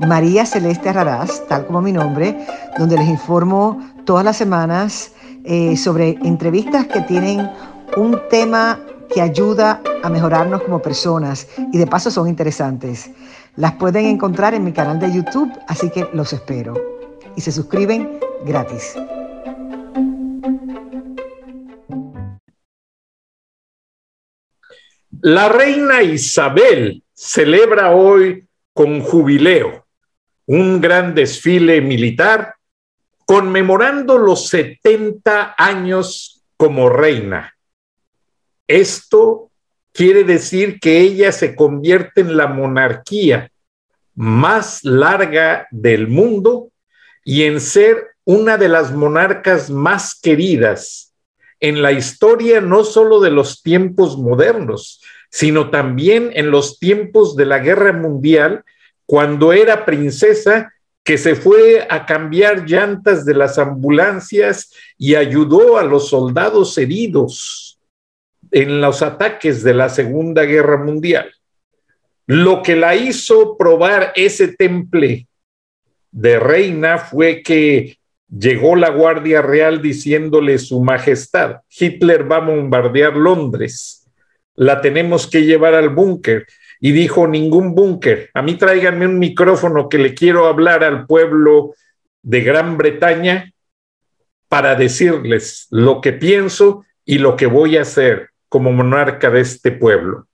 María 0.00 0.44
Celeste 0.44 0.92
Raraz, 0.92 1.46
tal 1.48 1.66
como 1.66 1.80
mi 1.80 1.92
nombre, 1.92 2.36
donde 2.78 2.96
les 2.96 3.08
informo 3.08 3.78
todas 4.04 4.24
las 4.24 4.36
semanas 4.36 5.12
eh, 5.44 5.76
sobre 5.76 6.18
entrevistas 6.24 6.86
que 6.86 7.00
tienen 7.02 7.50
un 7.96 8.20
tema 8.28 8.80
que 9.12 9.20
ayuda 9.20 9.80
a 10.02 10.08
mejorarnos 10.08 10.62
como 10.62 10.80
personas 10.80 11.46
y 11.72 11.78
de 11.78 11.86
paso 11.86 12.10
son 12.10 12.28
interesantes. 12.28 13.10
Las 13.56 13.72
pueden 13.72 14.06
encontrar 14.06 14.54
en 14.54 14.64
mi 14.64 14.72
canal 14.72 14.98
de 14.98 15.12
YouTube, 15.12 15.52
así 15.68 15.90
que 15.90 16.08
los 16.12 16.32
espero. 16.32 16.74
Y 17.36 17.40
se 17.40 17.52
suscriben 17.52 18.18
gratis. 18.44 18.96
La 25.20 25.48
reina 25.48 26.02
Isabel 26.02 27.02
celebra 27.14 27.92
hoy 27.92 28.46
con 28.74 29.00
jubileo 29.00 29.83
un 30.46 30.80
gran 30.80 31.14
desfile 31.14 31.80
militar 31.80 32.54
conmemorando 33.26 34.18
los 34.18 34.48
70 34.48 35.54
años 35.56 36.42
como 36.56 36.88
reina. 36.88 37.54
Esto 38.66 39.50
quiere 39.92 40.24
decir 40.24 40.80
que 40.80 41.00
ella 41.00 41.32
se 41.32 41.54
convierte 41.54 42.20
en 42.20 42.36
la 42.36 42.46
monarquía 42.46 43.50
más 44.14 44.84
larga 44.84 45.66
del 45.70 46.08
mundo 46.08 46.70
y 47.24 47.44
en 47.44 47.60
ser 47.60 48.08
una 48.24 48.56
de 48.56 48.68
las 48.68 48.92
monarcas 48.92 49.70
más 49.70 50.18
queridas 50.20 51.14
en 51.60 51.82
la 51.82 51.92
historia 51.92 52.60
no 52.60 52.84
solo 52.84 53.20
de 53.20 53.30
los 53.30 53.62
tiempos 53.62 54.18
modernos, 54.18 55.00
sino 55.30 55.70
también 55.70 56.30
en 56.34 56.50
los 56.50 56.78
tiempos 56.78 57.36
de 57.36 57.46
la 57.46 57.58
guerra 57.58 57.92
mundial, 57.92 58.64
cuando 59.06 59.52
era 59.52 59.84
princesa 59.84 60.72
que 61.02 61.18
se 61.18 61.34
fue 61.34 61.86
a 61.88 62.06
cambiar 62.06 62.64
llantas 62.64 63.24
de 63.24 63.34
las 63.34 63.58
ambulancias 63.58 64.72
y 64.96 65.14
ayudó 65.14 65.76
a 65.76 65.82
los 65.82 66.08
soldados 66.08 66.78
heridos 66.78 67.78
en 68.50 68.80
los 68.80 69.02
ataques 69.02 69.62
de 69.62 69.74
la 69.74 69.88
Segunda 69.88 70.44
Guerra 70.44 70.82
Mundial. 70.82 71.30
Lo 72.26 72.62
que 72.62 72.74
la 72.74 72.94
hizo 72.94 73.58
probar 73.58 74.12
ese 74.16 74.48
temple 74.48 75.26
de 76.10 76.38
reina 76.38 76.96
fue 76.96 77.42
que 77.42 77.98
llegó 78.30 78.76
la 78.76 78.88
Guardia 78.88 79.42
Real 79.42 79.82
diciéndole 79.82 80.58
su 80.58 80.80
majestad, 80.80 81.56
Hitler 81.68 82.30
va 82.30 82.36
a 82.36 82.46
bombardear 82.46 83.14
Londres 83.14 84.04
la 84.56 84.80
tenemos 84.80 85.26
que 85.26 85.42
llevar 85.42 85.74
al 85.74 85.88
búnker. 85.88 86.46
Y 86.84 86.92
dijo, 86.92 87.26
ningún 87.26 87.74
búnker, 87.74 88.28
a 88.34 88.42
mí 88.42 88.58
tráiganme 88.58 89.06
un 89.06 89.18
micrófono 89.18 89.88
que 89.88 89.96
le 89.96 90.12
quiero 90.12 90.48
hablar 90.48 90.84
al 90.84 91.06
pueblo 91.06 91.74
de 92.20 92.42
Gran 92.42 92.76
Bretaña 92.76 93.50
para 94.50 94.74
decirles 94.74 95.66
lo 95.70 96.02
que 96.02 96.12
pienso 96.12 96.84
y 97.06 97.20
lo 97.20 97.36
que 97.36 97.46
voy 97.46 97.78
a 97.78 97.80
hacer 97.80 98.28
como 98.50 98.70
monarca 98.70 99.30
de 99.30 99.40
este 99.40 99.72
pueblo. 99.72 100.26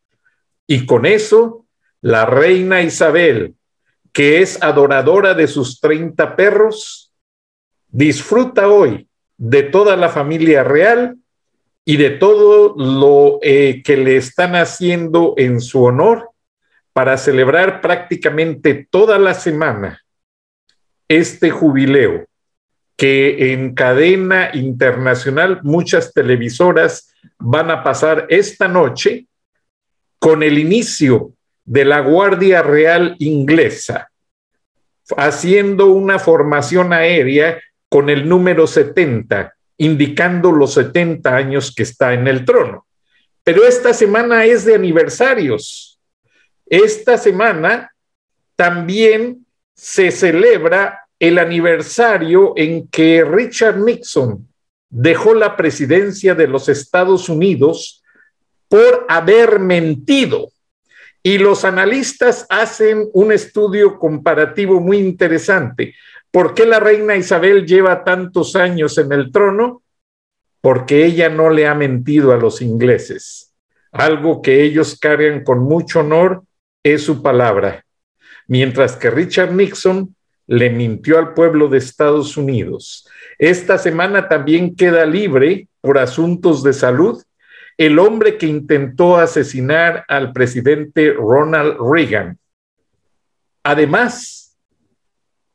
Y 0.66 0.86
con 0.86 1.06
eso, 1.06 1.66
la 2.00 2.26
reina 2.26 2.82
Isabel, 2.82 3.54
que 4.12 4.42
es 4.42 4.60
adoradora 4.60 5.34
de 5.34 5.46
sus 5.46 5.80
30 5.80 6.34
perros, 6.34 7.12
disfruta 7.86 8.68
hoy 8.68 9.06
de 9.36 9.62
toda 9.62 9.94
la 9.94 10.08
familia 10.08 10.64
real 10.64 11.16
y 11.84 11.96
de 11.96 12.10
todo 12.10 12.74
lo 12.76 13.38
eh, 13.40 13.82
que 13.84 13.96
le 13.96 14.16
están 14.16 14.56
haciendo 14.56 15.34
en 15.36 15.60
su 15.60 15.84
honor 15.84 16.29
para 16.92 17.16
celebrar 17.16 17.80
prácticamente 17.80 18.86
toda 18.90 19.18
la 19.18 19.34
semana 19.34 20.00
este 21.08 21.50
jubileo 21.50 22.26
que 22.96 23.52
en 23.52 23.74
cadena 23.74 24.50
internacional 24.52 25.60
muchas 25.62 26.12
televisoras 26.12 27.12
van 27.38 27.70
a 27.70 27.82
pasar 27.82 28.26
esta 28.28 28.68
noche 28.68 29.26
con 30.18 30.42
el 30.42 30.58
inicio 30.58 31.32
de 31.64 31.84
la 31.84 32.00
Guardia 32.00 32.62
Real 32.62 33.16
inglesa, 33.18 34.10
haciendo 35.16 35.86
una 35.86 36.18
formación 36.18 36.92
aérea 36.92 37.60
con 37.88 38.10
el 38.10 38.28
número 38.28 38.66
70 38.66 39.54
indicando 39.80 40.52
los 40.52 40.74
70 40.74 41.34
años 41.34 41.74
que 41.74 41.84
está 41.84 42.12
en 42.12 42.28
el 42.28 42.44
trono. 42.44 42.86
Pero 43.42 43.64
esta 43.64 43.94
semana 43.94 44.44
es 44.44 44.66
de 44.66 44.74
aniversarios. 44.74 45.89
Esta 46.70 47.18
semana 47.18 47.92
también 48.54 49.44
se 49.74 50.12
celebra 50.12 51.00
el 51.18 51.38
aniversario 51.38 52.52
en 52.56 52.86
que 52.86 53.24
Richard 53.24 53.78
Nixon 53.78 54.48
dejó 54.88 55.34
la 55.34 55.56
presidencia 55.56 56.36
de 56.36 56.46
los 56.46 56.68
Estados 56.68 57.28
Unidos 57.28 58.04
por 58.68 59.04
haber 59.08 59.58
mentido. 59.58 60.52
Y 61.24 61.38
los 61.38 61.64
analistas 61.64 62.46
hacen 62.48 63.10
un 63.14 63.32
estudio 63.32 63.98
comparativo 63.98 64.80
muy 64.80 64.98
interesante. 64.98 65.96
¿Por 66.30 66.54
qué 66.54 66.66
la 66.66 66.78
reina 66.78 67.16
Isabel 67.16 67.66
lleva 67.66 68.04
tantos 68.04 68.54
años 68.54 68.96
en 68.96 69.10
el 69.10 69.32
trono? 69.32 69.82
Porque 70.60 71.04
ella 71.04 71.28
no 71.28 71.50
le 71.50 71.66
ha 71.66 71.74
mentido 71.74 72.32
a 72.32 72.36
los 72.36 72.62
ingleses. 72.62 73.52
Algo 73.90 74.40
que 74.40 74.62
ellos 74.62 74.96
cargan 74.96 75.42
con 75.42 75.58
mucho 75.58 76.00
honor 76.00 76.44
es 76.82 77.04
su 77.04 77.22
palabra. 77.22 77.84
Mientras 78.46 78.96
que 78.96 79.10
Richard 79.10 79.52
Nixon 79.52 80.14
le 80.46 80.68
mintió 80.68 81.18
al 81.18 81.32
pueblo 81.32 81.68
de 81.68 81.78
Estados 81.78 82.36
Unidos. 82.36 83.08
Esta 83.38 83.78
semana 83.78 84.28
también 84.28 84.74
queda 84.74 85.06
libre 85.06 85.68
por 85.80 85.96
asuntos 85.96 86.64
de 86.64 86.72
salud 86.72 87.22
el 87.78 87.98
hombre 87.98 88.36
que 88.36 88.46
intentó 88.46 89.16
asesinar 89.16 90.04
al 90.08 90.32
presidente 90.32 91.12
Ronald 91.12 91.76
Reagan. 91.80 92.36
Además, 93.62 94.58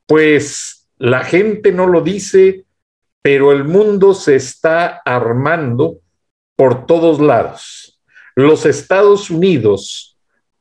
pues 0.07 0.87
la 0.97 1.23
gente 1.23 1.71
no 1.71 1.87
lo 1.87 2.01
dice, 2.01 2.65
pero 3.21 3.51
el 3.51 3.65
mundo 3.65 4.13
se 4.13 4.35
está 4.35 5.01
armando 5.03 5.99
por 6.55 6.85
todos 6.85 7.19
lados. 7.19 8.01
Los 8.33 8.65
Estados 8.65 9.29
Unidos 9.29 10.14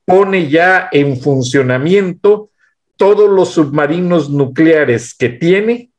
pone 0.04 0.48
ya 0.48 0.88
en 0.92 1.18
funcionamiento 1.18 2.50
todos 2.96 3.30
los 3.30 3.50
submarinos 3.50 4.30
nucleares 4.30 5.14
que 5.14 5.28
tiene 5.28 5.90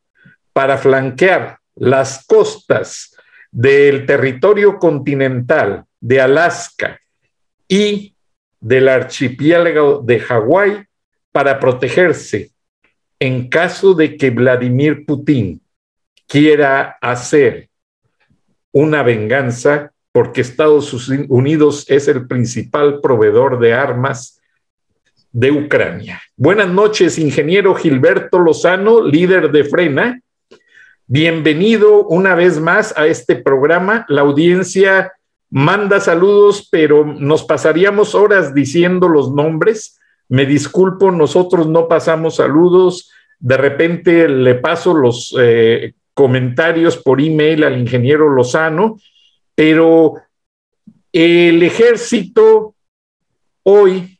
para 0.53 0.77
flanquear 0.77 1.59
las 1.75 2.25
costas 2.25 3.15
del 3.51 4.05
territorio 4.05 4.79
continental 4.79 5.85
de 5.99 6.21
Alaska 6.21 6.99
y 7.67 8.15
del 8.59 8.87
archipiélago 8.87 10.01
de 10.05 10.19
Hawái 10.19 10.85
para 11.31 11.59
protegerse 11.59 12.51
en 13.19 13.49
caso 13.49 13.93
de 13.93 14.17
que 14.17 14.29
Vladimir 14.29 15.05
Putin 15.05 15.61
quiera 16.27 16.97
hacer 17.01 17.69
una 18.71 19.03
venganza, 19.03 19.93
porque 20.15 20.39
Estados 20.39 20.93
Unidos 21.27 21.83
es 21.89 22.07
el 22.07 22.25
principal 22.25 23.01
proveedor 23.01 23.59
de 23.59 23.73
armas 23.73 24.39
de 25.33 25.51
Ucrania. 25.51 26.21
Buenas 26.37 26.69
noches, 26.69 27.19
ingeniero 27.19 27.75
Gilberto 27.75 28.39
Lozano, 28.39 29.03
líder 29.03 29.51
de 29.51 29.65
Frena. 29.65 30.21
Bienvenido 31.05 32.05
una 32.05 32.33
vez 32.33 32.61
más 32.61 32.97
a 32.97 33.07
este 33.07 33.35
programa. 33.35 34.05
La 34.07 34.21
audiencia 34.21 35.11
manda 35.49 35.99
saludos, 35.99 36.69
pero 36.71 37.03
nos 37.03 37.43
pasaríamos 37.43 38.15
horas 38.15 38.55
diciendo 38.55 39.09
los 39.09 39.33
nombres 39.33 39.99
me 40.29 40.45
disculpo, 40.45 41.11
nosotros 41.11 41.67
no 41.67 41.89
pasamos 41.89 42.37
saludos, 42.37 43.11
de 43.39 43.57
repente 43.57 44.29
le 44.29 44.55
paso 44.55 44.93
los 44.93 45.35
eh, 45.37 45.91
comentarios 46.13 46.95
por 46.95 47.19
email 47.19 47.65
al 47.65 47.77
ingeniero 47.77 48.29
Lozano, 48.29 48.97
pero 49.55 50.15
el 51.11 51.63
ejército 51.63 52.75
hoy 53.63 54.19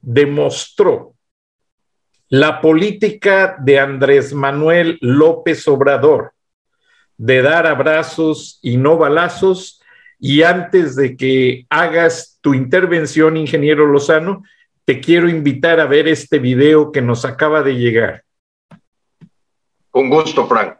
demostró 0.00 1.14
La 2.28 2.60
política 2.60 3.56
de 3.58 3.78
Andrés 3.80 4.32
Manuel 4.34 4.98
López 5.00 5.66
Obrador 5.68 6.34
de 7.16 7.42
dar 7.42 7.66
abrazos 7.66 8.58
y 8.62 8.76
no 8.76 8.96
balazos. 8.96 9.80
Y 10.18 10.42
antes 10.42 10.96
de 10.96 11.16
que 11.16 11.66
hagas 11.68 12.38
tu 12.40 12.54
intervención, 12.54 13.36
ingeniero 13.36 13.86
Lozano, 13.86 14.42
te 14.84 15.00
quiero 15.00 15.28
invitar 15.28 15.80
a 15.80 15.86
ver 15.86 16.08
este 16.08 16.38
video 16.38 16.92
que 16.92 17.02
nos 17.02 17.24
acaba 17.24 17.62
de 17.62 17.76
llegar. 17.76 18.24
Con 19.90 20.08
gusto, 20.10 20.46
Frank. 20.46 20.76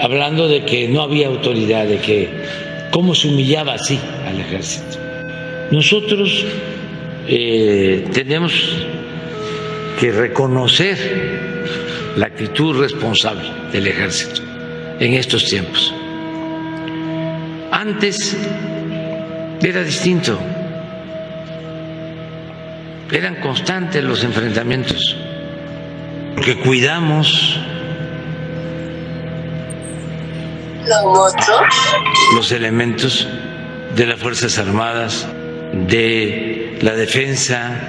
Hablando 0.00 0.48
de 0.48 0.64
que 0.64 0.88
no 0.88 1.02
había 1.02 1.28
autoridad, 1.28 1.86
de 1.86 1.98
que 1.98 2.28
cómo 2.90 3.14
se 3.14 3.28
humillaba 3.28 3.74
así 3.74 3.98
al 4.26 4.40
ejército. 4.40 4.98
Nosotros 5.70 6.44
eh, 7.26 8.06
tenemos 8.12 8.52
que 9.98 10.12
reconocer 10.12 10.96
la 12.16 12.26
actitud 12.26 12.78
responsable 12.78 13.48
del 13.72 13.86
ejército 13.86 14.42
en 15.00 15.14
estos 15.14 15.44
tiempos. 15.46 15.92
Antes 17.70 18.36
era 19.62 19.82
distinto, 19.82 20.38
eran 23.10 23.36
constantes 23.36 24.04
los 24.04 24.22
enfrentamientos, 24.22 25.16
porque 26.34 26.56
cuidamos 26.56 27.58
los 32.34 32.52
elementos 32.52 33.26
de 33.94 34.06
las 34.06 34.20
Fuerzas 34.20 34.58
Armadas, 34.58 35.26
de 35.88 36.78
la 36.82 36.94
defensa, 36.94 37.80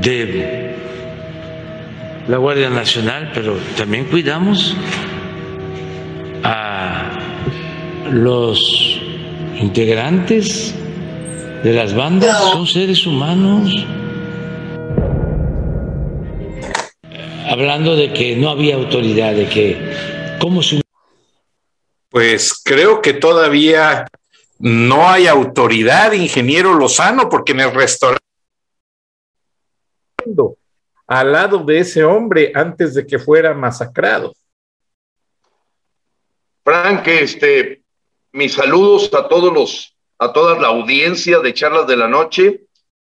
de 0.00 0.76
la 2.28 2.36
Guardia 2.36 2.70
Nacional, 2.70 3.30
pero 3.34 3.56
también 3.76 4.04
cuidamos 4.04 4.76
a 6.44 7.10
los 8.10 9.00
integrantes 9.58 10.74
de 11.64 11.72
las 11.72 11.94
bandas, 11.94 12.36
son 12.52 12.66
seres 12.66 13.06
humanos. 13.06 13.86
Hablando 17.50 17.96
de 17.96 18.12
que 18.12 18.36
no 18.36 18.50
había 18.50 18.76
autoridad, 18.76 19.34
de 19.34 19.46
que 19.46 19.76
cómo 20.38 20.62
se 20.62 20.80
pues 22.10 22.60
creo 22.62 23.00
que 23.00 23.14
todavía 23.14 24.06
no 24.58 25.08
hay 25.08 25.26
autoridad, 25.26 26.12
ingeniero 26.12 26.74
Lozano, 26.74 27.28
porque 27.28 27.52
en 27.52 27.60
el 27.60 27.72
restaurante 27.72 28.20
al 31.06 31.32
lado 31.32 31.58
de 31.64 31.78
ese 31.78 32.04
hombre 32.04 32.52
antes 32.54 32.94
de 32.94 33.06
que 33.06 33.18
fuera 33.18 33.54
masacrado. 33.54 34.32
Frank, 36.62 37.06
este, 37.08 37.82
mis 38.32 38.52
saludos 38.52 39.12
a 39.14 39.26
todos 39.26 39.52
los, 39.52 39.96
a 40.18 40.32
toda 40.32 40.60
la 40.60 40.68
audiencia 40.68 41.40
de 41.40 41.54
charlas 41.54 41.86
de 41.86 41.96
la 41.96 42.06
noche 42.06 42.66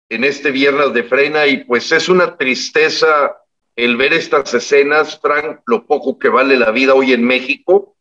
en 0.08 0.25
este 0.25 0.50
viernes 0.50 0.94
de 0.94 1.05
frena 1.05 1.47
y 1.47 1.64
pues 1.64 1.91
es 1.93 2.08
una 2.08 2.37
tristeza 2.37 3.37
el 3.76 3.97
ver 3.97 4.12
estas 4.12 4.52
escenas, 4.55 5.19
Frank, 5.19 5.61
lo 5.67 5.87
poco 5.87 6.19
que 6.19 6.29
vale 6.29 6.56
la 6.56 6.70
vida 6.70 6.94
hoy 6.94 7.12
en 7.12 7.25
México 7.25 7.97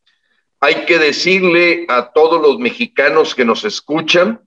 hay 0.60 0.86
que 0.86 1.00
decirle 1.00 1.86
a 1.88 2.12
todos 2.12 2.40
los 2.42 2.60
mexicanos 2.60 3.34
que 3.34 3.46
nos 3.46 3.64
escuchan 3.64 4.42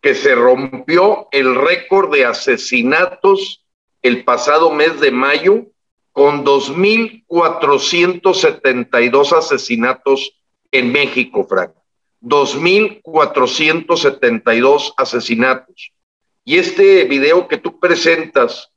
que 0.00 0.14
se 0.14 0.34
rompió 0.34 1.28
el 1.32 1.54
récord 1.54 2.12
de 2.12 2.26
asesinatos 2.26 3.64
el 4.02 4.24
pasado 4.24 4.70
mes 4.70 5.00
de 5.00 5.10
mayo 5.10 5.68
con 6.12 6.44
2.472 6.44 9.32
asesinatos 9.32 10.38
en 10.70 10.92
México, 10.92 11.46
Frank. 11.48 11.72
2.472 12.20 14.92
asesinatos. 14.98 15.92
Y 16.44 16.58
este 16.58 17.04
video 17.04 17.48
que 17.48 17.56
tú 17.56 17.80
presentas, 17.80 18.70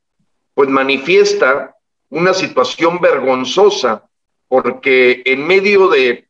pues 0.54 0.70
manifiesta 0.70 1.74
una 2.08 2.32
situación 2.32 3.00
vergonzosa, 3.00 4.08
porque 4.48 5.20
en 5.26 5.46
medio 5.46 5.88
de 5.88 6.27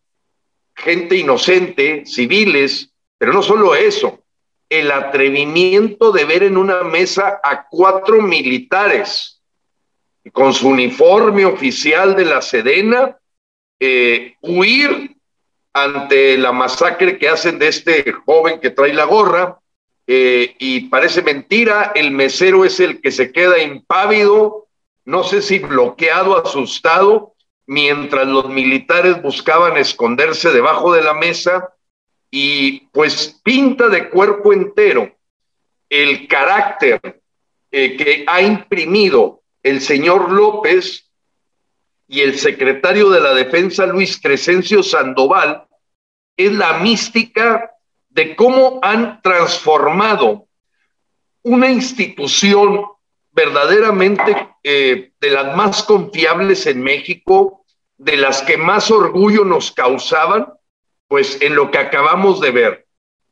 gente 0.79 1.17
inocente, 1.17 2.05
civiles, 2.07 2.91
pero 3.19 3.33
no 3.33 3.43
solo 3.43 3.75
eso, 3.75 4.21
el 4.69 4.91
atrevimiento 4.91 6.13
de 6.13 6.25
ver 6.25 6.43
en 6.45 6.57
una 6.57 6.83
mesa 6.83 7.41
a 7.43 7.67
cuatro 7.69 8.23
militares 8.23 9.41
con 10.33 10.53
su 10.53 10.69
uniforme 10.69 11.45
oficial 11.45 12.15
de 12.15 12.25
la 12.25 12.43
Sedena, 12.43 13.19
eh, 13.81 14.35
huir 14.43 15.17
ante 15.73 16.37
la 16.37 16.53
masacre 16.53 17.19
que 17.19 17.29
hacen 17.29 17.59
de 17.59 17.69
este 17.69 18.13
joven 18.13 18.61
que 18.61 18.71
trae 18.71 18.93
la 18.93 19.05
gorra, 19.05 19.59
eh, 20.07 20.55
y 20.59 20.89
parece 20.89 21.23
mentira, 21.23 21.93
el 21.95 22.11
mesero 22.11 22.65
es 22.65 22.81
el 22.81 23.01
que 23.01 23.11
se 23.11 23.33
queda 23.33 23.59
impávido, 23.59 24.67
no 25.05 25.25
sé 25.25 25.43
si 25.43 25.59
bloqueado, 25.59 26.43
asustado, 26.43 27.35
mientras 27.69 28.27
los 28.27 28.49
militares 28.49 29.21
buscaban 29.21 29.77
esconderse 29.77 30.51
debajo 30.51 30.91
de 30.95 31.03
la 31.03 31.13
mesa 31.13 31.75
y 32.31 32.81
pues 32.93 33.39
pinta 33.45 33.89
de 33.89 34.09
cuerpo 34.09 34.55
entero 34.55 35.15
el 35.91 36.27
carácter 36.29 37.21
eh, 37.71 37.95
que 37.99 38.25
ha 38.27 38.41
imprimido 38.41 39.43
el 39.63 39.83
señor 39.83 40.33
López 40.33 41.11
y 42.07 42.21
el 42.21 42.39
secretario 42.39 43.11
de 43.11 43.21
la 43.21 43.35
Defensa 43.35 43.85
Luis 43.85 44.19
Crescencio 44.19 44.83
Sandoval 44.83 45.67
es 46.39 46.53
la 46.53 46.79
mística 46.79 47.71
de 48.09 48.35
cómo 48.35 48.79
han 48.81 49.21
transformado 49.21 50.47
una 51.43 51.69
institución 51.71 52.87
verdaderamente 53.31 54.55
eh, 54.63 55.13
de 55.21 55.31
las 55.31 55.55
más 55.55 55.83
confiables 55.83 56.67
en 56.67 56.83
México, 56.83 57.58
de 57.99 58.17
las 58.17 58.43
que 58.43 58.57
más 58.57 58.91
orgullo 58.91 59.45
nos 59.45 59.73
causaban, 59.73 60.47
pues 61.09 61.39
en 61.43 61.55
lo 61.55 61.71
que 61.71 61.79
acabamos 61.79 62.41
de 62.41 62.51
ver. 62.51 62.87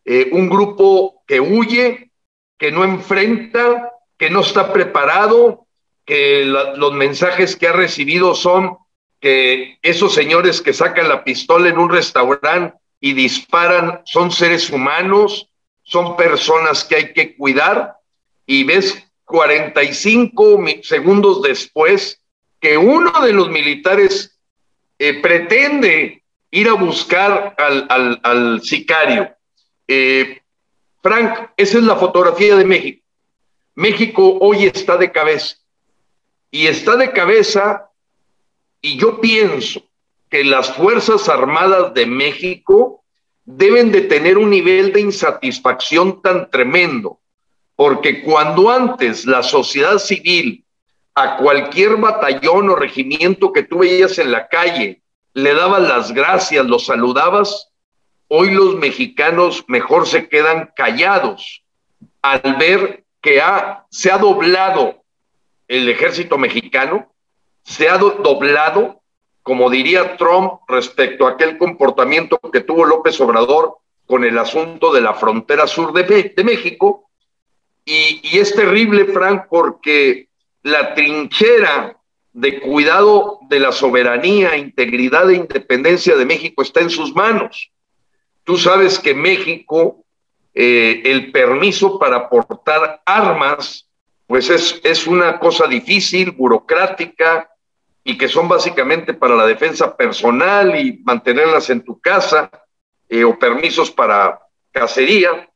Eh, 0.05 0.29
un 0.33 0.49
grupo 0.49 1.23
que 1.27 1.41
huye, 1.41 2.11
que 2.59 2.73
no 2.73 2.85
enfrenta, 2.85 3.93
que 4.19 4.31
no 4.31 4.41
está 4.41 4.73
preparado, 4.73 5.67
que 6.05 6.45
los 6.45 6.93
mensajes 6.93 7.57
que 7.57 7.69
ha 7.69 7.73
recibido 7.73 8.35
son 8.35 8.79
que 9.21 9.79
esos 9.83 10.15
señores 10.15 10.63
que 10.63 10.73
sacan 10.73 11.09
la 11.09 11.25
pistola 11.25 11.69
en 11.69 11.79
un 11.79 11.91
restaurante 11.91 12.77
y 13.01 13.13
disparan 13.13 14.03
son 14.05 14.31
seres 14.31 14.71
humanos, 14.71 15.51
son 15.83 16.17
personas 16.17 16.85
que 16.85 16.97
hay 16.97 17.13
que 17.13 17.37
cuidar 17.37 17.97
y 18.47 18.65
ves 18.65 19.03
45 19.25 20.65
segundos 20.83 21.43
después 21.43 22.23
que 22.61 22.79
uno 22.79 23.11
de 23.21 23.33
los 23.33 23.51
militares 23.51 24.36
eh, 24.99 25.21
pretende 25.21 26.23
ir 26.51 26.69
a 26.69 26.75
buscar 26.75 27.55
al, 27.59 28.61
sicario. 28.63 29.35
Eh, 29.87 30.41
Frank, 31.03 31.51
esa 31.57 31.79
es 31.79 31.85
la 31.85 31.97
fotografía 31.97 32.57
de 32.57 32.65
México. 32.65 33.05
México 33.75 34.39
hoy 34.41 34.65
está 34.65 34.97
de 34.97 35.13
cabeza. 35.13 35.57
Y 36.51 36.67
está 36.67 36.97
de 36.97 37.13
cabeza, 37.13 37.91
y 38.81 38.97
yo 38.99 39.21
pienso 39.21 39.83
que 40.31 40.45
las 40.45 40.75
Fuerzas 40.75 41.29
Armadas 41.29 41.93
de 41.93 42.07
México 42.07 43.05
deben 43.45 43.93
de 43.93 44.03
tener 44.03 44.39
un 44.39 44.51
nivel 44.51 44.93
de 44.93 45.01
insatisfacción 45.01 46.21
tan 46.21 46.51
tremendo, 46.51 47.21
porque 47.77 48.23
cuando 48.23 48.71
antes 48.71 49.25
la 49.25 49.43
sociedad 49.43 49.99
civil 49.99 50.66
a 51.17 51.39
cualquier 51.39 51.97
batallón 51.97 52.69
o 52.69 52.77
regimiento 52.77 53.51
que 53.51 53.63
tú 53.63 53.79
veías 53.79 54.19
en 54.19 54.31
la 54.31 54.49
calle, 54.49 55.01
le 55.33 55.55
dabas 55.55 55.83
las 55.83 56.13
gracias, 56.13 56.67
los 56.67 56.85
saludabas, 56.85 57.71
hoy 58.29 58.51
los 58.51 58.77
mexicanos 58.77 59.65
mejor 59.67 60.07
se 60.07 60.29
quedan 60.29 60.73
callados 60.77 61.65
al 62.21 62.57
ver 62.57 63.05
que 63.23 63.43
se 63.89 64.13
ha 64.13 64.19
doblado 64.19 65.03
el 65.69 65.89
ejército 65.89 66.37
mexicano, 66.37 67.11
se 67.63 67.89
ha 67.89 67.97
doblado, 67.97 69.01
como 69.43 69.71
diría 69.71 70.19
Trump, 70.19 70.61
respecto 70.69 71.27
a 71.27 71.31
aquel 71.31 71.57
comportamiento 71.57 72.39
que 72.53 72.61
tuvo 72.61 72.85
López 72.85 73.19
Obrador 73.23 73.79
con 74.05 74.23
el 74.23 74.39
asunto 74.39 74.93
de 74.93 75.01
la 75.01 75.15
frontera 75.15 75.67
sur 75.67 75.95
de, 75.95 76.35
México. 76.45 77.09
Y, 77.87 78.21
y 78.23 78.39
es 78.39 78.55
terrible, 78.55 79.07
Frank, 79.07 79.47
porque 79.49 80.27
la 80.67 80.95
trinchera 80.95 81.97
de 82.33 82.61
cuidado 82.61 83.39
de 83.49 83.61
la 83.61 83.71
soberanía, 83.71 84.57
integridad 84.57 85.31
e 85.31 85.37
independencia 85.37 86.17
de 86.17 86.27
México 86.27 86.61
está 86.61 86.81
en 86.81 86.91
sus 86.91 87.15
manos. 87.15 87.71
Tú 88.43 88.57
sabes 88.57 88.99
que 88.99 89.15
México, 89.15 90.05
eh, 90.53 91.03
el 91.05 91.31
permiso 91.31 92.01
para 92.01 92.29
portar 92.29 93.01
armas, 93.07 93.89
pues 94.27 94.51
es, 94.51 94.81
es 94.83 95.07
una 95.07 95.39
cosa 95.39 95.69
difícil, 95.69 96.33
burocrática, 96.33 97.49
y 98.03 98.19
que 98.19 98.29
son 98.29 98.49
básicamente 98.49 99.15
para 99.15 99.37
la 99.37 99.47
defensa 99.47 99.97
personal 99.97 100.79
y 100.79 101.01
mantenerlas 101.05 101.71
en 101.71 101.83
tu 101.83 102.01
casa, 102.01 102.51
eh, 103.09 103.23
o 103.23 103.39
permisos 103.39 103.89
para 103.93 104.41
cacería. 104.73 105.49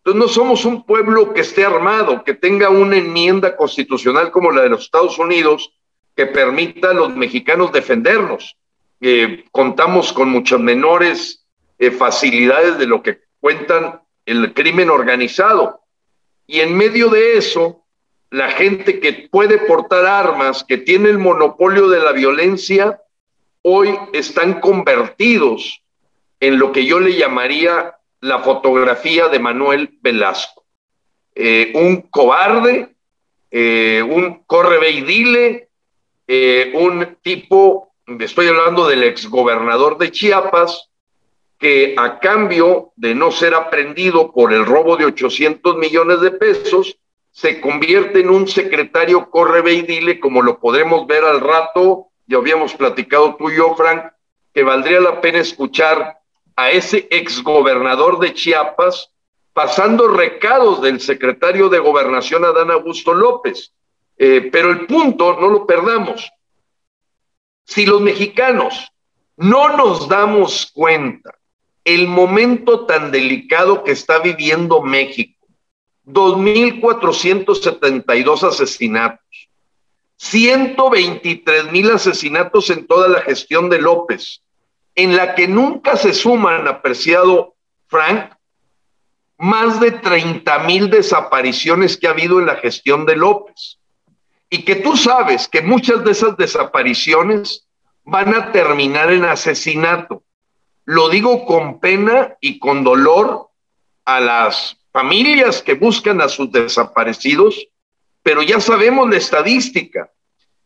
Entonces 0.00 0.18
no 0.18 0.28
somos 0.28 0.64
un 0.64 0.84
pueblo 0.86 1.34
que 1.34 1.42
esté 1.42 1.64
armado, 1.64 2.24
que 2.24 2.32
tenga 2.32 2.70
una 2.70 2.96
enmienda 2.96 3.54
constitucional 3.54 4.30
como 4.30 4.50
la 4.50 4.62
de 4.62 4.70
los 4.70 4.84
Estados 4.84 5.18
Unidos 5.18 5.74
que 6.16 6.26
permita 6.26 6.90
a 6.90 6.94
los 6.94 7.14
mexicanos 7.14 7.70
defendernos. 7.70 8.56
Eh, 9.02 9.44
contamos 9.52 10.12
con 10.12 10.30
muchas 10.30 10.58
menores 10.58 11.44
eh, 11.78 11.90
facilidades 11.90 12.78
de 12.78 12.86
lo 12.86 13.02
que 13.02 13.20
cuentan 13.40 14.00
el 14.24 14.54
crimen 14.54 14.88
organizado. 14.88 15.80
Y 16.46 16.60
en 16.60 16.76
medio 16.76 17.10
de 17.10 17.36
eso, 17.36 17.84
la 18.30 18.50
gente 18.50 19.00
que 19.00 19.28
puede 19.30 19.58
portar 19.58 20.06
armas, 20.06 20.64
que 20.64 20.78
tiene 20.78 21.10
el 21.10 21.18
monopolio 21.18 21.88
de 21.88 22.00
la 22.00 22.12
violencia, 22.12 23.02
hoy 23.62 23.98
están 24.14 24.60
convertidos 24.60 25.82
en 26.40 26.58
lo 26.58 26.72
que 26.72 26.86
yo 26.86 27.00
le 27.00 27.16
llamaría 27.16 27.96
la 28.20 28.40
fotografía 28.40 29.28
de 29.28 29.38
Manuel 29.38 29.98
Velasco. 30.00 30.64
Eh, 31.34 31.72
un 31.74 32.02
cobarde, 32.02 32.94
eh, 33.50 34.02
un 34.02 34.44
corre 34.44 34.90
y 34.90 35.00
dile, 35.02 35.68
eh, 36.26 36.72
un 36.74 37.16
tipo, 37.22 37.92
estoy 38.18 38.48
hablando 38.48 38.86
del 38.86 39.04
exgobernador 39.04 39.98
de 39.98 40.10
Chiapas, 40.10 40.90
que 41.58 41.94
a 41.98 42.18
cambio 42.20 42.92
de 42.96 43.14
no 43.14 43.30
ser 43.30 43.54
aprendido 43.54 44.32
por 44.32 44.52
el 44.52 44.64
robo 44.64 44.96
de 44.96 45.04
800 45.06 45.76
millones 45.76 46.20
de 46.20 46.30
pesos, 46.30 46.98
se 47.32 47.60
convierte 47.60 48.20
en 48.20 48.30
un 48.30 48.48
secretario 48.48 49.30
corre 49.30 49.72
y 49.72 49.82
dile, 49.82 50.20
como 50.20 50.42
lo 50.42 50.58
podremos 50.58 51.06
ver 51.06 51.24
al 51.24 51.40
rato, 51.40 52.08
ya 52.26 52.38
habíamos 52.38 52.74
platicado 52.74 53.36
tú 53.36 53.50
y 53.50 53.56
yo, 53.56 53.74
Frank, 53.76 54.04
que 54.52 54.62
valdría 54.62 55.00
la 55.00 55.20
pena 55.20 55.38
escuchar 55.38 56.19
a 56.60 56.70
ese 56.70 57.08
exgobernador 57.10 58.18
de 58.18 58.34
Chiapas 58.34 59.10
pasando 59.54 60.08
recados 60.08 60.82
del 60.82 61.00
secretario 61.00 61.70
de 61.70 61.78
gobernación 61.78 62.44
Adán 62.44 62.70
Augusto 62.70 63.14
López. 63.14 63.72
Eh, 64.18 64.50
pero 64.52 64.70
el 64.70 64.86
punto, 64.86 65.40
no 65.40 65.48
lo 65.48 65.66
perdamos, 65.66 66.30
si 67.64 67.86
los 67.86 68.02
mexicanos 68.02 68.92
no 69.38 69.74
nos 69.74 70.06
damos 70.06 70.70
cuenta 70.74 71.34
el 71.84 72.06
momento 72.06 72.84
tan 72.84 73.10
delicado 73.10 73.82
que 73.82 73.92
está 73.92 74.18
viviendo 74.18 74.82
México, 74.82 75.46
2.472 76.04 78.42
asesinatos, 78.42 79.48
123 80.18 81.72
mil 81.72 81.90
asesinatos 81.90 82.68
en 82.68 82.86
toda 82.86 83.08
la 83.08 83.22
gestión 83.22 83.70
de 83.70 83.80
López, 83.80 84.42
en 85.02 85.16
la 85.16 85.34
que 85.34 85.48
nunca 85.48 85.96
se 85.96 86.12
suman, 86.12 86.68
apreciado 86.68 87.54
Frank, 87.86 88.32
más 89.38 89.80
de 89.80 89.92
30 89.92 90.58
mil 90.60 90.90
desapariciones 90.90 91.96
que 91.96 92.06
ha 92.06 92.10
habido 92.10 92.38
en 92.38 92.46
la 92.46 92.56
gestión 92.56 93.06
de 93.06 93.16
López. 93.16 93.78
Y 94.50 94.62
que 94.64 94.76
tú 94.76 94.98
sabes 94.98 95.48
que 95.48 95.62
muchas 95.62 96.04
de 96.04 96.10
esas 96.10 96.36
desapariciones 96.36 97.66
van 98.04 98.34
a 98.34 98.52
terminar 98.52 99.10
en 99.10 99.24
asesinato. 99.24 100.22
Lo 100.84 101.08
digo 101.08 101.46
con 101.46 101.80
pena 101.80 102.36
y 102.40 102.58
con 102.58 102.84
dolor 102.84 103.48
a 104.04 104.20
las 104.20 104.76
familias 104.92 105.62
que 105.62 105.74
buscan 105.74 106.20
a 106.20 106.28
sus 106.28 106.52
desaparecidos, 106.52 107.68
pero 108.22 108.42
ya 108.42 108.60
sabemos 108.60 109.08
la 109.08 109.16
estadística. 109.16 110.10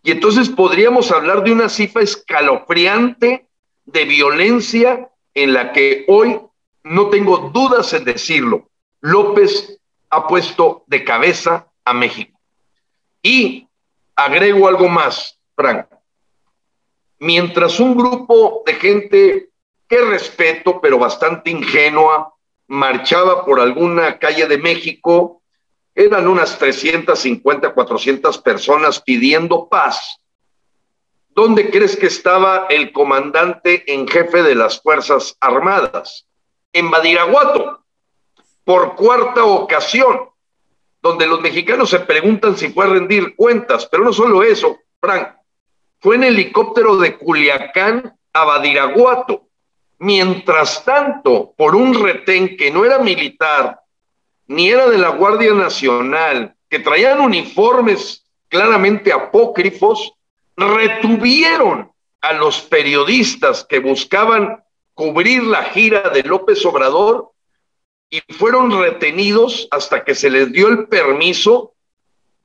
Y 0.03 0.11
entonces 0.11 0.49
podríamos 0.49 1.13
hablar 1.13 1.45
de 1.45 1.53
una 1.53 1.69
cifra 1.69 2.03
escalofriante 2.03 3.47
de 3.85 4.05
violencia 4.05 5.11
en 5.35 5.53
la 5.53 5.73
que 5.73 6.05
hoy, 6.09 6.41
no 6.85 7.09
tengo 7.11 7.51
dudas 7.53 7.93
en 7.93 8.05
decirlo, 8.05 8.69
López 9.01 9.79
ha 10.11 10.27
puesto 10.27 10.85
de 10.87 11.05
cabeza 11.05 11.67
a 11.85 11.93
México. 11.93 12.39
Y 13.23 13.69
agrego 14.15 14.69
algo 14.69 14.89
más, 14.89 15.39
Frank. 15.57 15.87
Mientras 17.19 17.81
un 17.81 17.97
grupo 17.97 18.63
de 18.67 18.75
gente 18.75 19.49
que 19.89 20.01
respeto, 20.01 20.81
pero 20.81 20.99
bastante 20.99 21.51
ingenua, 21.51 22.35
marchaba 22.67 23.45
por 23.45 23.61
alguna 23.61 24.19
calle 24.19 24.47
de 24.47 24.59
México, 24.59 25.43
eran 25.95 26.27
unas 26.27 26.59
350, 26.59 27.73
400 27.73 28.39
personas 28.39 29.01
pidiendo 29.01 29.69
paz. 29.69 30.19
¿Dónde 31.35 31.69
crees 31.69 31.97
que 31.97 32.07
estaba 32.07 32.67
el 32.71 32.93
comandante 32.93 33.83
en 33.93 34.07
jefe 34.07 34.45
de 34.45 34.55
las 34.55 34.81
Fuerzas 34.81 35.37
Armadas? 35.41 36.27
En 36.73 36.93
Badiraguato, 36.93 37.81
por 38.63 38.95
cuarta 38.95 39.45
ocasión, 39.45 40.31
donde 41.03 41.27
los 41.27 41.41
mexicanos 41.41 41.91
se 41.91 42.01
preguntan 42.01 42.57
si 42.57 42.69
fue 42.71 42.85
a 42.85 42.89
rendir 42.89 43.35
cuentas, 43.35 43.87
pero 43.87 44.05
no 44.05 44.13
solo 44.13 44.45
eso, 44.45 44.79
Frank, 45.01 45.29
fue 45.99 46.15
en 46.17 46.25
helicóptero 46.25 46.97
de 46.99 47.19
Culiacán 47.19 48.17
a 48.33 48.45
Badiraguato. 48.45 49.49
Mientras 49.99 50.85
tanto, 50.85 51.53
por 51.57 51.75
un 51.75 51.95
retén 51.95 52.57
que 52.57 52.71
no 52.71 52.85
era 52.85 53.01
militar, 53.01 53.81
ni 54.47 54.71
era 54.71 54.89
de 54.89 54.99
la 54.99 55.09
Guardia 55.09 55.53
Nacional, 55.53 56.55
que 56.71 56.79
traían 56.79 57.21
uniformes 57.21 58.25
claramente 58.49 59.13
apócrifos, 59.13 60.14
retuvieron 60.57 61.91
a 62.21 62.33
los 62.33 62.61
periodistas 62.63 63.65
que 63.65 63.81
buscaban 63.81 64.63
cubrir 64.95 65.43
la 65.43 65.65
gira 65.65 66.09
de 66.11 66.23
López 66.23 66.65
Obrador 66.65 67.33
y 68.09 68.21
fueron 68.33 68.71
retenidos 68.71 69.69
hasta 69.71 70.05
que 70.05 70.15
se 70.15 70.31
les 70.31 70.53
dio 70.53 70.69
el 70.69 70.87
permiso 70.87 71.75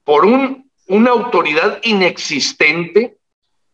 por 0.03 0.25
un, 0.25 0.69
una 0.87 1.11
autoridad 1.11 1.79
inexistente 1.83 3.17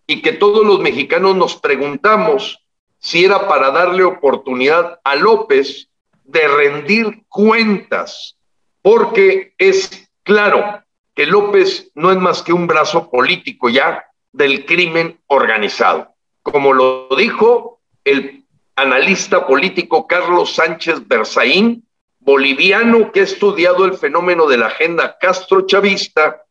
y 0.06 0.22
que 0.22 0.34
todos 0.34 0.66
los 0.66 0.80
mexicanos 0.80 1.36
nos 1.36 1.56
preguntamos 1.56 2.60
si 3.00 3.24
era 3.24 3.48
para 3.48 3.72
darle 3.72 4.04
oportunidad 4.04 5.00
a 5.04 5.16
López 5.16 5.90
de 6.24 6.48
rendir 6.48 7.24
cuentas, 7.30 8.36
porque 8.82 9.54
es 9.58 10.10
claro 10.24 10.84
que 11.14 11.26
López 11.26 11.92
no 11.96 12.12
es 12.12 12.18
más 12.18 12.42
que 12.42 12.52
un 12.52 12.68
brazo 12.68 13.10
político 13.10 13.70
ya 13.70 14.04
del 14.36 14.66
crimen 14.66 15.18
organizado. 15.28 16.14
Como 16.44 16.74
lo 16.74 17.08
dijo 17.18 17.80
el 18.04 18.44
analista 18.76 19.48
político 19.48 20.06
Carlos 20.08 20.56
Sánchez 20.56 21.08
Berzaín, 21.08 21.88
boliviano 22.20 23.12
que 23.12 23.22
ha 23.22 23.24
estudiado 23.24 23.86
el 23.86 23.94
fenómeno 23.94 24.46
de 24.48 24.58
la 24.58 24.68
agenda 24.68 25.18
castro-chavista, 25.20 26.44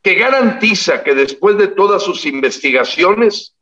que 0.00 0.14
garantiza 0.14 1.02
que 1.02 1.14
después 1.14 1.58
de 1.58 1.68
todas 1.68 2.04
sus 2.04 2.24
investigaciones 2.24 3.56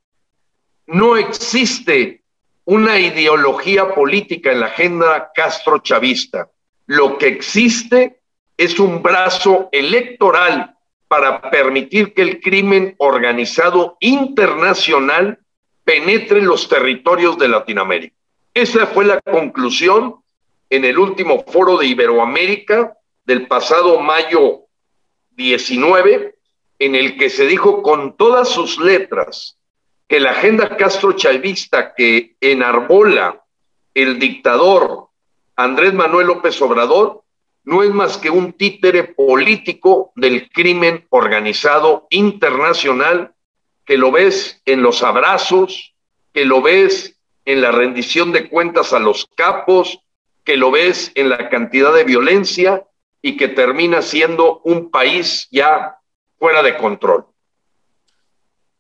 no 0.86 1.16
existe 1.16 2.22
una 2.64 2.98
ideología 2.98 3.94
política 3.94 4.52
en 4.52 4.60
la 4.60 4.66
agenda 4.66 5.30
castro-chavista. 5.34 6.50
Lo 6.86 7.16
que 7.16 7.28
existe 7.28 8.20
es 8.58 8.78
un 8.78 9.02
brazo 9.02 9.70
electoral 9.72 10.71
para 11.12 11.50
permitir 11.50 12.14
que 12.14 12.22
el 12.22 12.40
crimen 12.40 12.94
organizado 12.96 13.98
internacional 14.00 15.40
penetre 15.84 16.38
en 16.38 16.46
los 16.46 16.70
territorios 16.70 17.36
de 17.36 17.48
Latinoamérica. 17.48 18.16
Esa 18.54 18.86
fue 18.86 19.04
la 19.04 19.20
conclusión 19.20 20.22
en 20.70 20.86
el 20.86 20.98
último 20.98 21.44
foro 21.46 21.76
de 21.76 21.84
Iberoamérica 21.84 22.96
del 23.26 23.46
pasado 23.46 24.00
mayo 24.00 24.60
19, 25.32 26.34
en 26.78 26.94
el 26.94 27.18
que 27.18 27.28
se 27.28 27.44
dijo 27.44 27.82
con 27.82 28.16
todas 28.16 28.48
sus 28.48 28.78
letras 28.78 29.58
que 30.08 30.18
la 30.18 30.30
agenda 30.30 30.78
castro-chavista 30.78 31.92
que 31.94 32.36
enarbola 32.40 33.44
el 33.92 34.18
dictador 34.18 35.08
Andrés 35.56 35.92
Manuel 35.92 36.28
López 36.28 36.62
Obrador 36.62 37.21
no 37.64 37.82
es 37.82 37.90
más 37.90 38.18
que 38.18 38.30
un 38.30 38.52
títere 38.52 39.04
político 39.04 40.12
del 40.16 40.50
crimen 40.50 41.06
organizado 41.10 42.06
internacional 42.10 43.34
que 43.84 43.96
lo 43.96 44.10
ves 44.10 44.60
en 44.64 44.82
los 44.82 45.02
abrazos, 45.02 45.94
que 46.32 46.44
lo 46.44 46.62
ves 46.62 47.18
en 47.44 47.60
la 47.60 47.72
rendición 47.72 48.32
de 48.32 48.48
cuentas 48.48 48.92
a 48.92 48.98
los 48.98 49.28
capos, 49.34 50.00
que 50.44 50.56
lo 50.56 50.70
ves 50.70 51.12
en 51.14 51.28
la 51.28 51.48
cantidad 51.48 51.94
de 51.94 52.04
violencia 52.04 52.84
y 53.20 53.36
que 53.36 53.48
termina 53.48 54.02
siendo 54.02 54.60
un 54.64 54.90
país 54.90 55.48
ya 55.50 55.96
fuera 56.38 56.62
de 56.62 56.76
control. 56.76 57.26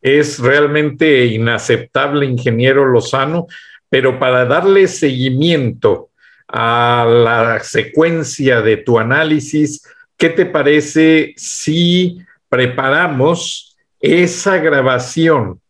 es 0.00 0.40
realmente 0.40 1.26
inaceptable, 1.26 2.26
ingeniero 2.26 2.84
Lozano, 2.86 3.46
pero 3.88 4.18
para 4.18 4.44
darle 4.44 4.88
seguimiento 4.88 6.10
a 6.48 7.06
la 7.08 7.60
secuencia 7.60 8.60
de 8.60 8.78
tu 8.78 8.98
análisis, 8.98 9.82
¿qué 10.16 10.28
te 10.30 10.46
parece 10.46 11.34
si 11.36 12.18
preparamos 12.48 13.76
esa 14.00 14.58
grabación 14.58 15.60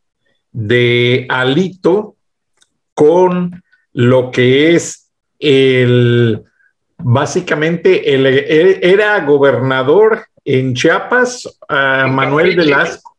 de 0.51 1.27
Alito 1.29 2.17
con 2.95 3.63
lo 3.93 4.31
que 4.31 4.75
es 4.75 5.11
el, 5.39 6.43
básicamente, 6.99 8.15
el, 8.15 8.27
era 8.27 9.21
gobernador 9.25 10.27
en 10.45 10.75
Chiapas, 10.75 11.59
Manuel 11.69 12.57
Velasco. 12.57 13.17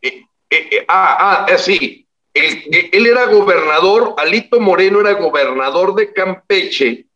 Eh, 0.00 0.22
eh, 0.50 0.68
eh, 0.70 0.84
ah, 0.88 1.46
ah, 1.48 1.58
sí. 1.58 2.05
Él, 2.36 3.06
era 3.06 3.26
gobernador, 3.26 4.14
Alito 4.18 4.60
Moreno 4.60 5.00
era 5.00 5.14
gobernador 5.14 5.94
de 5.94 6.12
Campeche 6.12 7.06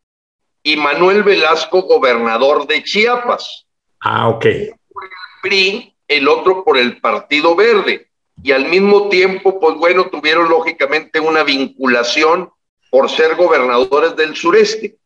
y 0.63 0.75
Manuel 0.77 1.21
Velasco 1.21 1.83
gobernador 1.83 2.65
de 2.65 2.83
Chiapas. 2.83 3.67
Ah, 3.99 4.29
ok. 4.29 4.45
Por 4.91 5.03
el 5.03 5.11
PRI, 5.43 5.95
el 6.07 6.27
otro 6.27 6.63
por 6.63 6.77
el 6.77 6.99
Partido 6.99 7.55
Verde. 7.55 8.07
Y 8.41 8.51
al 8.51 8.65
mismo 8.65 9.09
tiempo, 9.09 9.59
pues 9.59 9.75
bueno, 9.75 10.07
tuvieron 10.07 10.49
lógicamente 10.49 11.19
una 11.19 11.43
vinculación 11.43 12.49
por 12.89 13.07
ser 13.07 13.35
gobernadores 13.35 14.15
del 14.15 14.35
sureste. 14.35 14.97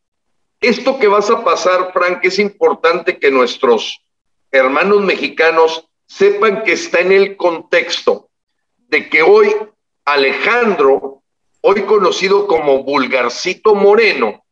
Esto 0.61 0.97
que 0.97 1.09
vas 1.09 1.29
a 1.29 1.43
pasar, 1.43 1.91
Frank, 1.91 2.19
es 2.23 2.39
importante 2.39 3.19
que 3.19 3.31
nuestros 3.31 4.01
hermanos 4.49 5.03
mexicanos 5.03 5.85
sepan 6.07 6.63
que 6.63 6.71
está 6.71 7.01
en 7.01 7.11
el 7.11 7.35
contexto 7.35 8.29
de 8.87 9.09
que 9.09 9.21
hoy 9.21 9.53
Alejandro, 10.05 11.23
hoy 11.61 11.81
conocido 11.83 12.45
como 12.47 12.83
Vulgarcito 12.83 13.73
Moreno, 13.73 14.45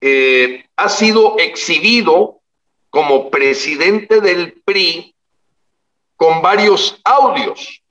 eh, 0.00 0.64
ha 0.76 0.88
sido 0.88 1.38
exhibido 1.38 2.40
como 2.88 3.30
presidente 3.30 4.20
del 4.22 4.54
PRI 4.64 5.14
con 6.16 6.40
varios 6.40 6.98
audios, 7.04 7.82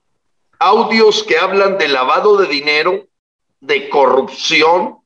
audios 0.58 1.24
que 1.24 1.38
hablan 1.38 1.78
de 1.78 1.90
lavado 1.90 2.38
de 2.38 2.48
dinero, 2.48 3.06
de 3.60 3.90
corrupción, 3.90 4.98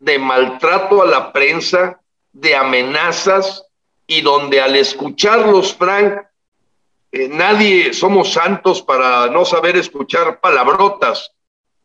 de 0.00 0.18
maltrato 0.18 1.02
a 1.02 1.06
la 1.06 1.32
prensa, 1.32 2.00
de 2.32 2.56
amenazas, 2.56 3.64
y 4.06 4.22
donde 4.22 4.60
al 4.60 4.74
escucharlos, 4.74 5.74
Frank, 5.74 6.20
eh, 7.12 7.28
nadie 7.28 7.92
somos 7.92 8.32
santos 8.32 8.82
para 8.82 9.28
no 9.28 9.44
saber 9.44 9.76
escuchar 9.76 10.40
palabrotas, 10.40 11.32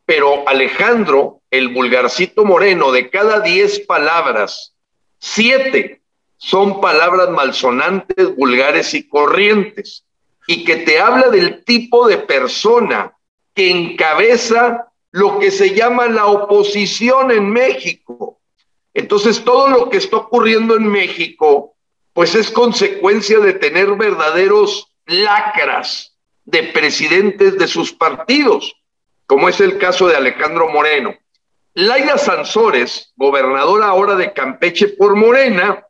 pero 0.06 0.48
Alejandro, 0.48 1.42
el 1.50 1.68
vulgarcito 1.68 2.44
moreno, 2.44 2.90
de 2.92 3.10
cada 3.10 3.40
diez 3.40 3.80
palabras, 3.80 4.74
siete 5.18 6.00
son 6.38 6.80
palabras 6.80 7.28
malsonantes, 7.30 8.34
vulgares 8.36 8.94
y 8.94 9.06
corrientes, 9.06 10.04
y 10.46 10.64
que 10.64 10.76
te 10.76 10.98
habla 10.98 11.28
del 11.28 11.62
tipo 11.64 12.08
de 12.08 12.18
persona 12.18 13.12
que 13.54 13.70
encabeza 13.70 14.86
lo 15.10 15.38
que 15.38 15.50
se 15.50 15.74
llama 15.74 16.06
la 16.06 16.26
oposición 16.26 17.32
en 17.32 17.50
México. 17.50 18.38
Entonces, 18.94 19.44
todo 19.44 19.68
lo 19.68 19.90
que 19.90 19.98
está 19.98 20.16
ocurriendo 20.16 20.74
en 20.74 20.86
México 20.86 21.74
pues 22.18 22.34
es 22.34 22.50
consecuencia 22.50 23.38
de 23.38 23.52
tener 23.52 23.92
verdaderos 23.94 24.90
lacras 25.08 26.14
de 26.44 26.64
presidentes 26.64 27.58
de 27.58 27.66
sus 27.66 27.92
partidos, 27.92 28.76
como 29.26 29.48
es 29.48 29.60
el 29.60 29.78
caso 29.78 30.06
de 30.06 30.16
Alejandro 30.16 30.68
Moreno. 30.68 31.14
Laila 31.74 32.18
Sansores, 32.18 33.12
gobernadora 33.16 33.86
ahora 33.86 34.14
de 34.16 34.32
Campeche 34.32 34.88
por 34.88 35.16
Morena, 35.16 35.84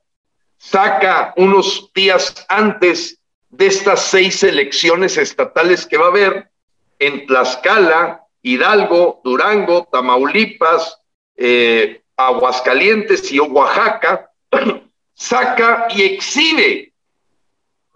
saca 0.56 1.34
unos 1.36 1.90
días 1.94 2.46
antes 2.48 3.20
de 3.50 3.66
estas 3.66 4.02
seis 4.02 4.42
elecciones 4.42 5.16
estatales 5.16 5.86
que 5.86 5.96
va 5.96 6.06
a 6.06 6.10
haber 6.10 6.50
en 6.98 7.26
Tlaxcala, 7.26 8.24
Hidalgo, 8.42 9.20
Durango, 9.24 9.88
Tamaulipas, 9.90 10.98
eh, 11.36 12.02
Aguascalientes 12.16 13.32
y 13.32 13.40
Oaxaca, 13.40 14.30
saca 15.14 15.88
y 15.90 16.02
exhibe 16.02 16.87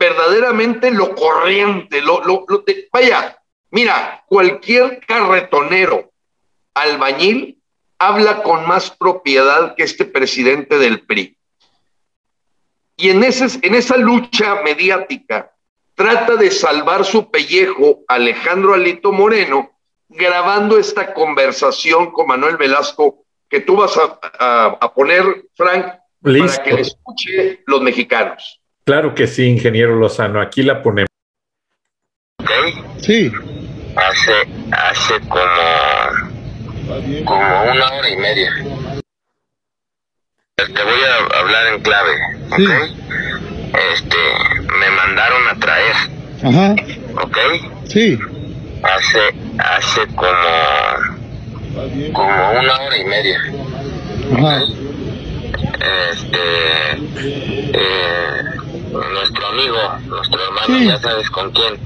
verdaderamente 0.03 0.91
lo 0.91 1.15
corriente, 1.15 2.03
lo, 2.03 2.25
lo, 2.25 2.45
vaya, 2.93 3.39
mira, 3.71 4.25
cualquier 4.27 4.99
carretonero 5.07 6.11
albañil 6.75 7.63
habla 8.01 8.43
con 8.43 8.67
más 8.67 8.91
propiedad 8.91 9.77
que 9.77 9.85
este 9.85 10.05
presidente 10.05 10.77
del 10.79 11.07
PRI. 11.07 11.37
Y 12.97 13.11
en, 13.11 13.23
ese, 13.23 13.47
en 13.63 13.77
esa 13.77 13.97
lucha 13.97 14.57
mediática 14.65 15.53
trata 15.95 16.35
de 16.35 16.51
salvar 16.51 17.05
su 17.05 17.31
pellejo 17.31 18.01
Alejandro 18.09 18.75
Alito 18.75 19.13
Moreno 19.13 19.71
grabando 20.09 20.79
esta 20.79 21.15
conversación 21.15 22.11
con 22.11 22.27
Manuel 22.27 22.57
Velasco 22.57 23.25
que 23.49 23.61
tú 23.61 23.77
vas 23.77 23.97
a, 23.97 24.79
a 24.81 24.95
poner, 24.95 25.45
Frank, 25.55 25.87
para 26.21 26.63
que 26.65 26.73
le 26.73 26.81
escuche 26.81 27.63
los 27.67 27.83
mexicanos. 27.83 28.62
Claro 28.85 29.15
que 29.15 29.27
sí, 29.29 29.45
ingeniero 29.47 29.95
Lozano, 29.97 30.41
aquí 30.41 30.63
la 30.63 30.83
ponemos. 30.83 31.09
¿Ok? 32.41 32.51
Sí. 32.99 33.31
Hace, 33.95 34.33
hace 34.73 35.21
como, 35.29 37.25
como 37.25 37.63
una 37.71 37.93
hora 37.93 38.09
y 38.09 38.17
media. 38.17 38.53
Te 40.57 40.83
voy 40.85 41.01
a 41.05 41.39
hablar 41.39 41.67
en 41.75 41.83
clave, 41.83 42.13
Sí. 42.57 42.67
Este, 43.95 44.17
me 44.79 44.91
mandaron 44.91 45.49
a 45.49 45.55
traer, 45.59 45.97
Ajá. 46.43 46.75
¿ok? 47.23 47.39
Sí. 47.89 48.19
Hace, 48.83 49.21
hace 49.59 50.07
como, 50.15 50.53
como 52.13 52.51
una 52.61 52.81
hora 52.81 52.97
y 52.99 53.05
media. 53.05 53.41
Ajá. 54.37 54.63
este 56.11 56.39
eh, 57.75 58.32
nuestro 59.13 59.47
amigo, 59.49 59.77
nuestro 60.09 60.41
hermano, 60.43 60.79
Sí. 60.79 60.87
ya 60.87 60.99
sabes 61.01 61.31
con 61.31 61.51
quién. 61.53 61.79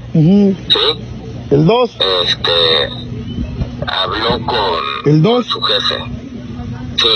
¿sí? 0.69 1.03
El 1.51 1.65
2. 1.65 1.97
Este 2.25 2.89
habló 3.87 4.45
con, 4.45 4.83
El 5.05 5.21
2. 5.21 5.45
su 5.45 5.61
jefe. 5.61 5.95
Sí, 6.97 7.07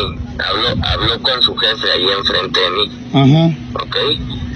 habló, 0.47 0.86
habló 0.86 1.21
con 1.21 1.41
su 1.41 1.56
jefe 1.56 1.91
ahí 1.91 2.06
enfrente 2.10 2.60
de 2.60 2.69
mí, 2.69 2.91
Ajá. 3.13 3.84
¿ok? 3.84 3.95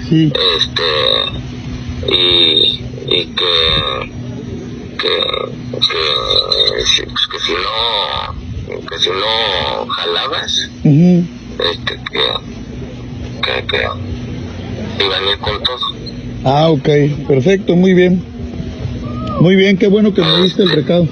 Sí. 0.08 0.32
Este 0.56 2.12
y, 2.12 2.84
y 3.08 3.26
que 3.34 4.12
que, 4.98 5.08
que, 5.72 6.84
si- 6.86 7.02
pues 7.02 7.26
que 7.30 7.38
si 7.40 7.52
no 7.52 8.80
que 8.88 8.98
si 8.98 9.10
no 9.10 9.86
jalabas 9.88 10.70
Ujú. 10.84 11.24
este, 11.58 12.00
que, 12.12 13.42
que, 13.42 13.66
que 13.66 13.88
iban 15.04 15.24
a 15.24 15.30
ir 15.32 15.38
con 15.38 15.62
todo. 15.62 15.76
Ah, 16.44 16.68
ok. 16.68 16.88
Perfecto, 17.26 17.74
muy 17.76 17.94
bien. 17.94 18.22
Muy 19.40 19.56
bien, 19.56 19.76
qué 19.76 19.88
bueno 19.88 20.14
que 20.14 20.22
me 20.22 20.42
diste 20.42 20.62
el 20.62 20.70
recado. 20.70 21.06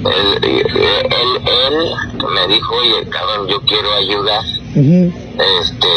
Él, 0.00 0.38
él, 0.42 0.60
él, 0.70 1.94
me 2.32 2.54
dijo, 2.54 2.74
oye, 2.74 3.06
cabrón, 3.10 3.48
yo 3.48 3.60
quiero 3.62 3.92
ayudar, 3.92 4.42
este, 4.74 5.88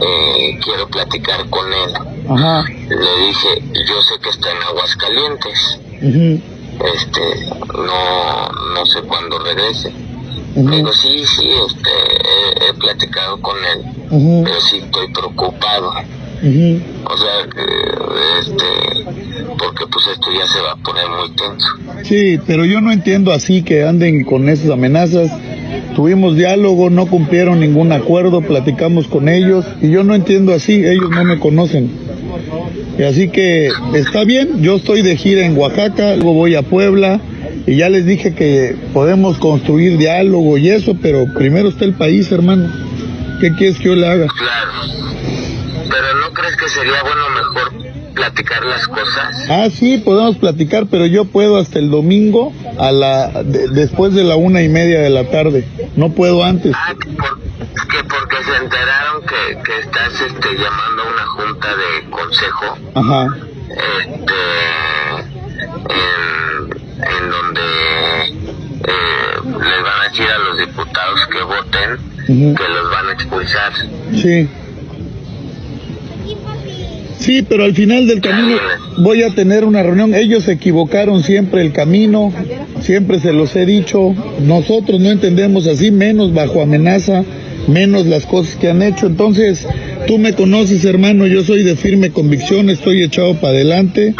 eh, 0.00 0.58
quiero 0.64 0.88
platicar 0.88 1.48
con 1.50 1.72
él. 1.72 1.90
Ajá. 2.28 2.64
Le 2.88 3.26
dije, 3.26 3.62
yo 3.86 4.02
sé 4.02 4.18
que 4.20 4.30
está 4.30 4.50
en 4.50 4.62
Aguascalientes, 4.62 5.80
Ujú. 6.02 6.40
este, 6.96 7.20
no, 7.74 8.48
no 8.74 8.86
sé 8.86 9.02
cuándo 9.02 9.38
regrese. 9.38 9.92
Le 10.56 10.76
digo, 10.76 10.92
sí, 10.92 11.24
sí, 11.26 11.48
este, 11.66 11.90
he, 11.90 12.70
he 12.70 12.74
platicado 12.74 13.40
con 13.40 13.56
él, 13.64 13.82
Pero 14.44 14.60
sí 14.60 14.76
estoy 14.78 15.12
preocupado. 15.12 15.90
O 15.90 17.16
sea, 17.16 17.48
que, 17.54 18.40
este, 18.40 19.54
porque 19.58 19.84
pues 19.90 20.06
esto 20.12 20.28
ya 20.32 20.46
se 20.46 20.60
va 20.60 20.72
a 20.72 20.76
poner 20.76 21.04
muy 21.08 21.30
tenso. 21.36 21.68
Sí, 22.02 22.38
pero 22.46 22.64
yo 22.66 22.80
no 22.80 22.92
entiendo 22.92 23.32
así 23.32 23.62
que 23.62 23.84
anden 23.84 24.24
con 24.24 24.48
esas 24.48 24.70
amenazas. 24.70 25.30
Tuvimos 25.96 26.36
diálogo, 26.36 26.90
no 26.90 27.06
cumplieron 27.06 27.60
ningún 27.60 27.92
acuerdo, 27.92 28.42
platicamos 28.42 29.08
con 29.08 29.28
ellos 29.28 29.64
y 29.80 29.90
yo 29.90 30.04
no 30.04 30.14
entiendo 30.14 30.52
así, 30.52 30.84
ellos 30.84 31.08
no 31.10 31.24
me 31.24 31.38
conocen. 31.38 31.90
Y 32.98 33.02
así 33.04 33.28
que 33.28 33.70
está 33.94 34.24
bien, 34.24 34.60
yo 34.60 34.76
estoy 34.76 35.02
de 35.02 35.16
gira 35.16 35.46
en 35.46 35.56
Oaxaca, 35.56 36.16
luego 36.16 36.34
voy 36.34 36.56
a 36.56 36.62
Puebla 36.62 37.20
y 37.66 37.76
ya 37.76 37.88
les 37.88 38.04
dije 38.04 38.34
que 38.34 38.76
podemos 38.92 39.38
construir 39.38 39.96
diálogo 39.96 40.58
y 40.58 40.68
eso, 40.68 40.96
pero 41.00 41.26
primero 41.34 41.68
está 41.68 41.84
el 41.84 41.94
país, 41.94 42.30
hermano. 42.30 42.68
¿Qué 43.40 43.52
quieres 43.54 43.78
que 43.78 43.84
yo 43.84 43.94
le 43.94 44.06
haga? 44.08 44.26
Claro. 44.26 44.72
Pero 45.90 46.14
¿no 46.20 46.32
crees 46.32 46.56
que 46.56 46.68
sería 46.68 47.02
bueno 47.02 47.28
mejor 47.30 47.72
platicar 48.14 48.64
las 48.64 48.86
cosas? 48.88 49.46
Ah, 49.50 49.68
sí, 49.70 49.98
podemos 49.98 50.36
platicar, 50.36 50.86
pero 50.90 51.06
yo 51.06 51.24
puedo 51.26 51.58
hasta 51.58 51.78
el 51.78 51.90
domingo 51.90 52.52
a 52.78 52.90
la 52.92 53.42
de- 53.44 53.68
después 53.68 54.14
de 54.14 54.24
la 54.24 54.36
una 54.36 54.62
y 54.62 54.68
media 54.68 55.00
de 55.00 55.10
la 55.10 55.24
tarde. 55.30 55.66
No 55.96 56.10
puedo 56.12 56.42
antes. 56.44 56.72
Ah, 56.74 56.94
que, 56.98 57.10
por- 57.10 57.38
que 57.88 58.04
porque 58.08 58.36
se 58.44 58.56
enteraron 58.56 59.22
que, 59.22 59.62
que 59.62 59.78
estás 59.80 60.12
este, 60.20 60.48
llamando 60.56 61.02
a 61.02 61.12
una 61.12 61.26
junta 61.26 61.68
de 61.76 62.10
consejo, 62.10 62.78
Ajá. 62.94 63.36
este, 63.68 64.34
en, 65.90 66.70
en 67.02 67.30
donde 67.30 68.43
eh, 68.86 69.40
les 69.44 69.82
van 69.82 70.00
a 70.00 70.08
decir 70.08 70.26
a 70.26 70.38
los 70.38 70.58
diputados 70.58 71.20
que 71.30 71.42
voten 71.42 72.14
que 72.26 72.68
los 72.68 72.90
van 72.90 73.08
a 73.08 73.12
expulsar. 73.12 73.72
Sí. 74.14 74.48
Sí, 77.18 77.42
pero 77.42 77.64
al 77.64 77.74
final 77.74 78.06
del 78.06 78.20
camino 78.20 78.58
voy 78.98 79.22
a 79.22 79.34
tener 79.34 79.64
una 79.64 79.82
reunión. 79.82 80.14
Ellos 80.14 80.44
se 80.44 80.52
equivocaron 80.52 81.22
siempre 81.22 81.62
el 81.62 81.72
camino, 81.72 82.32
siempre 82.80 83.18
se 83.18 83.32
los 83.32 83.56
he 83.56 83.64
dicho. 83.64 84.14
Nosotros 84.40 85.00
no 85.00 85.10
entendemos 85.10 85.66
así, 85.66 85.90
menos 85.90 86.34
bajo 86.34 86.60
amenaza, 86.60 87.24
menos 87.66 88.04
las 88.06 88.26
cosas 88.26 88.56
que 88.56 88.68
han 88.68 88.82
hecho. 88.82 89.06
Entonces, 89.06 89.66
tú 90.06 90.18
me 90.18 90.34
conoces, 90.34 90.84
hermano, 90.84 91.26
yo 91.26 91.42
soy 91.44 91.62
de 91.62 91.76
firme 91.76 92.10
convicción, 92.10 92.68
estoy 92.68 93.02
echado 93.02 93.34
para 93.36 93.54
adelante. 93.54 94.14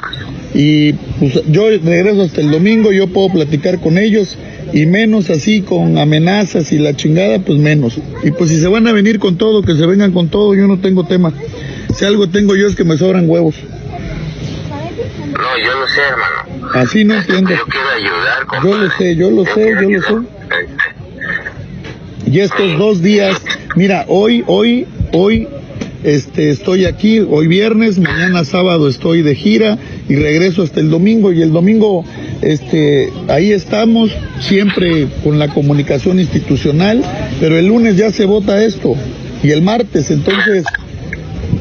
Y 0.55 0.93
pues, 0.93 1.43
yo 1.49 1.69
regreso 1.69 2.23
hasta 2.23 2.41
el 2.41 2.51
domingo, 2.51 2.91
yo 2.93 3.09
puedo 3.09 3.29
platicar 3.31 3.81
con 3.81 3.99
ellos 3.99 4.39
y 4.75 4.87
menos 4.87 5.31
así 5.31 5.63
con 5.63 5.97
amenazas 5.99 6.73
y 6.73 6.79
la 6.79 6.95
chingada, 6.95 7.39
pues 7.39 7.59
menos. 7.59 7.97
Y 8.25 8.33
pues 8.33 8.51
si 8.51 8.59
se 8.61 8.67
van 8.67 8.87
a 8.89 8.93
venir 8.93 9.21
con 9.21 9.39
todo, 9.39 9.63
que 9.63 9.75
se 9.77 9.87
vengan 9.87 10.11
con 10.13 10.29
todo, 10.29 10.55
yo 10.55 10.67
no 10.67 10.79
tengo 10.81 11.05
tema. 11.05 11.33
Si 11.95 12.05
algo 12.05 12.29
tengo 12.29 12.57
yo 12.57 12.67
es 12.67 12.75
que 12.75 12.83
me 12.83 12.99
sobran 12.99 13.31
huevos. 13.31 13.55
No, 15.33 15.59
yo 15.65 15.79
lo 15.79 15.87
sé, 15.87 16.01
hermano. 16.11 16.71
Así 16.75 17.05
no 17.05 17.15
entiendo. 17.15 17.51
Yo 17.51 17.65
quiero 17.67 17.89
ayudar, 17.89 18.41
Yo 18.41 18.47
compadre. 18.49 18.79
lo 18.85 18.91
sé, 18.97 19.17
yo 19.17 19.31
lo 19.31 19.45
sé, 19.47 19.73
yo 19.81 19.91
lo 19.91 20.03
sé. 20.03 20.15
Y 22.31 22.41
estos 22.41 22.77
dos 22.79 23.01
días, 23.01 23.41
mira, 23.77 24.07
hoy, 24.09 24.43
hoy, 24.49 24.87
hoy, 25.13 25.47
este, 26.03 26.51
estoy 26.51 26.85
aquí, 26.87 27.21
hoy 27.21 27.47
viernes, 27.47 27.99
mañana 28.01 28.45
sábado 28.45 28.89
estoy 28.89 29.23
de 29.23 29.35
gira 29.37 29.79
y 30.09 30.17
regreso 30.17 30.63
hasta 30.63 30.81
el 30.81 30.91
domingo 30.91 31.33
y 31.33 31.43
el 31.43 31.53
domingo, 31.53 32.05
este, 32.43 33.13
ahí 33.29 33.53
estamos, 33.53 34.11
siempre 34.41 35.09
con 35.23 35.39
la 35.39 35.49
comunicación 35.49 36.21
institucional, 36.21 37.03
pero 37.41 37.59
el 37.59 37.67
lunes 37.67 37.97
ya 37.97 38.11
se 38.11 38.25
vota 38.27 38.63
esto 38.63 38.95
y 39.43 39.51
el 39.51 39.63
martes, 39.63 40.11
entonces, 40.11 40.65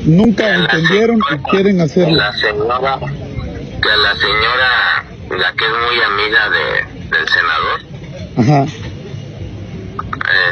nunca 0.06 0.56
entendieron 0.56 1.20
y 1.20 1.38
quieren 1.50 1.82
hacerlo. 1.82 2.16
La 2.16 2.34
señora, 2.34 3.00
que 3.00 3.90
la 3.90 4.16
señora, 4.16 5.06
la 5.38 5.54
que 5.54 5.66
es 5.66 5.72
muy 5.72 5.98
amiga 6.12 6.50
de, 6.50 7.18
del 7.18 7.28
senador, 7.30 7.80
Ajá. 8.38 8.66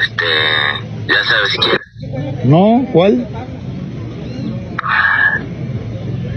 este, 0.01 0.25
ya 1.07 1.23
sabes 1.23 1.57
quién, 1.59 2.49
¿No? 2.49 2.85
¿Cuál? 2.91 3.27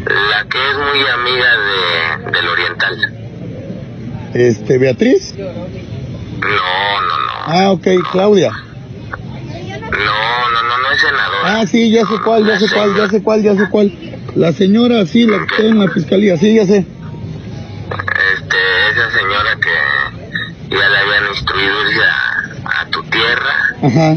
la 0.06 0.44
que 0.48 0.58
es 0.58 0.76
muy 0.76 1.06
amiga 1.08 1.50
de, 1.56 2.30
del 2.30 2.48
oriental. 2.48 3.13
Este, 4.34 4.78
Beatriz. 4.78 5.34
No, 5.38 5.44
no, 5.46 5.52
no, 5.60 7.32
Ah, 7.46 7.70
ok, 7.72 7.86
Claudia. 8.10 8.50
no, 8.50 8.58
no, 9.90 10.62
no, 10.62 10.78
no 10.78 10.90
es 10.92 11.00
senadora. 11.00 11.60
Ah, 11.60 11.66
sí, 11.66 11.90
ya 11.90 12.04
sé 12.06 12.14
cuál, 12.24 12.46
ya 12.46 12.58
sé 12.58 12.66
cuál, 12.72 12.94
ya 12.96 13.08
sé 13.08 13.22
cuál, 13.22 13.42
ya 13.42 13.54
sé 13.56 13.68
cuál. 13.70 13.92
La 14.34 14.52
señora, 14.52 15.06
sí, 15.06 15.26
la 15.26 15.38
que 15.38 15.44
está 15.44 15.62
en 15.62 15.78
la 15.78 15.88
fiscalía, 15.88 16.36
sí, 16.36 16.54
ya 16.54 16.66
sé. 16.66 16.78
Este, 16.78 18.56
esa 18.92 19.10
señora 19.18 19.56
que 19.60 20.74
ya 20.76 20.88
le 20.88 20.96
habían 20.96 21.26
instruido 21.30 21.88
irse 21.88 22.02
a, 22.02 22.80
a 22.80 22.86
tu 22.90 23.02
tierra, 23.04 23.76
Ajá. 23.82 24.16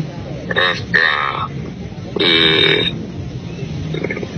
este, 0.71 0.99
y, 2.25 2.93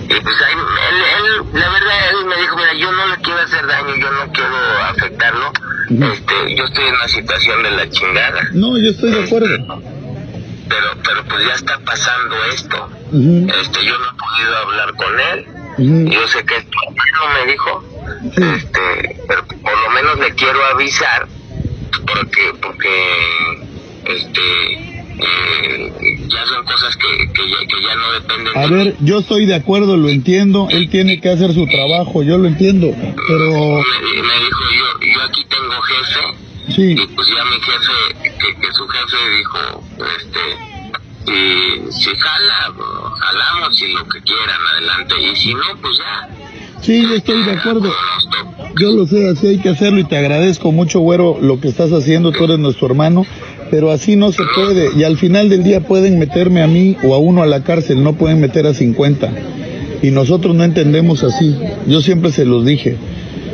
y 0.09 0.19
pues 0.21 0.35
ahí, 0.41 0.53
él, 0.53 0.95
él, 1.17 1.59
la 1.59 1.69
verdad, 1.69 2.09
él 2.11 2.25
me 2.25 2.35
dijo, 2.37 2.55
mira, 2.57 2.73
yo 2.73 2.91
no 2.91 3.07
le 3.07 3.15
quiero 3.17 3.39
hacer 3.41 3.65
daño, 3.67 3.95
yo 3.95 4.11
no 4.11 4.31
quiero 4.31 4.57
afectarlo, 4.83 5.51
este, 5.89 6.55
yo 6.55 6.63
estoy 6.65 6.85
en 6.85 6.95
una 6.95 7.07
situación 7.07 7.63
de 7.63 7.71
la 7.71 7.89
chingada, 7.89 8.41
No, 8.53 8.77
yo 8.77 8.89
estoy 8.91 9.11
de 9.11 9.23
acuerdo. 9.23 9.47
pero, 10.67 10.87
pero 11.03 11.23
pues 11.25 11.45
ya 11.45 11.53
está 11.53 11.77
pasando 11.79 12.35
esto, 12.45 12.89
este, 13.11 13.85
yo 13.85 13.97
no 13.99 14.05
he 14.05 14.17
podido 14.17 14.57
hablar 14.57 14.93
con 14.95 15.19
él, 15.19 15.45
yo 16.11 16.27
sé 16.27 16.43
que 16.45 16.57
es 16.57 16.65
tu 16.69 16.77
hermano, 16.83 17.39
me 17.45 17.51
dijo, 17.51 17.83
Sí. 18.35 18.43
este, 18.55 19.15
pero 19.27 19.45
por 19.47 19.79
lo 19.79 19.89
menos 19.91 20.19
le 20.19 20.33
quiero 20.35 20.59
avisar 20.73 21.25
porque 22.05 22.53
porque 22.61 23.63
este 24.05 24.73
eh, 25.21 25.93
ya 26.29 26.45
son 26.45 26.65
cosas 26.65 26.95
que, 26.95 27.31
que, 27.33 27.49
ya, 27.49 27.57
que 27.67 27.81
ya 27.81 27.95
no 27.95 28.11
dependen 28.11 28.57
A 28.57 28.67
de 28.67 28.75
ver, 28.75 28.95
yo 29.01 29.19
estoy 29.19 29.45
de 29.45 29.55
acuerdo, 29.55 29.97
lo 29.97 30.09
entiendo. 30.09 30.67
Él 30.69 30.89
tiene 30.89 31.19
que 31.19 31.29
hacer 31.29 31.53
su 31.53 31.65
trabajo, 31.67 32.23
yo 32.23 32.37
lo 32.37 32.47
entiendo. 32.47 32.87
Pero, 33.27 33.49
me, 33.49 34.21
me 34.21 34.33
dijo 34.39 34.63
yo 34.77 34.89
yo 35.13 35.23
aquí 35.23 35.45
tengo 35.45 35.81
jefe 35.81 36.73
sí, 36.75 36.91
y 36.91 37.07
pues 37.15 37.27
ya 37.27 37.43
mi 37.45 37.59
jefe 37.61 38.29
que, 38.37 38.55
que 38.61 38.73
su 38.73 38.87
jefe 38.87 39.17
dijo 39.37 39.83
este 40.17 41.31
y 41.31 41.91
si 41.91 42.15
jala 42.15 42.73
jalamos 43.19 43.81
y 43.81 43.93
lo 43.93 44.07
que 44.07 44.21
quieran 44.21 44.59
adelante 44.73 45.15
y 45.21 45.35
si 45.35 45.53
no 45.53 45.75
pues 45.81 45.97
ya 45.97 46.29
sí, 46.81 47.03
yo 47.07 47.15
estoy 47.15 47.43
de 47.43 47.51
acuerdo. 47.51 47.93
Yo 48.79 48.91
lo 48.91 49.05
sé, 49.05 49.29
así 49.29 49.47
hay 49.47 49.57
que 49.59 49.69
hacerlo 49.69 49.99
y 49.99 50.05
te 50.05 50.17
agradezco 50.17 50.71
mucho, 50.71 50.99
güero, 50.99 51.37
lo 51.41 51.59
que 51.59 51.67
estás 51.67 51.91
haciendo. 51.91 52.31
Tú 52.31 52.45
eres 52.45 52.59
nuestro 52.59 52.87
hermano, 52.87 53.25
pero 53.69 53.91
así 53.91 54.15
no 54.15 54.31
se 54.31 54.43
puede. 54.55 54.89
Y 54.97 55.03
al 55.03 55.17
final 55.17 55.49
del 55.49 55.63
día 55.63 55.81
pueden 55.81 56.19
meterme 56.19 56.61
a 56.61 56.67
mí 56.67 56.97
o 57.03 57.13
a 57.13 57.17
uno 57.17 57.43
a 57.43 57.45
la 57.45 57.63
cárcel, 57.63 58.03
no 58.03 58.13
pueden 58.13 58.39
meter 58.39 58.67
a 58.67 58.73
50. 58.73 59.31
Y 60.01 60.11
nosotros 60.11 60.55
no 60.55 60.63
entendemos 60.63 61.23
así. 61.23 61.55
Yo 61.87 62.01
siempre 62.01 62.31
se 62.31 62.45
los 62.45 62.65
dije. 62.65 62.95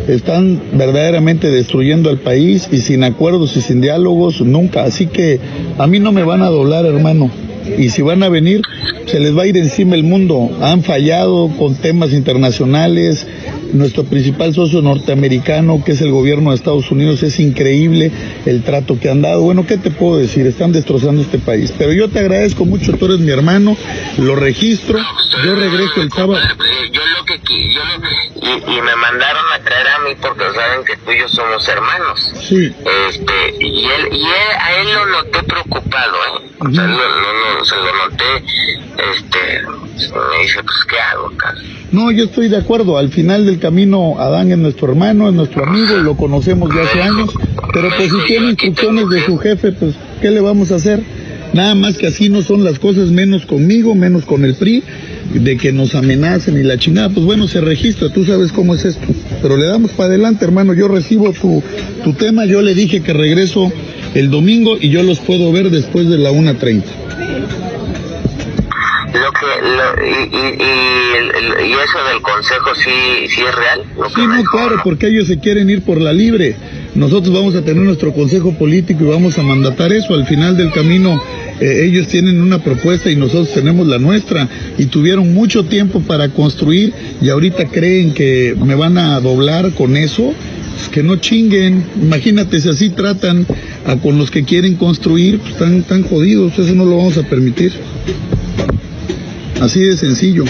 Están 0.07 0.61
verdaderamente 0.73 1.49
destruyendo 1.49 2.11
al 2.11 2.19
país 2.19 2.69
y 2.71 2.77
sin 2.77 3.03
acuerdos 3.03 3.57
y 3.57 3.61
sin 3.61 3.81
diálogos 3.81 4.41
nunca. 4.41 4.83
Así 4.83 5.07
que 5.07 5.39
a 5.77 5.87
mí 5.87 5.99
no 5.99 6.11
me 6.11 6.23
van 6.23 6.43
a 6.43 6.49
doblar, 6.49 6.85
hermano. 6.85 7.31
Y 7.77 7.89
si 7.89 8.03
van 8.03 8.21
a 8.21 8.29
venir, 8.29 8.61
se 9.07 9.19
les 9.19 9.35
va 9.35 9.43
a 9.43 9.47
ir 9.47 9.57
encima 9.57 9.95
el 9.95 10.03
mundo. 10.03 10.51
Han 10.61 10.83
fallado 10.83 11.49
con 11.57 11.75
temas 11.75 12.13
internacionales. 12.13 13.25
Nuestro 13.73 14.03
principal 14.05 14.53
socio 14.53 14.81
norteamericano, 14.81 15.83
que 15.83 15.93
es 15.93 16.01
el 16.01 16.11
gobierno 16.11 16.49
de 16.51 16.55
Estados 16.55 16.91
Unidos, 16.91 17.23
es 17.23 17.39
increíble 17.39 18.11
el 18.45 18.63
trato 18.63 18.99
que 18.99 19.09
han 19.09 19.21
dado. 19.21 19.41
Bueno, 19.41 19.65
¿qué 19.67 19.77
te 19.77 19.91
puedo 19.91 20.17
decir? 20.17 20.45
Están 20.47 20.71
destrozando 20.71 21.21
este 21.21 21.39
país. 21.39 21.73
Pero 21.77 21.91
yo 21.93 22.09
te 22.09 22.19
agradezco 22.19 22.65
mucho, 22.65 22.93
tú 22.93 23.05
eres 23.05 23.19
mi 23.19 23.31
hermano, 23.31 23.75
lo 24.17 24.35
registro, 24.35 24.99
yo 25.43 25.55
regreso 25.55 26.01
el 26.01 26.09
sábado. 26.11 26.39
Yo 26.91 27.01
lo 27.17 27.25
que 27.25 27.41
qui- 27.41 27.73
yo 27.73 27.81
lo- 27.83 28.75
y, 28.75 28.77
y 28.77 28.81
me 28.81 28.95
mandaron 28.95 29.43
a 29.53 29.59
traer 29.63 29.87
a 29.87 29.99
mí 30.07 30.11
porque 30.21 30.43
saben 30.55 30.85
que 30.85 30.95
tú 30.97 31.11
y 31.11 31.19
yo 31.19 31.27
somos 31.27 31.67
hermanos. 31.67 32.33
Sí, 32.47 32.71
Este, 33.09 33.33
y 33.59 33.85
él, 33.85 34.07
y 34.11 34.21
él, 34.21 34.57
a 34.61 34.75
él 34.81 34.87
lo 34.93 35.05
noté 35.07 35.43
preocupado, 35.43 36.13
¿eh? 36.15 36.49
O 36.59 36.71
sea, 36.71 36.83
lo- 36.83 36.97
lo- 36.97 37.57
lo- 37.57 37.65
se 37.65 37.75
lo 37.75 38.09
noté, 38.09 38.45
este, 39.11 39.61
me 39.67 40.41
dice, 40.43 40.63
pues, 40.63 40.77
¿qué 40.89 40.99
hago, 40.99 41.31
cara? 41.37 41.57
no, 41.91 42.11
yo 42.11 42.25
estoy 42.25 42.49
de 42.49 42.57
acuerdo. 42.57 42.97
Al 42.97 43.09
final 43.09 43.45
del 43.45 43.54
camino, 43.59 44.19
Adán 44.19 44.51
es 44.51 44.57
nuestro 44.57 44.89
hermano, 44.89 45.29
es 45.29 45.35
nuestro 45.35 45.65
amigo, 45.65 45.97
lo 45.97 46.15
conocemos 46.15 46.73
de 46.73 46.81
hace 46.81 47.01
años. 47.01 47.31
Pero 47.73 47.89
pues 47.95 48.09
si 48.09 48.27
tiene 48.27 48.49
instrucciones 48.51 49.09
de 49.09 49.25
su 49.25 49.37
jefe, 49.37 49.71
pues, 49.71 49.95
¿qué 50.21 50.31
le 50.31 50.41
vamos 50.41 50.71
a 50.71 50.75
hacer? 50.75 51.03
Nada 51.53 51.73
más 51.75 51.97
que 51.97 52.07
así 52.07 52.29
no 52.29 52.41
son 52.41 52.63
las 52.63 52.79
cosas, 52.79 53.11
menos 53.11 53.45
conmigo, 53.45 53.95
menos 53.95 54.25
con 54.25 54.43
el 54.43 54.55
PRI, 54.55 54.83
de 55.33 55.57
que 55.57 55.71
nos 55.71 55.95
amenacen 55.95 56.57
y 56.57 56.63
la 56.63 56.77
chingada. 56.77 57.09
Pues 57.09 57.25
bueno, 57.25 57.47
se 57.47 57.61
registra, 57.61 58.11
tú 58.11 58.25
sabes 58.25 58.51
cómo 58.51 58.75
es 58.75 58.83
esto. 58.83 59.05
Pero 59.41 59.55
le 59.55 59.65
damos 59.65 59.91
para 59.91 60.09
adelante, 60.09 60.43
hermano. 60.43 60.73
Yo 60.73 60.87
recibo 60.87 61.31
tu, 61.31 61.63
tu 62.03 62.13
tema, 62.13 62.45
yo 62.45 62.61
le 62.61 62.75
dije 62.75 63.01
que 63.01 63.13
regreso 63.13 63.71
el 64.15 64.29
domingo 64.29 64.77
y 64.79 64.89
yo 64.89 65.03
los 65.03 65.19
puedo 65.19 65.51
ver 65.51 65.69
después 65.69 66.09
de 66.09 66.17
la 66.17 66.31
1.30. 66.31 66.83
Lo 69.15 69.31
que, 69.31 69.45
lo, 69.61 70.05
y, 70.05 71.67
y, 71.67 71.71
eso 71.71 72.03
del 72.11 72.21
consejo 72.21 72.75
sí, 72.75 73.27
sí 73.29 73.41
es 73.41 73.55
real. 73.55 73.83
Lo 73.97 74.09
Sí, 74.09 74.27
no, 74.27 74.37
dijo, 74.37 74.51
claro, 74.51 74.75
¿no? 74.77 74.83
porque 74.83 75.07
ellos 75.07 75.27
se 75.27 75.39
quieren 75.39 75.69
ir 75.69 75.83
por 75.83 76.01
la 76.01 76.11
libre. 76.11 76.57
Nosotros 76.95 77.33
vamos 77.33 77.55
a 77.55 77.61
tener 77.61 77.83
nuestro 77.83 78.13
consejo 78.13 78.53
político 78.57 79.05
y 79.05 79.07
vamos 79.07 79.37
a 79.37 79.43
mandatar 79.43 79.93
eso. 79.93 80.13
Al 80.13 80.25
final 80.25 80.57
del 80.57 80.71
camino, 80.71 81.21
eh, 81.61 81.85
ellos 81.85 82.07
tienen 82.07 82.41
una 82.41 82.59
propuesta 82.59 83.09
y 83.09 83.15
nosotros 83.15 83.53
tenemos 83.53 83.87
la 83.87 83.99
nuestra. 83.99 84.49
Y 84.77 84.87
tuvieron 84.87 85.33
mucho 85.33 85.65
tiempo 85.65 86.01
para 86.01 86.29
construir 86.29 86.93
y 87.21 87.29
ahorita 87.29 87.67
creen 87.67 88.13
que 88.13 88.55
me 88.57 88.75
van 88.75 88.97
a 88.97 89.19
doblar 89.21 89.71
con 89.73 89.95
eso. 89.95 90.33
Pues 90.75 90.89
que 90.89 91.03
no 91.03 91.15
chinguen. 91.15 91.85
Imagínate 92.01 92.59
si 92.59 92.67
así 92.69 92.89
tratan 92.89 93.47
a 93.85 93.95
con 93.95 94.17
los 94.17 94.29
que 94.29 94.43
quieren 94.43 94.75
construir, 94.75 95.39
pues 95.39 95.53
están, 95.53 95.77
están 95.77 96.03
jodidos. 96.03 96.57
Eso 96.59 96.75
no 96.75 96.83
lo 96.83 96.97
vamos 96.97 97.17
a 97.17 97.23
permitir. 97.23 97.71
Así 99.61 99.81
de 99.81 99.97
sencillo. 99.97 100.43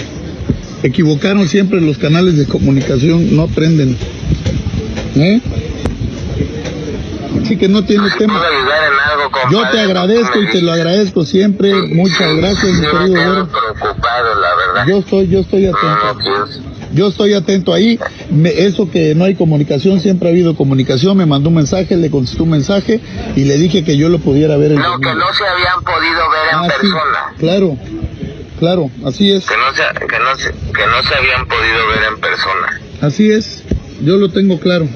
equivocaron 0.82 1.48
siempre 1.48 1.80
los 1.80 1.98
canales 1.98 2.36
de 2.36 2.46
comunicación, 2.46 3.34
no 3.34 3.42
aprenden. 3.42 3.96
¿Eh? 5.16 5.40
Así 7.42 7.56
que 7.56 7.68
no 7.68 7.84
tiene 7.84 8.08
tema. 8.18 8.42
Yo 9.50 9.62
te 9.70 9.80
agradezco 9.80 10.42
y 10.42 10.48
te 10.48 10.62
lo 10.62 10.72
agradezco 10.72 11.24
siempre. 11.24 11.72
Muchas 11.94 12.34
gracias, 12.36 12.72
mi 12.72 12.86
querido. 12.86 13.48
Yo 14.86 14.98
estoy, 14.98 15.28
yo 15.28 15.40
estoy 15.40 15.66
atento. 15.66 16.48
Yo 16.92 17.08
estoy 17.08 17.34
atento 17.34 17.72
ahí. 17.72 17.98
eso 18.44 18.90
que 18.90 19.14
no 19.14 19.24
hay 19.24 19.34
comunicación, 19.34 20.00
siempre 20.00 20.28
ha 20.28 20.32
habido 20.32 20.56
comunicación. 20.56 21.16
Me 21.16 21.26
mandó 21.26 21.48
un 21.48 21.56
mensaje, 21.56 21.96
le 21.96 22.10
contesté 22.10 22.42
un 22.42 22.50
mensaje 22.50 23.00
y 23.36 23.44
le 23.44 23.56
dije 23.58 23.84
que 23.84 23.96
yo 23.96 24.08
lo 24.08 24.18
pudiera 24.18 24.56
ver 24.56 24.72
en 24.72 24.78
No, 24.78 24.98
que 24.98 25.14
no 25.14 25.32
se 25.32 25.44
habían 25.46 25.82
podido 25.84 26.30
ver 26.30 26.52
en 26.52 26.58
ah, 26.58 26.68
persona. 26.68 27.34
claro, 27.38 27.76
claro, 28.58 28.90
así 29.04 29.32
es. 29.32 29.46
Que 29.46 29.56
no, 29.56 29.72
se, 29.74 30.06
que, 30.06 30.18
no 30.18 30.36
se, 30.36 30.50
que 30.50 30.86
no 30.86 31.02
se 31.02 31.14
habían 31.14 31.46
podido 31.46 31.86
ver 31.88 32.04
en 32.12 32.20
persona. 32.20 32.80
Así 33.00 33.30
es, 33.30 33.62
yo 34.02 34.16
lo 34.16 34.30
tengo 34.30 34.58
claro. 34.60 34.88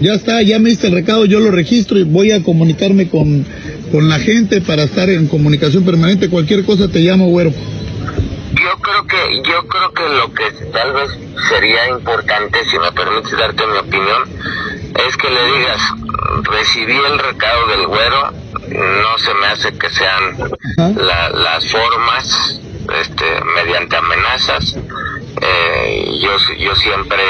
Ya 0.00 0.14
está, 0.14 0.42
ya 0.42 0.60
me 0.60 0.70
diste 0.70 0.86
el 0.86 0.94
recado, 0.94 1.24
yo 1.24 1.40
lo 1.40 1.50
registro 1.50 1.98
y 1.98 2.04
voy 2.04 2.30
a 2.30 2.42
comunicarme 2.42 3.08
con, 3.08 3.44
con 3.90 4.08
la 4.08 4.20
gente 4.20 4.60
para 4.60 4.84
estar 4.84 5.10
en 5.10 5.26
comunicación 5.26 5.84
permanente. 5.84 6.30
Cualquier 6.30 6.64
cosa 6.64 6.88
te 6.88 7.00
llamo, 7.00 7.26
güero. 7.28 7.50
Yo 7.50 8.80
creo 8.80 9.06
que, 9.06 9.42
yo 9.48 9.66
creo 9.66 9.92
que 9.92 10.02
lo 10.02 10.32
que 10.32 10.66
tal 10.72 10.92
vez 10.92 11.10
sería 11.48 11.88
importante, 11.88 12.58
si 12.70 12.78
me 12.78 12.92
permites 12.92 13.36
darte 13.36 13.66
mi 13.66 13.78
opinión, 13.78 14.22
es 15.06 15.16
que 15.16 15.30
le 15.30 15.58
digas, 15.58 15.80
recibí 16.44 16.96
el 16.96 17.18
recado 17.18 17.66
del 17.68 17.86
güero, 17.86 18.32
no 18.68 19.18
se 19.18 19.34
me 19.34 19.46
hace 19.46 19.72
que 19.78 19.90
sean 19.90 20.38
las 20.76 21.70
formas, 21.70 22.60
este, 23.00 23.24
mediante 23.54 23.96
amenazas. 23.96 24.76
Eh, 25.40 26.10
yo, 26.20 26.30
yo 26.58 26.74
siempre 26.76 27.22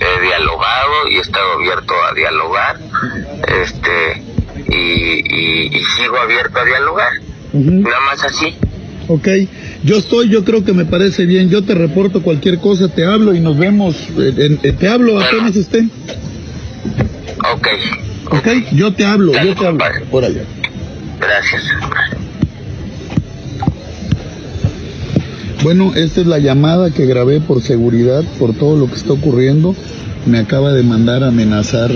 he 0.00 0.20
dialogado 0.22 1.08
y 1.10 1.16
he 1.16 1.20
estado 1.20 1.52
abierto 1.52 1.94
a 2.10 2.14
dialogar, 2.14 2.78
este, 3.62 4.22
y, 4.68 5.70
sigo 5.96 6.16
abierto 6.18 6.58
a 6.58 6.64
dialogar, 6.64 7.12
nada 7.52 8.00
más 8.00 8.24
así. 8.24 8.54
Ok, 9.06 9.28
yo 9.82 9.96
estoy, 9.98 10.30
yo 10.30 10.44
creo 10.44 10.64
que 10.64 10.72
me 10.72 10.86
parece 10.86 11.26
bien, 11.26 11.50
yo 11.50 11.62
te 11.62 11.74
reporto 11.74 12.22
cualquier 12.22 12.58
cosa, 12.58 12.88
te 12.88 13.04
hablo 13.04 13.34
y 13.34 13.40
nos 13.40 13.58
vemos, 13.58 13.94
eh, 14.18 14.58
eh, 14.62 14.72
te 14.72 14.88
hablo 14.88 15.20
apenas 15.20 15.54
estén. 15.54 15.90
Ok. 17.52 17.68
Ok, 18.30 18.48
yo 18.72 18.94
te 18.94 19.04
hablo, 19.04 19.32
yo 19.32 19.54
te 19.54 19.66
hablo. 19.66 19.84
Por 20.10 20.24
allá. 20.24 20.42
Gracias. 21.20 21.62
Bueno, 25.62 25.92
esta 25.94 26.20
es 26.20 26.26
la 26.26 26.38
llamada 26.38 26.90
que 26.90 27.06
grabé 27.06 27.40
por 27.40 27.62
seguridad, 27.62 28.22
por 28.38 28.54
todo 28.54 28.76
lo 28.76 28.86
que 28.88 28.96
está 28.96 29.12
ocurriendo. 29.12 29.74
Me 30.26 30.38
acaba 30.38 30.72
de 30.72 30.82
mandar 30.82 31.22
amenazar 31.22 31.90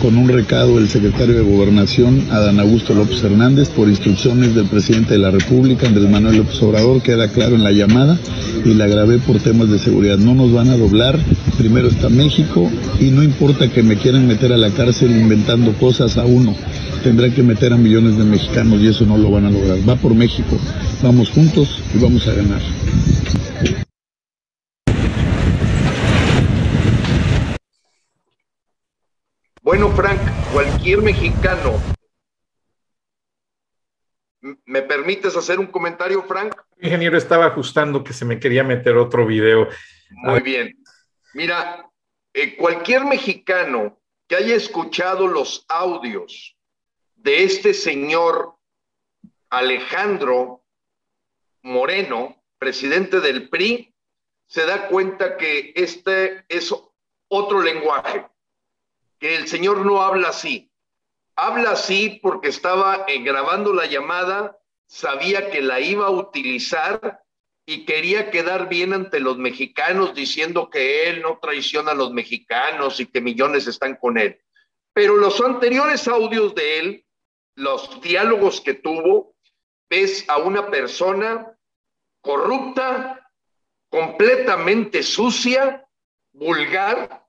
con 0.00 0.16
un 0.16 0.28
recado 0.28 0.78
el 0.78 0.88
secretario 0.88 1.34
de 1.34 1.42
Gobernación, 1.42 2.26
Adán 2.30 2.60
Augusto 2.60 2.94
López 2.94 3.22
Hernández, 3.22 3.68
por 3.68 3.88
instrucciones 3.88 4.54
del 4.54 4.66
presidente 4.66 5.14
de 5.14 5.18
la 5.18 5.30
República, 5.30 5.86
Andrés 5.86 6.08
Manuel 6.08 6.38
López 6.38 6.62
Obrador, 6.62 7.02
queda 7.02 7.28
claro 7.28 7.56
en 7.56 7.64
la 7.64 7.72
llamada 7.72 8.18
y 8.64 8.74
la 8.74 8.86
grabé 8.86 9.18
por 9.18 9.38
temas 9.40 9.68
de 9.70 9.78
seguridad. 9.78 10.18
No 10.18 10.34
nos 10.34 10.52
van 10.52 10.68
a 10.68 10.76
doblar, 10.76 11.18
primero 11.56 11.88
está 11.88 12.08
México 12.08 12.70
y 13.00 13.10
no 13.10 13.22
importa 13.22 13.68
que 13.68 13.82
me 13.82 13.96
quieran 13.96 14.26
meter 14.26 14.52
a 14.52 14.56
la 14.56 14.70
cárcel 14.70 15.10
inventando 15.10 15.72
cosas 15.72 16.16
a 16.16 16.24
uno, 16.24 16.54
tendrán 17.02 17.32
que 17.32 17.42
meter 17.42 17.72
a 17.72 17.76
millones 17.76 18.16
de 18.16 18.24
mexicanos 18.24 18.80
y 18.80 18.88
eso 18.88 19.04
no 19.06 19.18
lo 19.18 19.30
van 19.30 19.46
a 19.46 19.50
lograr. 19.50 19.78
Va 19.88 19.96
por 19.96 20.14
México, 20.14 20.58
vamos 21.02 21.30
juntos 21.30 21.82
y 21.94 21.98
vamos 21.98 22.26
a 22.26 22.34
ganar. 22.34 23.87
Bueno, 29.68 29.90
Frank, 29.90 30.22
cualquier 30.50 31.02
mexicano. 31.02 31.74
¿Me 34.64 34.80
permites 34.80 35.36
hacer 35.36 35.58
un 35.58 35.66
comentario, 35.66 36.22
Frank? 36.22 36.56
ingeniero 36.80 37.18
estaba 37.18 37.44
ajustando 37.44 38.02
que 38.02 38.14
se 38.14 38.24
me 38.24 38.40
quería 38.40 38.64
meter 38.64 38.96
otro 38.96 39.26
video. 39.26 39.68
Muy 40.08 40.40
bien. 40.40 40.82
Mira, 41.34 41.86
eh, 42.32 42.56
cualquier 42.56 43.04
mexicano 43.04 44.00
que 44.26 44.36
haya 44.36 44.54
escuchado 44.54 45.28
los 45.28 45.66
audios 45.68 46.56
de 47.16 47.44
este 47.44 47.74
señor 47.74 48.54
Alejandro 49.50 50.64
Moreno, 51.60 52.42
presidente 52.58 53.20
del 53.20 53.50
PRI, 53.50 53.94
se 54.46 54.64
da 54.64 54.88
cuenta 54.88 55.36
que 55.36 55.74
este 55.76 56.46
es 56.48 56.74
otro 57.28 57.60
lenguaje 57.60 58.24
que 59.18 59.36
el 59.36 59.48
señor 59.48 59.84
no 59.84 60.02
habla 60.02 60.28
así. 60.28 60.70
Habla 61.36 61.72
así 61.72 62.18
porque 62.22 62.48
estaba 62.48 63.04
eh, 63.06 63.22
grabando 63.22 63.72
la 63.72 63.86
llamada, 63.86 64.58
sabía 64.86 65.50
que 65.50 65.60
la 65.60 65.80
iba 65.80 66.06
a 66.06 66.10
utilizar 66.10 67.22
y 67.66 67.84
quería 67.84 68.30
quedar 68.30 68.68
bien 68.68 68.94
ante 68.94 69.20
los 69.20 69.36
mexicanos 69.36 70.14
diciendo 70.14 70.70
que 70.70 71.08
él 71.08 71.22
no 71.22 71.38
traiciona 71.40 71.92
a 71.92 71.94
los 71.94 72.12
mexicanos 72.12 72.98
y 72.98 73.06
que 73.06 73.20
millones 73.20 73.66
están 73.66 73.96
con 73.96 74.18
él. 74.18 74.40
Pero 74.94 75.16
los 75.16 75.40
anteriores 75.40 76.08
audios 76.08 76.54
de 76.54 76.78
él, 76.78 77.06
los 77.54 78.00
diálogos 78.00 78.60
que 78.60 78.74
tuvo, 78.74 79.36
ves 79.90 80.24
a 80.28 80.38
una 80.38 80.70
persona 80.70 81.56
corrupta, 82.20 83.30
completamente 83.90 85.02
sucia, 85.02 85.86
vulgar, 86.32 87.27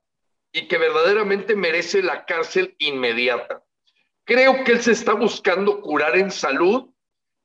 y 0.52 0.68
que 0.68 0.78
verdaderamente 0.78 1.54
merece 1.54 2.02
la 2.02 2.24
cárcel 2.24 2.74
inmediata. 2.78 3.62
Creo 4.24 4.64
que 4.64 4.72
él 4.72 4.82
se 4.82 4.92
está 4.92 5.14
buscando 5.14 5.80
curar 5.80 6.16
en 6.16 6.30
salud, 6.30 6.90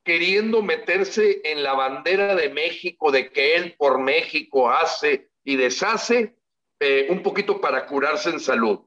queriendo 0.04 0.62
meterse 0.62 1.42
en 1.44 1.64
la 1.64 1.74
bandera 1.74 2.36
de 2.36 2.50
México, 2.50 3.12
de 3.12 3.32
que 3.32 3.56
él 3.56 3.76
por 3.78 4.00
México 4.00 4.70
hace 4.70 5.30
y 5.44 5.56
deshace, 5.56 6.36
eh, 6.80 7.08
un 7.10 7.24
poquito 7.24 7.60
para 7.60 7.86
curarse 7.86 8.30
en 8.30 8.40
salud. 8.40 8.80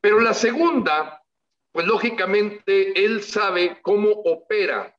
Pero 0.00 0.20
la 0.20 0.34
segunda, 0.34 1.22
pues 1.72 1.86
lógicamente 1.86 3.04
él 3.04 3.22
sabe 3.22 3.80
cómo 3.82 4.10
opera 4.10 4.94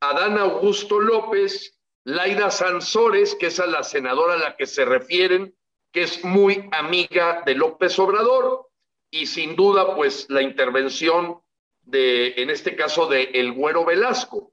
Adán 0.00 0.38
Augusto 0.38 1.00
López, 1.00 1.78
Laida 2.04 2.50
Sansores, 2.50 3.34
que 3.34 3.46
es 3.46 3.60
a 3.60 3.66
la 3.66 3.82
senadora 3.82 4.34
a 4.34 4.38
la 4.38 4.56
que 4.56 4.66
se 4.66 4.84
refieren, 4.84 5.54
que 5.92 6.02
es 6.02 6.24
muy 6.24 6.68
amiga 6.72 7.42
de 7.44 7.54
López 7.54 7.98
Obrador 7.98 8.68
y 9.10 9.26
sin 9.26 9.56
duda 9.56 9.94
pues 9.94 10.26
la 10.28 10.42
intervención 10.42 11.40
de, 11.82 12.34
en 12.36 12.50
este 12.50 12.76
caso, 12.76 13.06
de 13.06 13.24
el 13.34 13.52
Güero 13.52 13.84
Velasco. 13.84 14.52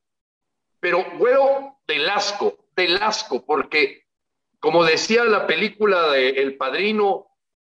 Pero 0.80 1.06
Güero 1.18 1.78
Velasco, 1.88 2.68
Velasco, 2.76 3.46
porque 3.46 4.06
como 4.60 4.84
decía 4.84 5.26
la 5.26 5.46
película 5.46 6.12
de 6.12 6.30
El 6.30 6.58
Padrino, 6.58 7.28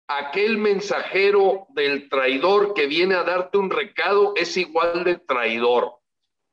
aquel 0.07 0.57
mensajero 0.57 1.67
del 1.69 2.09
traidor 2.09 2.73
que 2.73 2.85
viene 2.87 3.15
a 3.15 3.23
darte 3.23 3.57
un 3.57 3.69
recado 3.69 4.33
es 4.35 4.55
igual 4.55 5.03
de 5.03 5.17
traidor. 5.17 5.95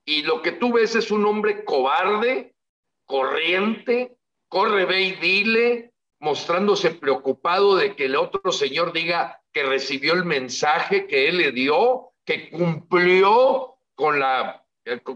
Y 0.05 0.23
lo 0.23 0.43
que 0.43 0.53
tú 0.53 0.73
ves 0.73 0.97
es 0.97 1.11
un 1.11 1.27
hombre 1.27 1.65
cobarde, 1.65 2.57
corriente, 3.05 4.17
corre, 4.49 4.85
ve 4.85 5.03
y 5.03 5.13
dile, 5.13 5.92
mostrándose 6.23 6.93
preocupado 6.93 7.75
de 7.75 7.97
que 7.97 8.05
el 8.05 8.15
otro 8.15 8.53
señor 8.53 8.93
diga 8.93 9.43
que 9.53 9.65
recibió 9.65 10.13
el 10.13 10.25
mensaje 10.25 11.09
que 11.09 11.29
él 11.29 11.39
le 11.39 11.51
dio, 11.51 12.13
que 12.25 12.49
cumplió 12.49 13.75
con 13.97 14.21
la, 14.21 14.65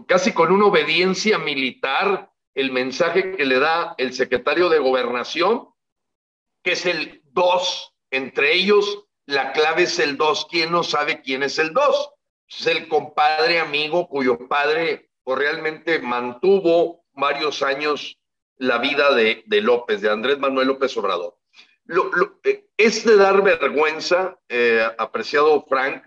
casi 0.05 0.33
con 0.33 0.51
una 0.51 0.65
obediencia 0.65 1.37
militar, 1.37 2.29
el 2.53 2.73
mensaje 2.73 3.37
que 3.37 3.45
le 3.45 3.57
da 3.57 3.95
el 3.97 4.11
secretario 4.13 4.67
de 4.67 4.79
gobernación, 4.79 5.69
que 6.61 6.73
es 6.73 6.85
el 6.85 7.21
2. 7.31 7.93
Entre 8.11 8.53
ellos, 8.53 9.05
la 9.25 9.53
clave 9.53 9.83
es 9.83 9.99
el 9.99 10.17
2. 10.17 10.47
¿Quién 10.51 10.73
no 10.73 10.83
sabe 10.83 11.21
quién 11.21 11.41
es 11.41 11.57
el 11.57 11.71
2? 11.71 12.11
Es 12.49 12.67
el 12.67 12.89
compadre 12.89 13.61
amigo 13.61 14.09
cuyo 14.09 14.45
padre 14.49 15.09
pues, 15.23 15.39
realmente 15.39 15.99
mantuvo 15.99 17.05
varios 17.13 17.63
años 17.63 18.19
la 18.57 18.79
vida 18.79 19.13
de, 19.13 19.43
López, 19.61 20.01
de 20.01 20.09
Andrés 20.09 20.39
Manuel 20.39 20.67
López 20.67 20.95
Obrador. 20.97 21.37
Eh, 22.43 22.65
es 22.77 23.05
de 23.05 23.15
dar 23.15 23.43
vergüenza, 23.43 24.37
eh, 24.49 24.85
apreciado 24.97 25.65
Frank, 25.67 26.03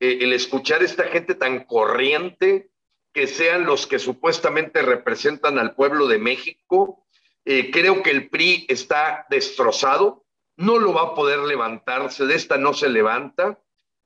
eh, 0.00 0.18
el 0.22 0.32
escuchar 0.32 0.82
esta 0.82 1.04
gente 1.04 1.34
tan 1.34 1.64
corriente, 1.64 2.70
que 3.12 3.26
sean 3.26 3.64
los 3.64 3.86
que 3.86 3.98
supuestamente 3.98 4.82
representan 4.82 5.58
al 5.58 5.74
pueblo 5.74 6.06
de 6.06 6.18
México. 6.18 7.06
creo 7.44 8.02
que 8.02 8.10
el 8.10 8.28
PRI 8.28 8.66
está 8.68 9.26
destrozado, 9.28 10.24
no 10.56 10.78
lo 10.78 10.92
va 10.92 11.02
a 11.02 11.14
poder 11.14 11.40
levantarse, 11.40 12.26
de 12.26 12.36
esta 12.36 12.56
no 12.58 12.72
se 12.74 12.88
levanta. 12.88 13.58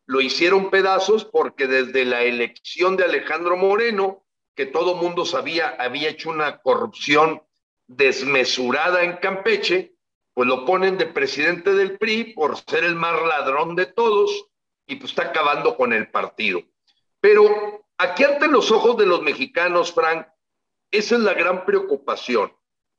Lo 0.07 0.22
hicieron 0.22 0.70
pedazos 0.70 1.26
porque 1.26 1.66
desde 1.66 2.07
la 2.07 2.22
elección 2.22 2.96
de 2.96 3.04
Alejandro 3.04 3.59
Moreno, 3.59 4.24
que 4.54 4.64
todo 4.64 4.94
mundo 4.94 5.26
sabía 5.26 5.76
había 5.78 6.09
hecho 6.09 6.30
una 6.30 6.62
corrupción 6.62 7.42
desmesurada 7.87 9.03
en 9.03 9.16
Campeche, 9.16 9.94
pues 10.33 10.49
lo 10.49 10.64
ponen 10.64 10.99
de 10.99 11.07
presidente 11.07 11.73
del 11.75 11.99
PRI 11.99 12.35
por 12.35 12.57
ser 12.57 12.85
el 12.85 12.97
más 12.97 13.20
ladrón 13.23 13.77
de 13.77 13.87
todos 13.87 14.49
y 14.87 14.97
pues 14.97 15.12
está 15.12 15.25
acabando 15.25 15.77
con 15.77 15.92
el 15.92 16.11
partido. 16.11 16.62
Pero 17.20 17.87
aquí 17.99 18.25
ante 18.25 18.49
los 18.49 18.70
ojos 18.70 18.97
de 18.97 19.07
los 19.07 19.23
mexicanos, 19.23 19.92
Frank, 19.92 20.27
esa 20.90 21.14
es 21.14 21.20
la 21.23 21.35
gran 21.35 21.64
preocupación. 21.64 22.53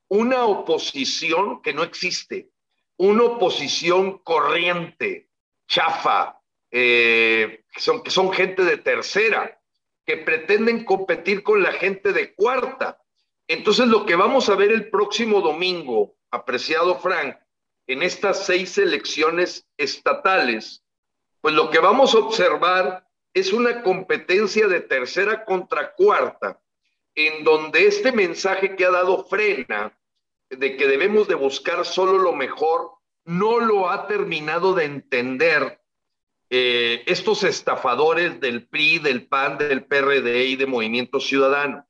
Una 0.08 0.45
oposición 0.45 1.62
que 1.62 1.74
no 1.74 1.84
existe, 1.84 2.50
una 2.98 3.24
oposición 3.24 4.19
corriente, 4.19 5.30
chafa, 5.67 6.39
eh, 6.71 7.63
que, 7.71 7.80
son, 7.80 8.04
que 8.04 8.12
son 8.12 8.32
gente 8.32 8.63
de 8.63 8.78
tercera, 8.78 9.62
que 10.06 10.17
pretenden 10.17 10.86
competir 10.86 11.43
con 11.43 11.63
la 11.63 11.71
gente 11.71 12.13
de 12.13 12.34
cuarta. 12.36 13.02
Entonces 13.47 13.88
lo 13.88 14.05
que 14.05 14.15
vamos 14.15 14.49
a 14.49 14.55
ver 14.55 14.71
el 14.71 14.89
próximo 14.89 15.41
domingo, 15.41 16.15
apreciado 16.31 16.99
Frank, 16.99 17.38
en 17.88 18.01
estas 18.01 18.45
seis 18.45 18.77
elecciones 18.77 19.67
estatales, 19.77 20.84
pues 21.41 21.53
lo 21.53 21.69
que 21.69 21.79
vamos 21.79 22.15
a 22.15 22.19
observar 22.19 23.08
es 23.34 23.53
una 23.53 23.84
competencia 23.84 24.67
de 24.67 24.79
tercera 24.79 25.45
contra 25.45 25.93
cuarta, 25.93 26.60
en 27.13 27.43
donde 27.43 27.86
este 27.86 28.12
mensaje 28.12 28.75
que 28.75 28.86
ha 28.86 28.91
dado 28.91 29.25
Frena, 29.25 29.95
de 30.49 30.77
que 30.77 30.88
debemos 30.88 31.27
de 31.27 31.36
buscar 31.36 31.86
solo 31.86 32.17
lo 32.17 32.34
mejor, 32.34 32.91
no 33.25 33.60
lo 33.60 33.89
ha 33.89 34.08
terminado 34.08 34.73
de 34.73 34.86
entender 34.86 35.81
eh, 36.49 37.03
estos 37.08 37.43
estafadores 37.43 38.39
del 38.39 38.67
PRI, 38.67 38.99
del 38.99 39.27
PAN, 39.27 39.58
del 39.58 39.86
PRD 39.86 40.45
y 40.45 40.55
de 40.55 40.65
Movimiento 40.65 41.19
Ciudadano. 41.19 41.86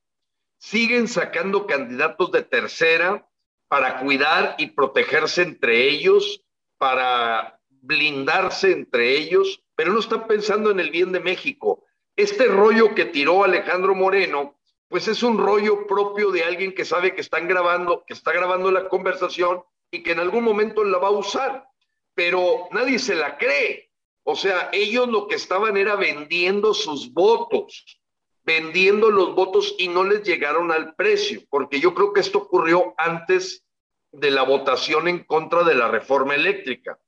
Siguen 0.58 1.08
sacando 1.08 1.66
candidatos 1.66 2.32
de 2.32 2.42
tercera 2.42 3.28
para 3.68 3.98
cuidar 3.98 4.54
y 4.58 4.68
protegerse 4.68 5.42
entre 5.42 5.88
ellos, 5.88 6.42
para 6.78 7.60
blindarse 7.68 8.72
entre 8.72 9.16
ellos, 9.16 9.62
pero 9.74 9.92
no 9.92 10.00
están 10.00 10.26
pensando 10.26 10.70
en 10.70 10.80
el 10.80 10.90
bien 10.90 11.12
de 11.12 11.20
México. 11.20 11.84
Este 12.16 12.46
rollo 12.46 12.94
que 12.94 13.04
tiró 13.04 13.44
Alejandro 13.44 13.94
Moreno, 13.94 14.58
pues 14.88 15.08
es 15.08 15.22
un 15.22 15.38
rollo 15.38 15.86
propio 15.86 16.30
de 16.30 16.44
alguien 16.44 16.74
que 16.74 16.84
sabe 16.84 17.14
que 17.14 17.20
están 17.20 17.48
grabando, 17.48 18.04
que 18.06 18.14
está 18.14 18.32
grabando 18.32 18.70
la 18.70 18.88
conversación 18.88 19.62
y 19.90 20.02
que 20.02 20.12
en 20.12 20.20
algún 20.20 20.44
momento 20.44 20.84
la 20.84 20.98
va 20.98 21.08
a 21.08 21.12
usar, 21.12 21.68
pero 22.14 22.68
nadie 22.72 22.98
se 22.98 23.14
la 23.14 23.36
cree. 23.36 23.90
O 24.22 24.34
sea, 24.34 24.70
ellos 24.72 25.08
lo 25.08 25.28
que 25.28 25.36
estaban 25.36 25.76
era 25.76 25.96
vendiendo 25.96 26.74
sus 26.74 27.12
votos, 27.12 28.00
vendiendo 28.46 29.10
los 29.10 29.34
votos 29.34 29.74
y 29.76 29.88
no 29.88 30.04
les 30.04 30.22
llegaron 30.22 30.70
al 30.70 30.94
precio, 30.94 31.42
porque 31.50 31.80
yo 31.80 31.94
creo 31.94 32.12
que 32.12 32.20
esto 32.20 32.38
ocurrió 32.38 32.94
antes 32.96 33.64
de 34.12 34.30
la 34.30 34.44
votación 34.44 35.08
en 35.08 35.24
contra 35.24 35.64
de 35.64 35.74
la 35.74 35.88
reforma 35.88 36.36
eléctrica. 36.36 36.98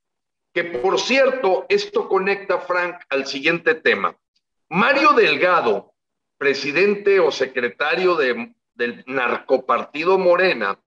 Que 0.53 0.65
por 0.65 0.99
cierto, 0.99 1.65
esto 1.69 2.09
conecta, 2.09 2.59
Frank, 2.59 2.97
al 3.09 3.25
siguiente 3.25 3.73
tema. 3.75 4.17
Mario 4.67 5.13
Delgado, 5.13 5.93
presidente 6.37 7.21
o 7.21 7.31
secretario 7.31 8.15
de, 8.15 8.53
del 8.73 9.03
narcopartido 9.07 10.17
Morena, 10.17 10.77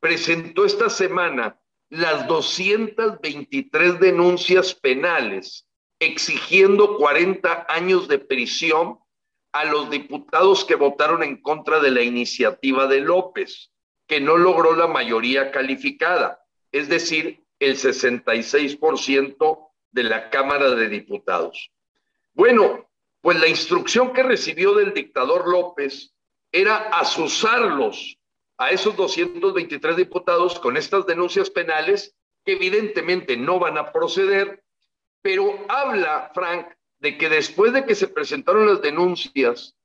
presentó 0.00 0.64
esta 0.64 0.90
semana 0.90 1.60
las 1.88 2.26
223 2.26 4.00
denuncias 4.00 4.74
penales 4.74 5.68
exigiendo 6.00 6.96
40 6.96 7.66
años 7.68 8.08
de 8.08 8.18
prisión 8.18 8.98
a 9.54 9.64
los 9.64 9.88
diputados 9.88 10.64
que 10.64 10.74
votaron 10.74 11.22
en 11.22 11.40
contra 11.40 11.78
de 11.78 11.92
la 11.92 12.02
iniciativa 12.02 12.88
de 12.88 12.98
López, 12.98 13.70
que 14.08 14.20
no 14.20 14.36
logró 14.36 14.74
la 14.74 14.88
mayoría 14.88 15.52
calificada, 15.52 16.44
es 16.72 16.88
decir, 16.88 17.44
el 17.60 17.76
66% 17.76 19.68
de 19.92 20.02
la 20.02 20.28
Cámara 20.28 20.70
de 20.70 20.88
Diputados. 20.88 21.70
Bueno, 22.32 22.90
pues 23.20 23.38
la 23.38 23.46
instrucción 23.46 24.12
que 24.12 24.24
recibió 24.24 24.74
del 24.74 24.92
dictador 24.92 25.46
López 25.48 26.12
era 26.50 26.88
asusarlos 26.88 28.18
a 28.58 28.70
esos 28.70 28.96
223 28.96 29.96
diputados 29.96 30.58
con 30.58 30.76
estas 30.76 31.06
denuncias 31.06 31.48
penales 31.48 32.16
que 32.44 32.54
evidentemente 32.54 33.36
no 33.36 33.60
van 33.60 33.78
a 33.78 33.92
proceder, 33.92 34.64
pero 35.22 35.64
habla, 35.68 36.32
Frank, 36.34 36.66
de 37.04 37.18
que 37.18 37.28
después 37.28 37.74
de 37.74 37.84
que 37.84 37.94
se 37.94 38.08
presentaron 38.08 38.66
las 38.66 38.80
denuncias, 38.80 39.76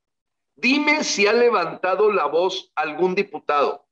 dime 0.54 1.04
si 1.04 1.26
ha 1.26 1.34
levantado 1.34 2.10
la 2.10 2.24
voz 2.24 2.72
algún 2.74 3.14
diputado 3.14 3.86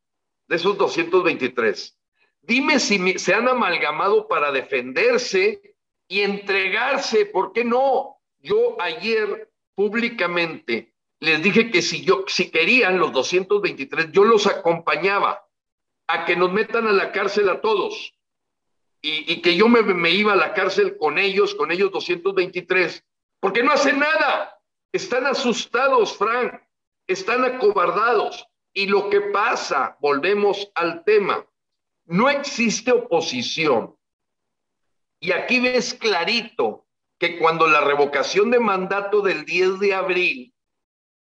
de 0.46 0.56
esos 0.56 0.78
223. 0.78 1.94
Dime 2.40 2.80
si 2.80 3.18
se 3.18 3.34
han 3.34 3.46
amalgamado 3.46 4.28
para 4.28 4.50
defenderse 4.50 5.76
y 6.08 6.22
entregarse, 6.22 7.26
¿por 7.26 7.52
qué 7.52 7.64
no? 7.64 8.18
Yo 8.38 8.80
ayer 8.80 9.50
públicamente 9.74 10.94
les 11.20 11.42
dije 11.42 11.70
que 11.70 11.82
si 11.82 12.02
yo, 12.02 12.24
si 12.28 12.50
querían 12.50 12.98
los 12.98 13.12
223, 13.12 14.10
yo 14.10 14.24
los 14.24 14.46
acompañaba 14.46 15.46
a 16.06 16.24
que 16.24 16.34
nos 16.34 16.50
metan 16.50 16.86
a 16.86 16.92
la 16.92 17.12
cárcel 17.12 17.50
a 17.50 17.60
todos 17.60 18.14
y, 19.02 19.42
que 19.42 19.54
yo 19.54 19.68
me, 19.68 19.82
me, 19.82 20.10
iba 20.12 20.32
a 20.32 20.36
la 20.36 20.54
cárcel 20.54 20.96
con 20.96 21.18
ellos, 21.18 21.54
con 21.54 21.70
ellos 21.70 21.92
223, 21.92 23.04
porque 23.40 23.62
no 23.62 23.72
hacen 23.72 23.98
nada. 23.98 24.58
Están 24.92 25.26
asustados, 25.26 26.16
Frank, 26.16 26.54
están 27.06 27.44
acobardados. 27.44 28.46
Y 28.72 28.86
lo 28.86 29.10
que 29.10 29.20
pasa, 29.20 29.96
volvemos 30.00 30.70
al 30.74 31.04
tema, 31.04 31.46
no 32.06 32.30
existe 32.30 32.92
oposición. 32.92 33.96
Y 35.20 35.32
aquí 35.32 35.60
ves 35.60 35.94
clarito 35.94 36.86
que 37.18 37.38
cuando 37.38 37.66
la 37.66 37.80
revocación 37.80 38.50
de 38.50 38.60
mandato 38.60 39.20
del 39.20 39.44
10 39.44 39.80
de 39.80 39.94
abril 39.94 40.54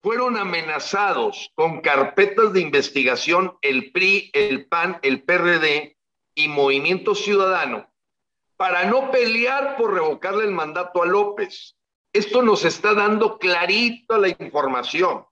fueron 0.01 0.37
amenazados 0.37 1.51
con 1.55 1.81
carpetas 1.81 2.53
de 2.53 2.61
investigación 2.61 3.57
el 3.61 3.91
PRI, 3.91 4.31
el 4.33 4.67
PAN, 4.67 4.99
el 5.03 5.23
PRD 5.23 5.97
y 6.33 6.47
Movimiento 6.47 7.13
Ciudadano 7.13 7.91
para 8.61 8.85
no 8.85 9.09
pelear 9.09 9.75
por 9.75 9.93
revocarle 9.93 10.45
el 10.45 10.51
mandato 10.51 11.01
a 11.01 11.07
López. 11.07 11.75
Esto 12.13 12.41
nos 12.41 12.65
está 12.65 12.93
dando 12.93 13.37
clarito 13.37 14.17
la 14.17 14.27
información. 14.27 15.25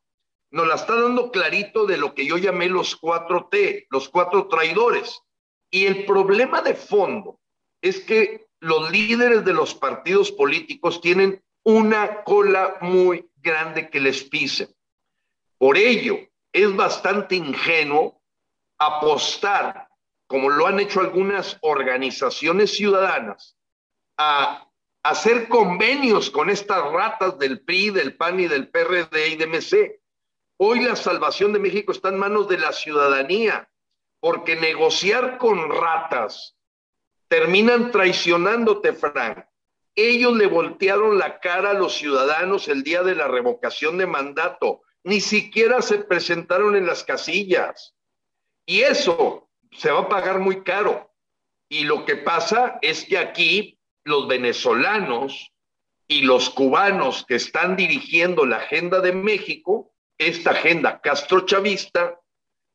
Nos 0.51 0.67
la 0.67 0.75
está 0.75 0.99
dando 0.99 1.31
clarito 1.31 1.85
de 1.85 1.97
lo 1.97 2.15
que 2.15 2.25
yo 2.25 2.37
llamé 2.37 2.67
los 2.67 2.95
cuatro 2.95 3.47
T, 3.51 3.87
los 3.89 4.09
cuatro 4.09 4.47
traidores. 4.47 5.21
Y 5.69 5.85
el 5.85 6.05
problema 6.05 6.61
de 6.61 6.73
fondo 6.73 7.39
es 7.81 7.99
que 7.99 8.47
los 8.59 8.91
líderes 8.91 9.45
de 9.45 9.53
los 9.53 9.75
partidos 9.75 10.31
políticos 10.31 11.01
tienen 11.01 11.43
una 11.63 12.23
cola 12.23 12.77
muy 12.81 13.29
grande 13.37 13.89
que 13.89 13.99
les 13.99 14.23
pise. 14.23 14.73
Por 15.57 15.77
ello, 15.77 16.17
es 16.51 16.75
bastante 16.75 17.35
ingenuo 17.35 18.21
apostar, 18.79 19.89
como 20.27 20.49
lo 20.49 20.65
han 20.65 20.79
hecho 20.79 21.01
algunas 21.01 21.57
organizaciones 21.61 22.75
ciudadanas, 22.75 23.57
a 24.17 24.68
hacer 25.03 25.47
convenios 25.47 26.29
con 26.29 26.49
estas 26.49 26.83
ratas 26.91 27.38
del 27.39 27.62
PRI, 27.62 27.91
del 27.91 28.15
PAN 28.15 28.39
y 28.39 28.47
del 28.47 28.69
PRD 28.69 29.29
y 29.29 29.35
de 29.35 29.47
MC. 29.47 30.01
Hoy 30.57 30.81
la 30.81 30.95
salvación 30.95 31.53
de 31.53 31.59
México 31.59 31.91
está 31.91 32.09
en 32.09 32.17
manos 32.17 32.49
de 32.49 32.57
la 32.57 32.73
ciudadanía, 32.73 33.69
porque 34.19 34.55
negociar 34.55 35.38
con 35.38 35.69
ratas 35.69 36.57
terminan 37.27 37.91
traicionándote, 37.91 38.93
Frank. 38.93 39.45
Ellos 39.95 40.35
le 40.35 40.47
voltearon 40.47 41.17
la 41.17 41.39
cara 41.39 41.71
a 41.71 41.73
los 41.73 41.95
ciudadanos 41.95 42.67
el 42.67 42.83
día 42.83 43.03
de 43.03 43.15
la 43.15 43.27
revocación 43.27 43.97
de 43.97 44.05
mandato. 44.05 44.81
Ni 45.03 45.21
siquiera 45.21 45.81
se 45.81 45.99
presentaron 45.99 46.75
en 46.75 46.85
las 46.85 47.03
casillas. 47.03 47.95
Y 48.65 48.81
eso 48.81 49.49
se 49.71 49.91
va 49.91 50.01
a 50.01 50.09
pagar 50.09 50.39
muy 50.39 50.63
caro. 50.63 51.11
Y 51.69 51.84
lo 51.84 52.05
que 52.05 52.15
pasa 52.17 52.80
es 52.82 53.05
que 53.05 53.17
aquí 53.17 53.78
los 54.04 54.28
venezolanos 54.28 55.52
y 56.08 56.22
los 56.22 56.50
cubanos 56.50 57.26
que 57.28 57.36
están 57.36 57.76
dirigiendo 57.76 58.45
la 58.45 58.58
agenda 58.58 59.00
de 59.00 59.14
México, 59.14 59.93
esta 60.18 60.52
agenda 60.52 61.02
castrochavista, 61.02 62.20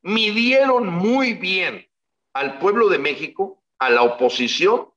midieron 0.02 0.88
muy 0.88 1.34
bien 1.34 1.88
al 2.32 2.58
pueblo 2.58 2.88
de 2.88 2.98
México, 2.98 3.62
a 3.78 3.90
la 3.90 4.02
oposición, 4.02 4.90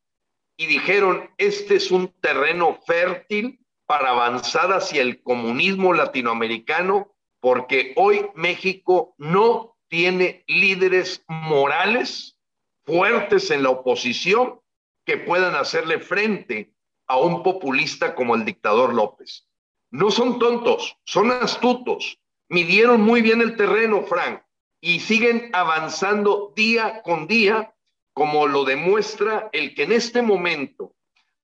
y 0.58 0.66
dijeron, 0.66 1.30
este 1.38 1.76
es 1.76 1.92
un 1.92 2.10
terreno 2.20 2.80
fértil 2.86 3.60
para 3.86 4.10
avanzar 4.10 4.74
hacia 4.74 5.02
el 5.02 5.22
comunismo 5.24 5.94
latinoamericano, 5.94 7.16
porque 7.40 7.94
hoy 7.96 8.28
México 8.36 9.16
no 9.18 9.78
tiene 9.88 10.44
líderes 10.48 11.24
morales 11.28 12.38
fuertes 12.86 13.52
en 13.52 13.64
la 13.64 13.70
oposición 13.70 14.60
que 15.08 15.18
puedan 15.18 15.56
hacerle 15.56 16.00
frente 16.00 16.74
a 17.08 17.18
un 17.18 17.42
populista 17.42 18.14
como 18.14 18.36
el 18.36 18.44
dictador 18.44 18.94
López. 18.94 19.48
No 19.90 20.12
son 20.12 20.38
tontos, 20.38 20.98
son 21.06 21.32
astutos. 21.32 22.20
Midieron 22.50 23.02
muy 23.02 23.22
bien 23.22 23.42
el 23.42 23.56
terreno, 23.56 24.04
Frank. 24.04 24.42
y 24.80 25.00
siguen 25.00 25.50
avanzando 25.54 26.54
día 26.56 27.02
con 27.02 27.26
día, 27.26 27.74
como 28.14 28.46
lo 28.46 28.64
demuestra 28.64 29.50
el 29.52 29.74
que 29.74 29.84
en 29.84 29.94
este 29.94 30.22
momento 30.22 30.94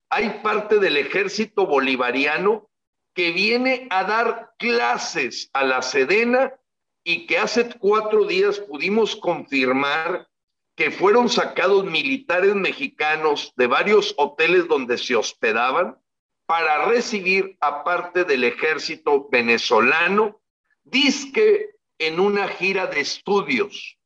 hay 0.08 0.40
parte 0.42 0.78
del 0.78 0.96
ejército 0.96 1.66
bolivariano 1.66 2.70
que 3.12 3.32
viene 3.32 3.88
a 3.90 4.04
dar 4.04 4.52
clases 4.58 5.50
a 5.52 5.64
la 5.64 5.82
Sedena 5.82 6.54
y 7.02 7.26
que 7.26 7.38
hace 7.38 7.68
cuatro 7.78 8.24
días 8.24 8.60
pudimos 8.60 9.16
confirmar 9.16 10.28
que 10.76 10.90
fueron 10.90 11.28
sacados 11.28 11.84
militares 11.84 12.54
mexicanos 12.54 13.52
de 13.56 13.66
varios 13.66 14.14
hoteles 14.16 14.66
donde 14.66 14.98
se 14.98 15.14
hospedaban 15.14 15.98
para 16.46 16.86
recibir 16.86 17.56
a 17.60 17.84
parte 17.84 18.24
del 18.24 18.44
ejército 18.44 19.28
venezolano, 19.30 20.40
disque 20.82 21.70
en 21.98 22.20
una 22.20 22.48
gira 22.48 22.86
de 22.86 23.00
estudios. 23.00 23.98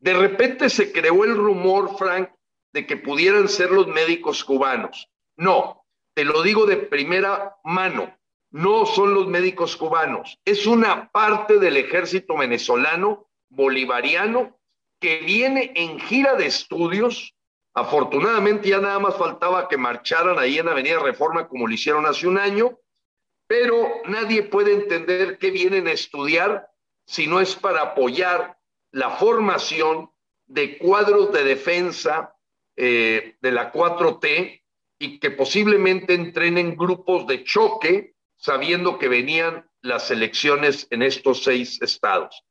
De 0.00 0.12
repente 0.12 0.68
se 0.68 0.92
creó 0.92 1.24
el 1.24 1.36
rumor, 1.36 1.96
Frank, 1.96 2.30
de 2.72 2.86
que 2.86 2.96
pudieran 2.96 3.48
ser 3.48 3.70
los 3.70 3.86
médicos 3.86 4.44
cubanos. 4.44 5.08
No, 5.36 5.86
te 6.12 6.24
lo 6.24 6.42
digo 6.42 6.66
de 6.66 6.76
primera 6.76 7.56
mano, 7.64 8.14
no 8.50 8.84
son 8.84 9.14
los 9.14 9.26
médicos 9.28 9.76
cubanos, 9.76 10.38
es 10.44 10.66
una 10.66 11.10
parte 11.10 11.58
del 11.58 11.76
ejército 11.76 12.36
venezolano 12.36 13.28
bolivariano 13.48 14.53
que 15.04 15.18
viene 15.18 15.70
en 15.74 16.00
gira 16.00 16.34
de 16.34 16.46
estudios. 16.46 17.34
Afortunadamente 17.74 18.70
ya 18.70 18.80
nada 18.80 18.98
más 18.98 19.14
faltaba 19.18 19.68
que 19.68 19.76
marcharan 19.76 20.38
ahí 20.38 20.56
en 20.58 20.66
Avenida 20.66 20.98
Reforma 20.98 21.46
como 21.46 21.66
lo 21.66 21.74
hicieron 21.74 22.06
hace 22.06 22.26
un 22.26 22.38
año, 22.38 22.78
pero 23.46 23.86
nadie 24.06 24.44
puede 24.44 24.72
entender 24.72 25.36
qué 25.36 25.50
vienen 25.50 25.88
a 25.88 25.92
estudiar 25.92 26.70
si 27.04 27.26
no 27.26 27.42
es 27.42 27.54
para 27.54 27.82
apoyar 27.82 28.56
la 28.92 29.10
formación 29.10 30.10
de 30.46 30.78
cuadros 30.78 31.30
de 31.34 31.44
defensa 31.44 32.34
eh, 32.74 33.36
de 33.42 33.52
la 33.52 33.74
4T 33.74 34.62
y 34.98 35.18
que 35.18 35.30
posiblemente 35.32 36.14
entrenen 36.14 36.76
grupos 36.76 37.26
de 37.26 37.44
choque 37.44 38.14
sabiendo 38.38 38.98
que 38.98 39.08
venían 39.08 39.68
las 39.82 40.10
elecciones 40.10 40.86
en 40.88 41.02
estos 41.02 41.44
seis 41.44 41.82
estados. 41.82 42.42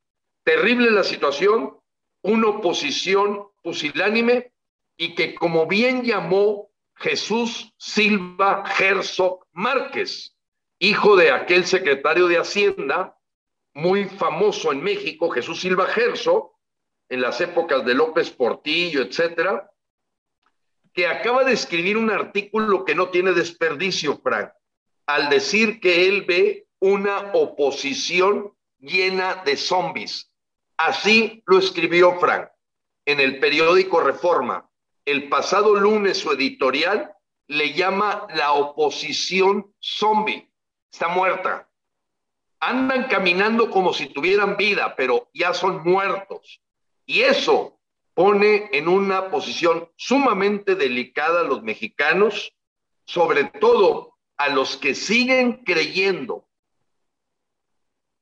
Terrible 0.43 0.91
la 0.91 1.03
situación, 1.03 1.79
una 2.23 2.47
oposición 2.47 3.47
pusilánime 3.61 4.51
y 4.97 5.15
que 5.15 5.35
como 5.35 5.67
bien 5.67 6.03
llamó 6.03 6.69
Jesús 6.95 7.73
Silva 7.77 8.63
Herzog 8.79 9.45
Márquez, 9.51 10.35
hijo 10.79 11.15
de 11.15 11.31
aquel 11.31 11.65
secretario 11.65 12.27
de 12.27 12.37
Hacienda 12.37 13.17
muy 13.73 14.05
famoso 14.05 14.71
en 14.71 14.83
México, 14.83 15.29
Jesús 15.29 15.61
Silva 15.61 15.87
Herzog, 15.93 16.53
en 17.09 17.21
las 17.21 17.41
épocas 17.41 17.85
de 17.85 17.93
López 17.93 18.31
Portillo, 18.31 19.01
etcétera, 19.01 19.69
que 20.93 21.07
acaba 21.07 21.43
de 21.43 21.53
escribir 21.53 21.97
un 21.97 22.09
artículo 22.09 22.85
que 22.85 22.95
no 22.95 23.09
tiene 23.09 23.33
desperdicio, 23.33 24.19
Frank, 24.19 24.51
al 25.07 25.29
decir 25.29 25.79
que 25.79 26.07
él 26.07 26.23
ve 26.23 26.67
una 26.79 27.31
oposición 27.33 28.53
llena 28.79 29.43
de 29.43 29.57
zombies. 29.57 30.32
Así 30.77 31.43
lo 31.45 31.59
escribió 31.59 32.19
Frank 32.19 32.49
en 33.05 33.19
el 33.19 33.39
periódico 33.39 34.01
Reforma. 34.01 34.69
El 35.05 35.29
pasado 35.29 35.75
lunes 35.75 36.19
su 36.19 36.31
editorial 36.31 37.13
le 37.47 37.73
llama 37.73 38.27
la 38.33 38.53
oposición 38.53 39.73
zombie. 39.79 40.49
Está 40.91 41.09
muerta. 41.09 41.69
Andan 42.59 43.07
caminando 43.07 43.69
como 43.69 43.93
si 43.93 44.07
tuvieran 44.07 44.55
vida, 44.55 44.95
pero 44.95 45.29
ya 45.33 45.53
son 45.53 45.83
muertos. 45.83 46.61
Y 47.05 47.21
eso 47.21 47.79
pone 48.13 48.69
en 48.71 48.87
una 48.87 49.29
posición 49.29 49.89
sumamente 49.97 50.75
delicada 50.75 51.41
a 51.41 51.43
los 51.43 51.63
mexicanos, 51.63 52.53
sobre 53.05 53.45
todo 53.45 54.17
a 54.37 54.49
los 54.49 54.77
que 54.77 54.95
siguen 54.95 55.63
creyendo 55.63 56.47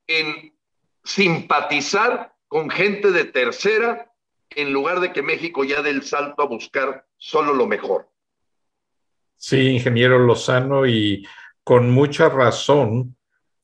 en 0.07 0.57
simpatizar 1.03 2.30
con 2.51 2.69
gente 2.69 3.11
de 3.11 3.23
tercera 3.23 4.11
en 4.49 4.73
lugar 4.73 4.99
de 4.99 5.13
que 5.13 5.21
México 5.21 5.63
ya 5.63 5.81
dé 5.81 5.89
el 5.89 6.03
salto 6.03 6.43
a 6.43 6.47
buscar 6.47 7.05
solo 7.17 7.53
lo 7.53 7.65
mejor. 7.65 8.09
Sí, 9.37 9.69
ingeniero 9.69 10.19
Lozano, 10.19 10.85
y 10.85 11.25
con 11.63 11.89
mucha 11.91 12.27
razón 12.27 13.15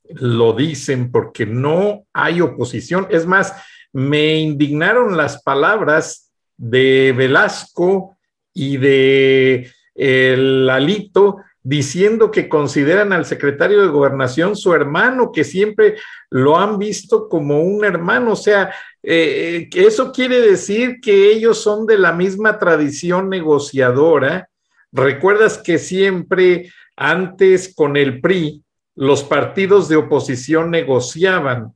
lo 0.05 0.53
dicen 0.53 1.11
porque 1.11 1.45
no 1.45 2.05
hay 2.13 2.39
oposición. 2.39 3.07
Es 3.09 3.25
más, 3.25 3.61
me 3.91 4.37
indignaron 4.37 5.17
las 5.17 5.43
palabras 5.43 6.31
de 6.55 7.11
Velasco 7.11 8.17
y 8.53 8.77
de 8.77 9.69
el 9.95 10.69
Alito 10.69 11.39
diciendo 11.67 12.31
que 12.31 12.47
consideran 12.47 13.11
al 13.11 13.25
secretario 13.25 13.81
de 13.81 13.89
gobernación 13.89 14.55
su 14.55 14.73
hermano, 14.73 15.33
que 15.33 15.43
siempre 15.43 15.97
lo 16.29 16.57
han 16.57 16.79
visto 16.79 17.27
como 17.27 17.61
un 17.61 17.83
hermano. 17.83 18.31
O 18.31 18.35
sea, 18.37 18.73
eh, 19.03 19.67
eso 19.75 20.13
quiere 20.13 20.39
decir 20.39 21.01
que 21.01 21.29
ellos 21.29 21.61
son 21.61 21.85
de 21.85 21.97
la 21.97 22.13
misma 22.13 22.57
tradición 22.57 23.29
negociadora. 23.29 24.47
Recuerdas 24.93 25.57
que 25.57 25.77
siempre 25.77 26.71
antes 26.95 27.75
con 27.75 27.97
el 27.97 28.21
PRI, 28.21 28.63
los 28.95 29.25
partidos 29.25 29.89
de 29.89 29.97
oposición 29.97 30.71
negociaban, 30.71 31.73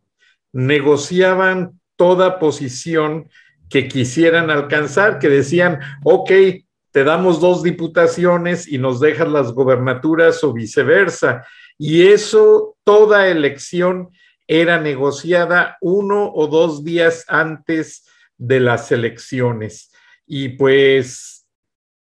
negociaban 0.54 1.82
toda 1.98 2.40
posición 2.40 3.28
que 3.70 3.90
quisieran 3.90 4.50
alcanzar, 4.52 5.20
que 5.20 5.28
decían, 5.28 5.80
ok, 6.06 6.32
te 6.92 7.04
damos 7.04 7.40
dos 7.40 7.64
diputaciones 7.64 8.68
y 8.68 8.78
nos 8.78 9.00
dejas 9.00 9.30
las 9.30 9.54
gobernaturas 9.54 10.44
o 10.44 10.54
viceversa. 10.54 11.46
Y 11.78 12.08
eso, 12.08 12.78
toda 12.84 13.30
elección 13.30 14.10
era 14.48 14.80
negociada 14.80 15.78
uno 15.82 16.32
o 16.34 16.48
dos 16.48 16.84
días 16.84 17.26
antes 17.28 18.06
de 18.38 18.60
las 18.60 18.92
elecciones. 18.92 19.92
Y 20.26 20.50
pues... 20.50 21.48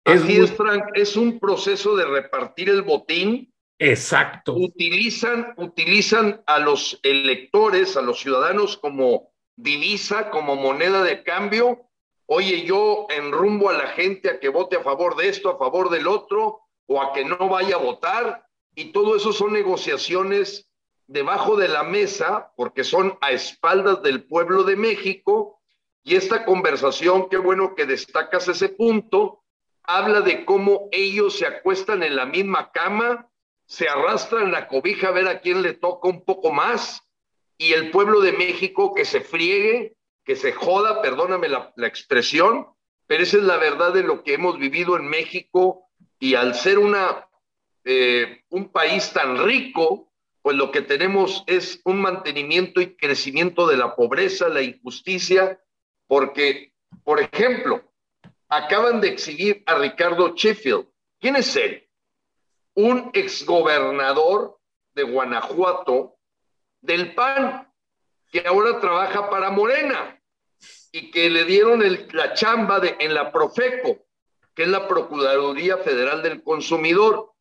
Así 0.05 0.37
es, 0.39 0.51
Frank, 0.51 0.85
es 0.95 1.17
un 1.17 1.39
proceso 1.39 1.95
de 1.95 2.07
repartir 2.07 2.69
el 2.69 2.83
botín. 2.83 3.53
Exacto. 3.79 4.55
Utilizan, 4.55 5.55
utilizan 5.57 6.43
a 6.47 6.59
los 6.59 6.99
electores, 7.03 7.97
a 7.97 8.03
los 8.03 8.19
ciudadanos 8.21 8.77
como 8.77 9.33
divisa, 9.57 10.31
como 10.31 10.57
moneda 10.57 11.05
de 11.05 11.23
cambio 11.23 11.90
oye, 12.33 12.63
yo 12.63 13.09
en 13.11 13.33
rumbo 13.33 13.71
a 13.71 13.73
la 13.73 13.89
gente 13.89 14.31
a 14.31 14.39
que 14.39 14.51
vote 14.51 14.77
a 14.77 14.85
favor 14.85 15.17
de 15.17 15.29
esto, 15.29 15.51
a 15.51 15.59
favor 15.59 15.91
del 15.91 16.07
otro, 16.07 16.61
o 16.87 17.03
a 17.03 17.13
que 17.13 17.25
no 17.25 17.49
vaya 17.49 17.75
a 17.75 17.81
votar, 17.81 18.47
y 18.77 18.93
todo 18.93 19.17
eso 19.17 19.33
son 19.33 19.53
negociaciones 19.53 20.71
debajo 21.09 21.57
de 21.57 21.67
la 21.67 21.83
mesa, 21.83 22.53
porque 22.57 22.85
son 22.85 23.19
a 23.21 23.33
espaldas 23.33 24.01
del 24.05 24.29
pueblo 24.29 24.63
de 24.63 24.77
México, 24.77 25.61
y 26.05 26.15
esta 26.15 26.45
conversación, 26.45 27.29
qué 27.29 27.37
bueno 27.37 27.75
que 27.75 27.85
destacas 27.85 28.47
ese 28.47 28.69
punto, 28.69 29.43
habla 29.83 30.21
de 30.21 30.45
cómo 30.45 30.89
ellos 30.93 31.37
se 31.37 31.47
acuestan 31.47 32.05
en 32.05 32.15
la 32.15 32.27
misma 32.27 32.71
cama, 32.71 33.29
se 33.67 33.89
arrastran 33.89 34.53
la 34.53 34.69
cobija 34.69 35.09
a 35.09 35.13
ver 35.13 35.27
a 35.27 35.41
quién 35.41 35.63
le 35.63 35.73
toca 35.73 36.09
un 36.09 36.25
poco 36.25 36.53
más, 36.53 37.03
y 37.59 37.73
el 37.73 37.91
pueblo 37.91 38.21
de 38.21 38.33
México 38.35 38.95
que 38.95 39.05
se 39.05 39.21
friegue 39.21 39.97
que 40.25 40.37
se 40.37 40.53
joda, 40.53 41.03
perdóname 41.03 41.49
la, 41.49 41.73
expresión, 41.87 42.67
pero 43.07 43.23
esa 43.23 43.39
es 43.39 43.43
la 43.43 43.57
verdad 43.57 43.93
de 43.93 44.03
lo 44.03 44.23
que 44.23 44.35
hemos 44.35 44.59
vivido 44.59 44.97
en 44.97 45.09
México 45.09 45.89
y 46.19 46.35
al 46.35 46.55
ser 46.55 46.79
una, 46.79 47.29
eh, 47.85 48.45
un 48.51 48.71
país 48.71 49.13
tan 49.13 49.45
rico, 49.45 50.13
pues 50.43 50.57
lo 50.57 50.71
que 50.71 50.83
tenemos 50.83 51.45
es 51.47 51.81
un 51.85 52.01
mantenimiento 52.01 52.81
y 52.81 52.95
crecimiento 52.97 53.67
de 53.67 53.77
la 53.77 53.95
pobreza, 53.97 54.49
la 54.49 54.63
injusticia, 54.63 55.61
porque, 56.07 56.73
por 57.05 57.21
ejemplo, 57.21 57.83
acaban 58.49 59.01
de 59.01 59.09
exhibir 59.09 59.63
a 59.67 59.77
Ricardo 59.77 60.35
Sheffield. 60.35 60.87
¿Quién 61.21 61.37
es 61.37 61.55
él? 61.57 61.89
Un 62.75 63.11
exgobernador 63.15 64.59
de 64.95 65.03
Guanajuato 65.05 66.17
del 66.81 67.15
PAN, 67.15 67.70
que 68.31 68.47
ahora 68.47 68.81
trabaja 68.81 69.29
para 69.29 69.51
Morena 69.51 70.21
y 70.93 71.11
que 71.11 71.31
le 71.31 71.45
dieron 71.45 71.83
la 72.13 72.35
chamba 72.35 72.81
en 72.99 73.15
la 73.15 73.33
Profeco, 73.33 73.99
que 74.55 74.63
es 74.65 74.69
la 74.69 74.89
Procuraduría 74.89 75.79
Federal 75.79 76.23
del 76.23 76.43
Consumidor. 76.43 77.33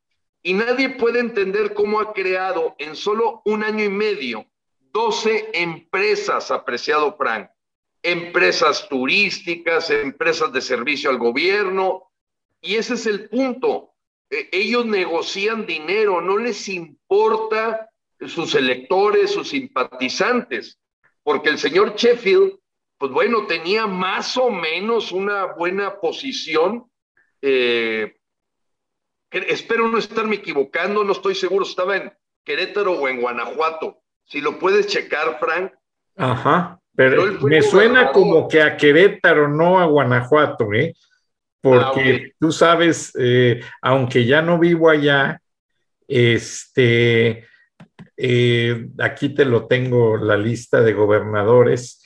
Y 0.41 0.53
nadie 0.53 0.89
puede 0.89 1.19
entender 1.19 1.73
cómo 1.73 1.99
ha 1.99 2.13
creado 2.13 2.75
en 2.77 2.95
solo 2.95 3.41
un 3.45 3.63
año 3.63 3.83
y 3.83 3.89
medio 3.89 4.45
12 4.93 5.51
empresas, 5.53 6.49
apreciado 6.49 7.15
Frank, 7.17 7.49
empresas 8.01 8.87
turísticas, 8.87 9.89
empresas 9.89 10.51
de 10.53 10.61
servicio 10.61 11.09
al 11.09 11.17
gobierno. 11.17 12.11
Y 12.61 12.75
ese 12.75 12.95
es 12.95 13.05
el 13.05 13.29
punto. 13.29 13.93
E, 14.29 14.49
ellos 14.51 14.85
negocian 14.85 15.65
dinero, 15.65 16.21
no 16.21 16.37
les 16.37 16.69
importa 16.69 17.88
sus 18.27 18.55
electores, 18.55 19.31
sus 19.31 19.49
simpatizantes, 19.49 20.79
porque 21.23 21.49
el 21.49 21.57
señor 21.57 21.95
Sheffield 21.95 22.59
pues 22.99 23.13
bueno, 23.13 23.47
tenía 23.47 23.87
más 23.87 24.35
o 24.35 24.51
menos 24.51 25.13
una 25.13 25.45
buena 25.45 26.01
posición. 26.01 26.85
Eh, 27.41 28.13
espero 29.31 29.87
no 29.87 29.97
estarme 29.97 30.35
equivocando, 30.35 31.05
no 31.05 31.13
estoy 31.13 31.33
seguro, 31.33 31.63
estaba 31.63 31.95
en 31.95 32.11
Querétaro 32.43 32.99
o 32.99 33.07
en 33.07 33.21
Guanajuato. 33.21 34.01
Si 34.25 34.41
lo 34.41 34.59
puedes 34.59 34.87
checar, 34.87 35.39
Frank. 35.39 35.71
Ajá, 36.17 36.77
pero, 36.93 37.39
me 37.41 37.61
suena 37.61 38.11
como 38.11 38.49
que 38.49 38.61
a 38.61 38.75
Querétaro, 38.75 39.47
no 39.47 39.79
a 39.79 39.85
Guanajuato, 39.85 40.73
¿eh? 40.73 40.93
Porque 41.61 42.25
ah, 42.25 42.35
tú 42.37 42.51
sabes, 42.51 43.13
eh, 43.17 43.61
aunque 43.81 44.25
ya 44.25 44.41
no 44.41 44.59
vivo 44.59 44.89
allá, 44.89 45.41
este, 46.05 47.47
eh, 48.21 48.89
aquí 48.99 49.29
te 49.29 49.45
lo 49.45 49.65
tengo, 49.65 50.17
la 50.17 50.35
lista 50.35 50.81
de 50.81 50.91
gobernadores. 50.91 52.03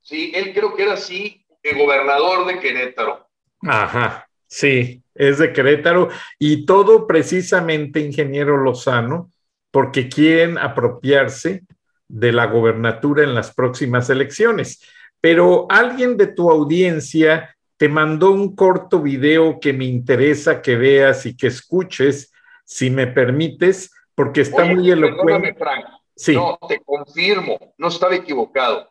Sí, 0.00 0.30
él 0.32 0.52
creo 0.54 0.76
que 0.76 0.84
era 0.84 0.92
así, 0.92 1.44
el 1.60 1.76
gobernador 1.76 2.46
de 2.46 2.60
Querétaro. 2.60 3.28
Ajá, 3.62 4.28
sí, 4.46 5.02
es 5.12 5.38
de 5.38 5.52
Querétaro 5.52 6.08
y 6.38 6.64
todo 6.66 7.08
precisamente, 7.08 7.98
ingeniero 7.98 8.58
Lozano, 8.58 9.32
porque 9.72 10.08
quieren 10.08 10.56
apropiarse 10.56 11.64
de 12.06 12.30
la 12.30 12.46
gobernatura 12.46 13.24
en 13.24 13.34
las 13.34 13.52
próximas 13.52 14.08
elecciones. 14.08 14.80
Pero 15.20 15.66
alguien 15.68 16.16
de 16.16 16.28
tu 16.28 16.48
audiencia 16.48 17.56
te 17.76 17.88
mandó 17.88 18.30
un 18.30 18.54
corto 18.54 19.02
video 19.02 19.58
que 19.58 19.72
me 19.72 19.86
interesa 19.86 20.62
que 20.62 20.76
veas 20.76 21.26
y 21.26 21.36
que 21.36 21.48
escuches, 21.48 22.32
si 22.64 22.88
me 22.88 23.08
permites, 23.08 23.90
porque 24.16 24.40
está 24.40 24.64
muy 24.64 24.90
elocuente. 24.90 25.54
Frank. 25.54 25.86
Sí. 26.16 26.34
No, 26.34 26.58
te 26.66 26.80
confirmo, 26.80 27.74
no 27.76 27.88
estaba 27.88 28.16
equivocado. 28.16 28.90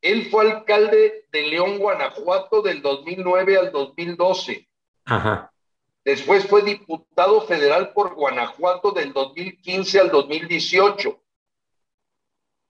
Él 0.00 0.28
fue 0.30 0.50
alcalde 0.50 1.26
de 1.30 1.42
León, 1.42 1.78
Guanajuato, 1.78 2.62
del 2.62 2.82
2009 2.82 3.58
al 3.58 3.70
2012. 3.70 4.66
Ajá. 5.04 5.52
Después 6.04 6.46
fue 6.46 6.62
diputado 6.62 7.42
federal 7.42 7.92
por 7.92 8.14
Guanajuato 8.14 8.90
del 8.92 9.12
2015 9.12 10.00
al 10.00 10.10
2018. 10.10 11.20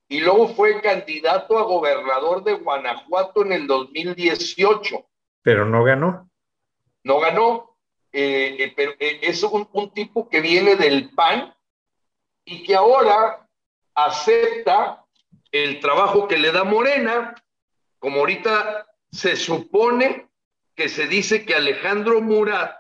Y 0.08 0.20
luego 0.20 0.48
fue 0.48 0.80
candidato 0.80 1.58
a 1.58 1.62
gobernador 1.62 2.42
de 2.44 2.54
Guanajuato 2.54 3.44
en 3.44 3.52
el 3.52 3.66
2018. 3.66 5.06
Pero 5.42 5.64
no 5.64 5.84
ganó. 5.84 6.28
No 7.04 7.20
ganó. 7.20 7.76
Eh, 8.12 8.56
eh, 8.58 8.72
pero 8.76 8.92
eh, 8.98 9.20
es 9.22 9.42
un, 9.42 9.68
un 9.72 9.90
tipo 9.90 10.28
que 10.28 10.40
viene 10.40 10.76
del 10.76 11.10
PAN 11.10 11.54
y 12.44 12.62
que 12.62 12.74
ahora 12.74 13.48
acepta 13.94 15.04
el 15.52 15.80
trabajo 15.80 16.26
que 16.26 16.36
le 16.36 16.52
da 16.52 16.64
Morena, 16.64 17.34
como 17.98 18.20
ahorita 18.20 18.86
se 19.10 19.36
supone 19.36 20.28
que 20.74 20.88
se 20.88 21.06
dice 21.06 21.46
que 21.46 21.54
Alejandro 21.54 22.20
Murat 22.20 22.76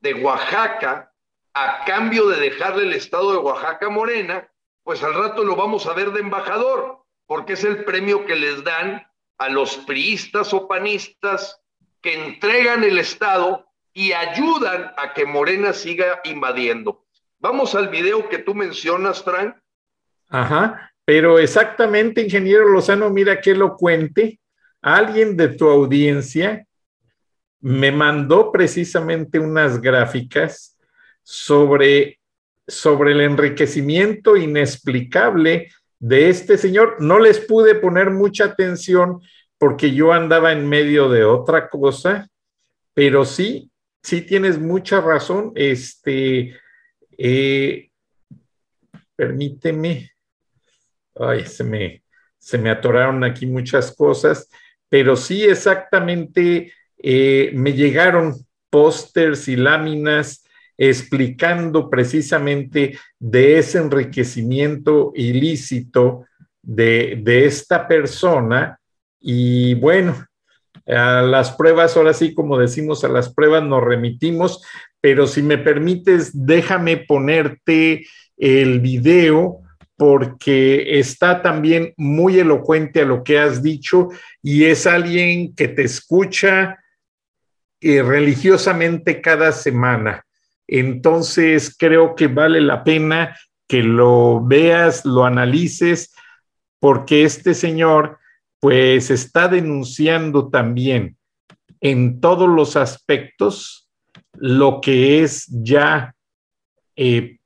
de 0.00 0.14
Oaxaca, 0.14 1.12
a 1.54 1.84
cambio 1.84 2.26
de 2.26 2.40
dejarle 2.40 2.82
el 2.82 2.92
estado 2.92 3.32
de 3.32 3.38
Oaxaca 3.38 3.86
a 3.86 3.90
Morena, 3.90 4.50
pues 4.82 5.02
al 5.02 5.14
rato 5.14 5.44
lo 5.44 5.56
vamos 5.56 5.86
a 5.86 5.94
ver 5.94 6.10
de 6.10 6.20
embajador, 6.20 7.04
porque 7.26 7.54
es 7.54 7.64
el 7.64 7.84
premio 7.84 8.26
que 8.26 8.36
les 8.36 8.62
dan 8.62 9.06
a 9.38 9.48
los 9.48 9.76
priistas 9.78 10.52
o 10.52 10.68
panistas 10.68 11.60
que 12.02 12.14
entregan 12.14 12.84
el 12.84 12.98
estado 12.98 13.66
y 13.92 14.12
ayudan 14.12 14.92
a 14.96 15.14
que 15.14 15.24
Morena 15.24 15.72
siga 15.72 16.20
invadiendo. 16.24 17.05
Vamos 17.48 17.76
al 17.76 17.90
video 17.90 18.28
que 18.28 18.38
tú 18.38 18.56
mencionas, 18.56 19.22
Frank. 19.22 19.54
Ajá, 20.28 20.90
pero 21.04 21.38
exactamente, 21.38 22.22
ingeniero 22.22 22.68
Lozano, 22.68 23.08
mira 23.08 23.40
qué 23.40 23.52
elocuente. 23.52 24.40
Alguien 24.82 25.36
de 25.36 25.50
tu 25.50 25.68
audiencia 25.68 26.66
me 27.60 27.92
mandó 27.92 28.50
precisamente 28.50 29.38
unas 29.38 29.80
gráficas 29.80 30.76
sobre, 31.22 32.18
sobre 32.66 33.12
el 33.12 33.20
enriquecimiento 33.20 34.36
inexplicable 34.36 35.70
de 36.00 36.28
este 36.28 36.58
señor. 36.58 36.96
No 36.98 37.20
les 37.20 37.38
pude 37.38 37.76
poner 37.76 38.10
mucha 38.10 38.46
atención 38.46 39.20
porque 39.56 39.92
yo 39.92 40.12
andaba 40.12 40.50
en 40.50 40.68
medio 40.68 41.08
de 41.08 41.22
otra 41.22 41.68
cosa, 41.68 42.28
pero 42.92 43.24
sí, 43.24 43.70
sí 44.02 44.22
tienes 44.22 44.58
mucha 44.58 45.00
razón. 45.00 45.52
Este, 45.54 46.56
eh, 47.18 47.90
permíteme, 49.14 50.10
ay, 51.16 51.46
se 51.46 51.64
me, 51.64 52.02
se 52.38 52.58
me 52.58 52.70
atoraron 52.70 53.24
aquí 53.24 53.46
muchas 53.46 53.94
cosas, 53.94 54.48
pero 54.88 55.16
sí 55.16 55.44
exactamente 55.44 56.72
eh, 56.98 57.50
me 57.54 57.72
llegaron 57.72 58.34
pósters 58.70 59.48
y 59.48 59.56
láminas 59.56 60.44
explicando 60.78 61.88
precisamente 61.88 62.98
de 63.18 63.58
ese 63.58 63.78
enriquecimiento 63.78 65.12
ilícito 65.14 66.26
de, 66.62 67.20
de 67.22 67.46
esta 67.46 67.88
persona. 67.88 68.78
Y 69.18 69.74
bueno, 69.74 70.26
a 70.86 71.22
las 71.22 71.52
pruebas, 71.52 71.96
ahora 71.96 72.12
sí, 72.12 72.34
como 72.34 72.58
decimos, 72.58 73.02
a 73.04 73.08
las 73.08 73.32
pruebas 73.32 73.64
nos 73.64 73.82
remitimos, 73.82 74.62
pero 75.06 75.28
si 75.28 75.40
me 75.40 75.56
permites, 75.56 76.32
déjame 76.34 76.96
ponerte 76.96 78.04
el 78.36 78.80
video 78.80 79.60
porque 79.96 80.98
está 80.98 81.42
también 81.42 81.94
muy 81.96 82.40
elocuente 82.40 83.02
a 83.02 83.04
lo 83.04 83.22
que 83.22 83.38
has 83.38 83.62
dicho 83.62 84.08
y 84.42 84.64
es 84.64 84.84
alguien 84.84 85.54
que 85.54 85.68
te 85.68 85.84
escucha 85.84 86.82
eh, 87.80 88.02
religiosamente 88.02 89.20
cada 89.20 89.52
semana. 89.52 90.26
Entonces 90.66 91.72
creo 91.78 92.16
que 92.16 92.26
vale 92.26 92.60
la 92.60 92.82
pena 92.82 93.38
que 93.68 93.84
lo 93.84 94.44
veas, 94.44 95.04
lo 95.04 95.24
analices, 95.24 96.16
porque 96.80 97.22
este 97.22 97.54
señor 97.54 98.18
pues 98.58 99.12
está 99.12 99.46
denunciando 99.46 100.50
también 100.50 101.16
en 101.80 102.20
todos 102.20 102.48
los 102.48 102.74
aspectos 102.74 103.85
lo 104.38 104.80
que 104.80 105.22
es 105.22 105.46
ya 105.48 106.14
eh, 106.96 107.38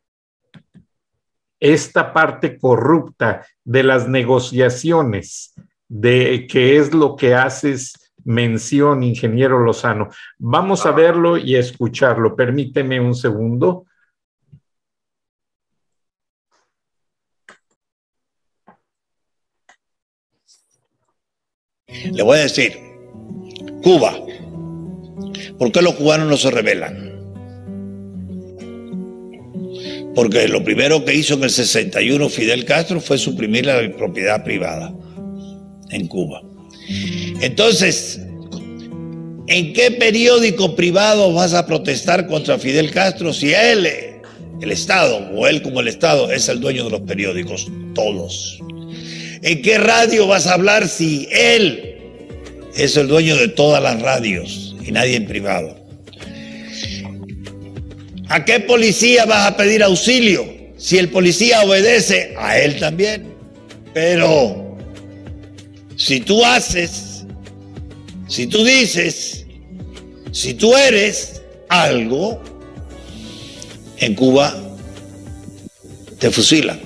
esta 1.58 2.12
parte 2.12 2.58
corrupta 2.58 3.46
de 3.64 3.82
las 3.82 4.08
negociaciones, 4.08 5.54
de 5.88 6.46
que 6.50 6.78
es 6.78 6.94
lo 6.94 7.16
que 7.16 7.34
haces 7.34 7.92
mención, 8.24 9.02
ingeniero 9.02 9.58
Lozano. 9.58 10.08
Vamos 10.38 10.86
a 10.86 10.92
verlo 10.92 11.36
y 11.36 11.56
escucharlo. 11.56 12.34
Permíteme 12.36 13.00
un 13.00 13.14
segundo. 13.14 13.86
Le 22.12 22.22
voy 22.22 22.38
a 22.38 22.42
decir, 22.42 22.78
Cuba 23.82 24.14
¿Por 25.60 25.70
qué 25.72 25.82
los 25.82 25.94
cubanos 25.96 26.26
no 26.26 26.38
se 26.38 26.50
rebelan? 26.50 27.12
Porque 30.14 30.48
lo 30.48 30.64
primero 30.64 31.04
que 31.04 31.14
hizo 31.14 31.34
en 31.34 31.44
el 31.44 31.50
61 31.50 32.30
Fidel 32.30 32.64
Castro 32.64 32.98
fue 32.98 33.18
suprimir 33.18 33.66
la 33.66 33.78
propiedad 33.94 34.42
privada 34.42 34.90
en 35.90 36.08
Cuba. 36.08 36.40
Entonces, 37.42 38.22
¿en 39.48 39.74
qué 39.74 39.90
periódico 39.90 40.74
privado 40.74 41.30
vas 41.34 41.52
a 41.52 41.66
protestar 41.66 42.26
contra 42.26 42.58
Fidel 42.58 42.90
Castro 42.90 43.34
si 43.34 43.52
él, 43.52 43.86
el 44.62 44.72
Estado, 44.72 45.30
o 45.34 45.46
él 45.46 45.60
como 45.60 45.80
el 45.80 45.88
Estado, 45.88 46.32
es 46.32 46.48
el 46.48 46.60
dueño 46.60 46.84
de 46.84 46.90
los 46.92 47.02
periódicos? 47.02 47.70
Todos. 47.94 48.58
¿En 49.42 49.60
qué 49.60 49.76
radio 49.76 50.26
vas 50.26 50.46
a 50.46 50.54
hablar 50.54 50.88
si 50.88 51.28
él 51.30 51.98
es 52.74 52.96
el 52.96 53.08
dueño 53.08 53.36
de 53.36 53.48
todas 53.48 53.82
las 53.82 54.00
radios? 54.00 54.69
Y 54.84 54.92
nadie 54.92 55.16
en 55.16 55.26
privado. 55.26 55.76
¿A 58.28 58.44
qué 58.44 58.60
policía 58.60 59.24
vas 59.24 59.50
a 59.50 59.56
pedir 59.56 59.82
auxilio? 59.82 60.46
Si 60.76 60.98
el 60.98 61.08
policía 61.10 61.62
obedece, 61.62 62.34
a 62.38 62.58
él 62.58 62.78
también. 62.78 63.34
Pero 63.92 64.76
si 65.96 66.20
tú 66.20 66.44
haces, 66.44 67.24
si 68.28 68.46
tú 68.46 68.64
dices, 68.64 69.44
si 70.30 70.54
tú 70.54 70.76
eres 70.76 71.42
algo, 71.68 72.40
en 73.98 74.14
Cuba 74.14 74.56
te 76.18 76.30
fusilan. 76.30 76.80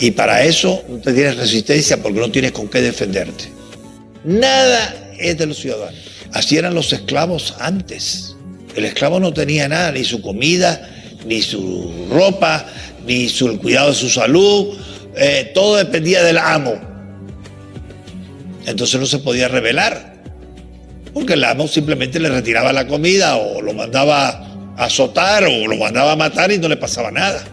Y 0.00 0.10
para 0.10 0.42
eso 0.42 0.82
no 0.88 0.98
te 0.98 1.12
tienes 1.12 1.36
resistencia 1.36 2.02
porque 2.02 2.18
no 2.18 2.30
tienes 2.30 2.52
con 2.52 2.66
qué 2.68 2.80
defenderte. 2.80 3.51
Nada 4.24 4.94
es 5.18 5.38
de 5.38 5.46
los 5.46 5.58
ciudadanos. 5.58 5.98
Así 6.32 6.56
eran 6.56 6.74
los 6.74 6.92
esclavos 6.92 7.54
antes. 7.58 8.36
El 8.76 8.84
esclavo 8.84 9.20
no 9.20 9.32
tenía 9.32 9.68
nada, 9.68 9.92
ni 9.92 10.04
su 10.04 10.22
comida, 10.22 10.88
ni 11.26 11.42
su 11.42 12.08
ropa, 12.10 12.66
ni 13.06 13.28
su, 13.28 13.48
el 13.48 13.58
cuidado 13.58 13.90
de 13.90 13.94
su 13.94 14.08
salud, 14.08 14.76
eh, 15.16 15.50
todo 15.54 15.76
dependía 15.76 16.22
del 16.22 16.38
amo. 16.38 16.74
Entonces 18.66 18.98
no 18.98 19.06
se 19.06 19.18
podía 19.18 19.48
revelar, 19.48 20.14
porque 21.12 21.34
el 21.34 21.44
amo 21.44 21.68
simplemente 21.68 22.20
le 22.20 22.28
retiraba 22.28 22.72
la 22.72 22.86
comida 22.86 23.36
o 23.36 23.60
lo 23.60 23.74
mandaba 23.74 24.28
a 24.76 24.84
azotar 24.84 25.44
o 25.44 25.66
lo 25.66 25.76
mandaba 25.76 26.12
a 26.12 26.16
matar 26.16 26.50
y 26.52 26.58
no 26.58 26.68
le 26.68 26.76
pasaba 26.76 27.10
nada. 27.10 27.44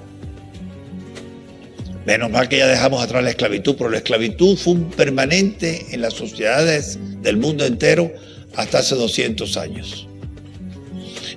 Menos 2.10 2.32
mal 2.32 2.49
que 2.49 2.57
ya 2.57 2.66
dejamos 2.66 3.03
atrás 3.03 3.24
la 3.24 3.30
esclavitud, 3.30 3.76
pero 3.78 3.91
la 3.91 3.97
esclavitud 3.97 4.57
fue 4.57 4.74
un 4.74 4.89
permanente 4.89 5.86
en 5.91 6.01
las 6.01 6.16
sociedades 6.16 6.97
del 7.22 7.38
mundo 7.38 7.68
entero 7.68 8.12
hasta 8.55 8.80
hace 8.80 8.95
200 8.95 9.55
años. 9.57 10.07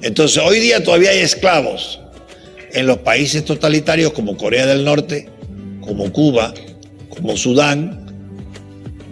Entonces, 0.00 0.42
hoy 0.42 0.60
día 0.60 0.82
todavía 0.82 1.10
hay 1.10 1.18
esclavos 1.18 2.00
en 2.72 2.86
los 2.86 2.96
países 3.00 3.44
totalitarios 3.44 4.14
como 4.14 4.34
Corea 4.38 4.64
del 4.64 4.82
Norte, 4.82 5.28
como 5.82 6.10
Cuba, 6.10 6.54
como 7.10 7.36
Sudán, 7.36 8.06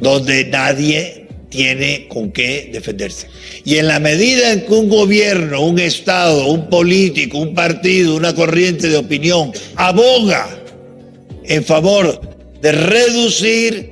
donde 0.01 0.47
nadie 0.47 1.29
tiene 1.51 2.09
con 2.09 2.33
qué 2.33 2.71
defenderse. 2.73 3.27
Y 3.67 3.77
en 3.77 3.89
la 3.89 4.01
medida 4.01 4.55
en 4.55 4.65
que 4.65 4.73
un 4.73 4.89
gobierno, 4.89 5.61
un 5.61 5.79
Estado, 5.79 6.47
un 6.47 6.71
político, 6.71 7.37
un 7.37 7.53
partido, 7.53 8.17
una 8.17 8.35
corriente 8.35 8.89
de 8.89 8.97
opinión 8.97 9.53
aboga 9.77 10.60
en 11.51 11.65
favor 11.65 12.21
de 12.63 12.71
reducir, 12.71 13.91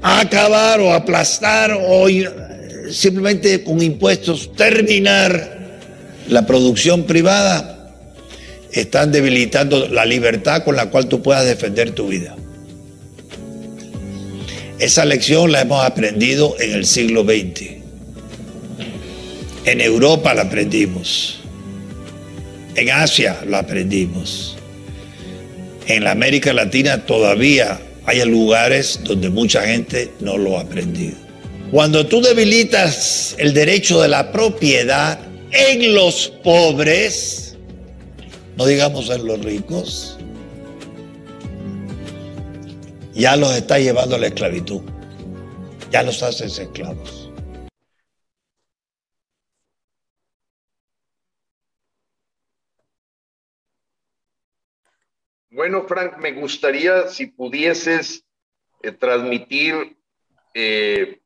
acabar 0.00 0.80
o 0.80 0.94
aplastar 0.94 1.72
o 1.78 2.06
simplemente 2.90 3.62
con 3.62 3.82
impuestos 3.82 4.50
terminar 4.56 5.78
la 6.28 6.46
producción 6.46 7.04
privada, 7.04 7.94
están 8.72 9.12
debilitando 9.12 9.88
la 9.88 10.06
libertad 10.06 10.64
con 10.64 10.74
la 10.74 10.88
cual 10.88 11.06
tú 11.06 11.22
puedas 11.22 11.44
defender 11.44 11.90
tu 11.90 12.08
vida. 12.08 12.34
Esa 14.78 15.04
lección 15.04 15.52
la 15.52 15.60
hemos 15.60 15.84
aprendido 15.84 16.56
en 16.58 16.72
el 16.72 16.86
siglo 16.86 17.24
XX. 17.24 17.74
En 19.66 19.82
Europa 19.82 20.32
la 20.32 20.42
aprendimos. 20.42 21.40
En 22.74 22.90
Asia 22.90 23.44
la 23.46 23.58
aprendimos. 23.58 24.56
En 25.86 26.04
la 26.04 26.12
América 26.12 26.52
Latina 26.52 27.04
todavía 27.04 27.78
hay 28.06 28.24
lugares 28.24 29.00
donde 29.04 29.28
mucha 29.28 29.62
gente 29.62 30.10
no 30.20 30.38
lo 30.38 30.58
ha 30.58 30.62
aprendido. 30.62 31.16
Cuando 31.70 32.06
tú 32.06 32.20
debilitas 32.20 33.34
el 33.38 33.52
derecho 33.52 34.00
de 34.00 34.08
la 34.08 34.30
propiedad 34.32 35.18
en 35.50 35.94
los 35.94 36.28
pobres, 36.42 37.56
no 38.56 38.66
digamos 38.66 39.10
en 39.10 39.26
los 39.26 39.44
ricos, 39.44 40.16
ya 43.14 43.36
los 43.36 43.54
está 43.54 43.78
llevando 43.78 44.16
a 44.16 44.18
la 44.18 44.28
esclavitud. 44.28 44.80
Ya 45.90 46.02
los 46.02 46.22
haces 46.22 46.58
esclavos. 46.58 47.23
Bueno, 55.54 55.84
Frank, 55.86 56.16
me 56.16 56.32
gustaría 56.32 57.06
si 57.06 57.26
pudieses 57.26 58.26
eh, 58.82 58.90
transmitir, 58.90 59.96
eh, 60.52 61.20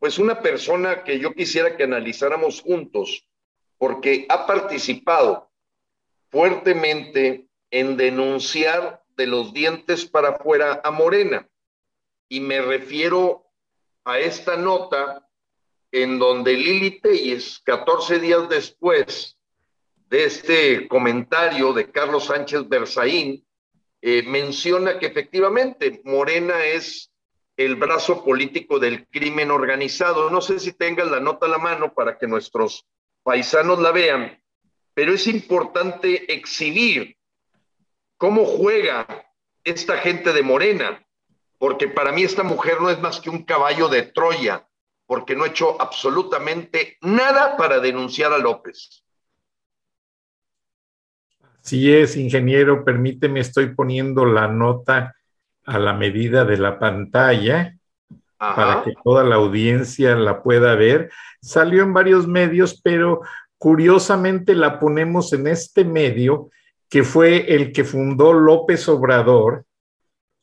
pues 0.00 0.18
una 0.18 0.42
persona 0.42 1.04
que 1.04 1.20
yo 1.20 1.32
quisiera 1.34 1.76
que 1.76 1.84
analizáramos 1.84 2.60
juntos, 2.60 3.28
porque 3.78 4.26
ha 4.28 4.44
participado 4.48 5.52
fuertemente 6.30 7.46
en 7.70 7.96
denunciar 7.96 9.04
de 9.16 9.28
los 9.28 9.54
dientes 9.54 10.04
para 10.04 10.30
afuera 10.30 10.80
a 10.82 10.90
Morena. 10.90 11.48
Y 12.28 12.40
me 12.40 12.60
refiero 12.60 13.46
a 14.02 14.18
esta 14.18 14.56
nota 14.56 15.28
en 15.92 16.18
donde 16.18 16.54
Lili 16.54 17.00
Telles, 17.00 17.60
14 17.60 18.18
días 18.18 18.48
después 18.48 19.38
de 20.08 20.24
este 20.24 20.88
comentario 20.88 21.72
de 21.72 21.92
Carlos 21.92 22.24
Sánchez 22.24 22.68
Berzaín, 22.68 23.43
eh, 24.06 24.22
menciona 24.22 24.98
que 24.98 25.06
efectivamente 25.06 26.02
Morena 26.04 26.62
es 26.62 27.10
el 27.56 27.76
brazo 27.76 28.22
político 28.22 28.78
del 28.78 29.08
crimen 29.08 29.50
organizado. 29.50 30.28
No 30.28 30.42
sé 30.42 30.58
si 30.58 30.72
tengan 30.74 31.10
la 31.10 31.20
nota 31.20 31.46
a 31.46 31.48
la 31.48 31.56
mano 31.56 31.94
para 31.94 32.18
que 32.18 32.26
nuestros 32.26 32.84
paisanos 33.22 33.78
la 33.78 33.92
vean, 33.92 34.38
pero 34.92 35.14
es 35.14 35.26
importante 35.26 36.30
exhibir 36.34 37.16
cómo 38.18 38.44
juega 38.44 39.06
esta 39.64 39.96
gente 39.96 40.34
de 40.34 40.42
Morena, 40.42 41.02
porque 41.56 41.88
para 41.88 42.12
mí 42.12 42.24
esta 42.24 42.42
mujer 42.42 42.82
no 42.82 42.90
es 42.90 43.00
más 43.00 43.22
que 43.22 43.30
un 43.30 43.44
caballo 43.44 43.88
de 43.88 44.02
Troya, 44.02 44.68
porque 45.06 45.34
no 45.34 45.44
ha 45.44 45.48
hecho 45.48 45.80
absolutamente 45.80 46.98
nada 47.00 47.56
para 47.56 47.80
denunciar 47.80 48.34
a 48.34 48.38
López. 48.38 49.03
Si 51.64 51.92
es, 51.92 52.16
ingeniero, 52.16 52.84
permíteme, 52.84 53.40
estoy 53.40 53.74
poniendo 53.74 54.26
la 54.26 54.48
nota 54.48 55.16
a 55.64 55.78
la 55.78 55.94
medida 55.94 56.44
de 56.44 56.58
la 56.58 56.78
pantalla 56.78 57.74
para 58.36 58.82
que 58.84 58.92
toda 59.02 59.24
la 59.24 59.36
audiencia 59.36 60.14
la 60.14 60.42
pueda 60.42 60.74
ver. 60.74 61.10
Salió 61.40 61.82
en 61.82 61.94
varios 61.94 62.28
medios, 62.28 62.80
pero 62.82 63.22
curiosamente 63.56 64.54
la 64.54 64.78
ponemos 64.78 65.32
en 65.32 65.46
este 65.46 65.86
medio 65.86 66.50
que 66.90 67.02
fue 67.02 67.54
el 67.54 67.72
que 67.72 67.84
fundó 67.84 68.34
López 68.34 68.86
Obrador 68.88 69.64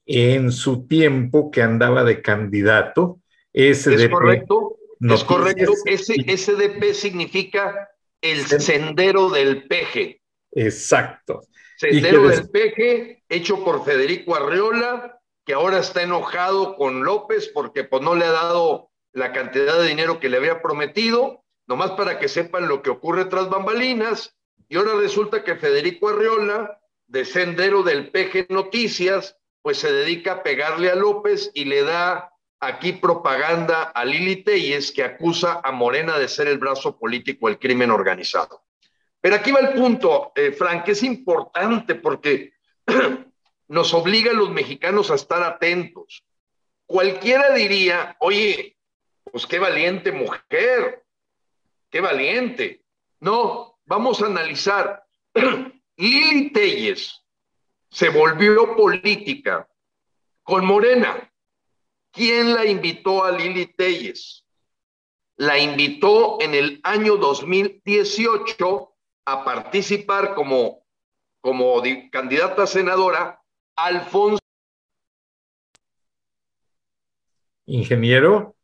en 0.08 0.52
su 0.52 0.88
tiempo 0.88 1.52
que 1.52 1.62
andaba 1.62 2.04
de 2.04 2.22
candidato. 2.24 3.20
SDP, 3.54 4.06
es 4.06 4.10
correcto, 4.10 4.78
es 5.00 5.24
correcto. 5.24 5.74
SDP 5.86 6.94
significa 6.94 7.90
el 8.22 8.46
sendero 8.46 9.30
del 9.30 9.68
peje. 9.68 10.21
Exacto. 10.52 11.42
Sendero 11.78 12.28
del 12.28 12.50
Peje, 12.50 13.24
hecho 13.28 13.64
por 13.64 13.84
Federico 13.84 14.36
Arreola, 14.36 15.20
que 15.46 15.54
ahora 15.54 15.80
está 15.80 16.04
enojado 16.04 16.76
con 16.76 17.04
López 17.04 17.50
porque 17.54 17.84
pues, 17.84 18.02
no 18.02 18.16
le 18.16 18.26
ha 18.26 18.32
dado 18.32 18.92
la 19.14 19.32
cantidad 19.32 19.80
de 19.80 19.88
dinero 19.88 20.20
que 20.20 20.30
le 20.30 20.38
había 20.38 20.62
prometido, 20.62 21.44
nomás 21.68 21.92
para 21.92 22.20
que 22.20 22.28
sepan 22.28 22.68
lo 22.68 22.82
que 22.82 22.90
ocurre 22.90 23.26
tras 23.26 23.50
bambalinas. 23.50 24.36
Y 24.70 24.78
ahora 24.78 24.94
resulta 24.96 25.44
que 25.44 25.56
Federico 25.56 26.10
Arreola, 26.10 26.80
de 27.08 27.26
Sendero 27.26 27.84
del 27.84 28.10
Peje 28.12 28.46
Noticias, 28.50 29.38
pues 29.62 29.80
se 29.80 29.92
dedica 29.92 30.34
a 30.34 30.44
pegarle 30.44 30.90
a 30.90 30.96
López 30.96 31.52
y 31.54 31.66
le 31.66 31.84
da 31.84 32.32
aquí 32.60 32.94
propaganda 32.94 33.84
a 33.84 34.06
Lili 34.06 34.44
Telles, 34.44 34.92
que 34.92 35.04
acusa 35.04 35.62
a 35.64 35.72
Morena 35.72 36.18
de 36.20 36.28
ser 36.28 36.48
el 36.48 36.58
brazo 36.58 36.98
político 36.98 37.48
del 37.48 37.60
crimen 37.60 37.92
organizado. 37.92 38.64
Pero 39.22 39.36
aquí 39.36 39.52
va 39.52 39.60
el 39.60 39.74
punto, 39.74 40.32
eh, 40.36 40.52
Frank, 40.52 40.84
que 40.84 40.92
es 40.92 41.04
importante 41.04 41.94
porque 41.96 42.54
nos 43.68 43.94
obliga 43.94 44.32
a 44.32 44.36
los 44.36 44.50
mexicanos 44.50 45.12
a 45.12 45.16
estar 45.16 45.44
atentos. 45.44 46.26
Cualquiera 46.88 47.54
diría, 47.54 48.18
oye, 48.20 48.78
pues 49.24 49.46
qué 49.46 49.60
valiente 49.60 50.12
mujer, 50.12 51.06
qué 51.90 52.02
valiente. 52.02 52.84
No, 53.20 53.80
vamos 53.86 54.22
a 54.22 54.26
analizar. 54.26 55.06
Lili 55.98 56.52
Telles 56.52 57.24
se 57.92 58.10
volvió 58.10 58.76
política 58.76 59.70
con 60.42 60.66
Morena. 60.66 61.32
¿Quién 62.12 62.54
la 62.54 62.66
invitó 62.66 63.24
a 63.24 63.32
Lili 63.32 63.68
Telles? 63.68 64.44
La 65.38 65.60
invitó 65.60 66.42
en 66.42 66.56
el 66.56 66.80
año 66.84 67.18
2018 67.18 68.91
a 69.26 69.44
participar 69.44 70.34
como, 70.34 70.86
como 71.42 71.82
candidata 72.12 72.64
a 72.64 72.68
senadora 72.68 73.42
Alfonso. 73.76 74.40
Ingeniero, 77.66 78.56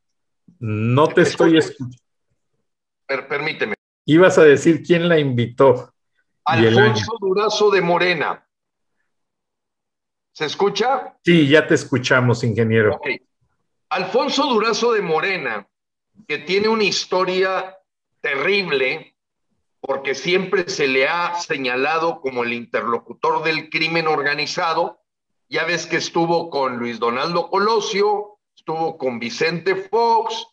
no 0.60 1.08
te 1.08 1.22
estoy 1.22 1.58
escuchando. 1.58 1.97
permíteme. 3.30 3.76
Ibas 4.05 4.38
a 4.38 4.43
decir 4.43 4.84
quién 4.84 5.08
la 5.08 5.20
invitó. 5.20 5.93
Alfonso 6.45 7.18
Durazo 7.20 7.70
de 7.72 7.82
Morena. 7.82 8.47
¿Se 10.32 10.45
escucha? 10.45 11.18
Sí, 11.24 11.47
ya 11.47 11.68
te 11.68 11.74
escuchamos, 11.74 12.43
ingeniero. 12.43 12.99
Alfonso 13.89 14.45
Durazo 14.45 14.93
de 14.93 15.01
Morena, 15.01 15.68
que 16.28 16.38
tiene 16.39 16.68
una 16.68 16.84
historia 16.84 17.76
terrible, 18.22 19.16
porque 19.88 20.16
siempre 20.16 20.68
se 20.68 20.86
le 20.86 21.08
ha 21.08 21.34
señalado 21.36 22.20
como 22.20 22.44
el 22.44 22.52
interlocutor 22.52 23.42
del 23.42 23.70
crimen 23.70 24.08
organizado. 24.08 25.00
Ya 25.48 25.64
ves 25.64 25.86
que 25.88 25.96
estuvo 25.96 26.50
con 26.50 26.76
Luis 26.78 27.00
Donaldo 27.00 27.50
Colosio, 27.50 28.38
estuvo 28.54 28.98
con 28.98 29.18
Vicente 29.18 29.78
Fox, 29.78 30.46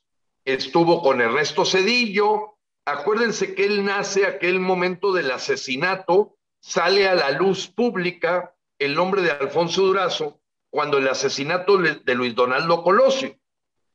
estuvo 0.44 1.02
con 1.02 1.20
Ernesto 1.20 1.64
Cedillo. 1.64 2.58
Acuérdense 2.84 3.56
que 3.56 3.64
él 3.64 3.84
nace 3.84 4.24
aquel 4.24 4.60
momento 4.60 5.12
del 5.12 5.32
asesinato, 5.32 6.36
sale 6.60 7.08
a 7.08 7.16
la 7.16 7.32
luz 7.32 7.66
pública 7.66 8.54
el 8.78 8.94
nombre 8.94 9.20
de 9.20 9.32
Alfonso 9.32 9.82
Durazo, 9.82 10.40
cuando 10.70 10.98
el 10.98 11.08
asesinato 11.08 11.76
de 11.78 12.14
Luis 12.14 12.36
Donaldo 12.36 12.84
Colosio. 12.84 13.36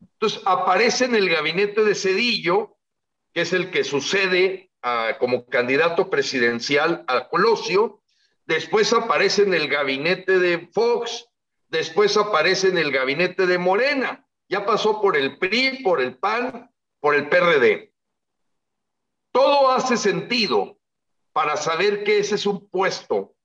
Entonces 0.02 0.42
aparece 0.44 1.06
en 1.06 1.16
el 1.16 1.30
gabinete 1.30 1.86
de 1.86 1.96
Cedillo, 1.96 2.76
que 3.32 3.42
es 3.42 3.54
el 3.54 3.72
que 3.72 3.86
sucede 3.86 4.69
como 5.20 5.46
candidato 5.46 6.10
presidencial 6.10 7.04
a 7.08 7.28
Colosio, 7.28 8.02
después 8.46 8.94
aparece 8.94 9.44
en 9.44 9.54
el 9.54 9.68
gabinete 9.68 10.40
de 10.40 10.70
Fox, 10.74 11.28
después 11.68 12.16
aparece 12.18 12.70
en 12.70 12.78
el 12.78 12.92
gabinete 12.92 13.46
de 13.46 13.58
Morena, 13.58 14.26
ya 14.48 14.66
pasó 14.66 15.02
por 15.02 15.16
el 15.16 15.38
PRI, 15.38 15.84
por 15.84 16.02
el 16.02 16.18
PAN, 16.18 16.72
por 17.00 17.16
el 17.16 17.30
PRD. 17.30 17.94
Todo 19.32 19.72
hace 19.72 19.98
sentido 19.98 20.78
para 21.32 21.56
saber 21.58 22.04
que 22.04 22.20
ese 22.20 22.36
es 22.36 22.46
un 22.46 22.68
puesto 22.68 23.36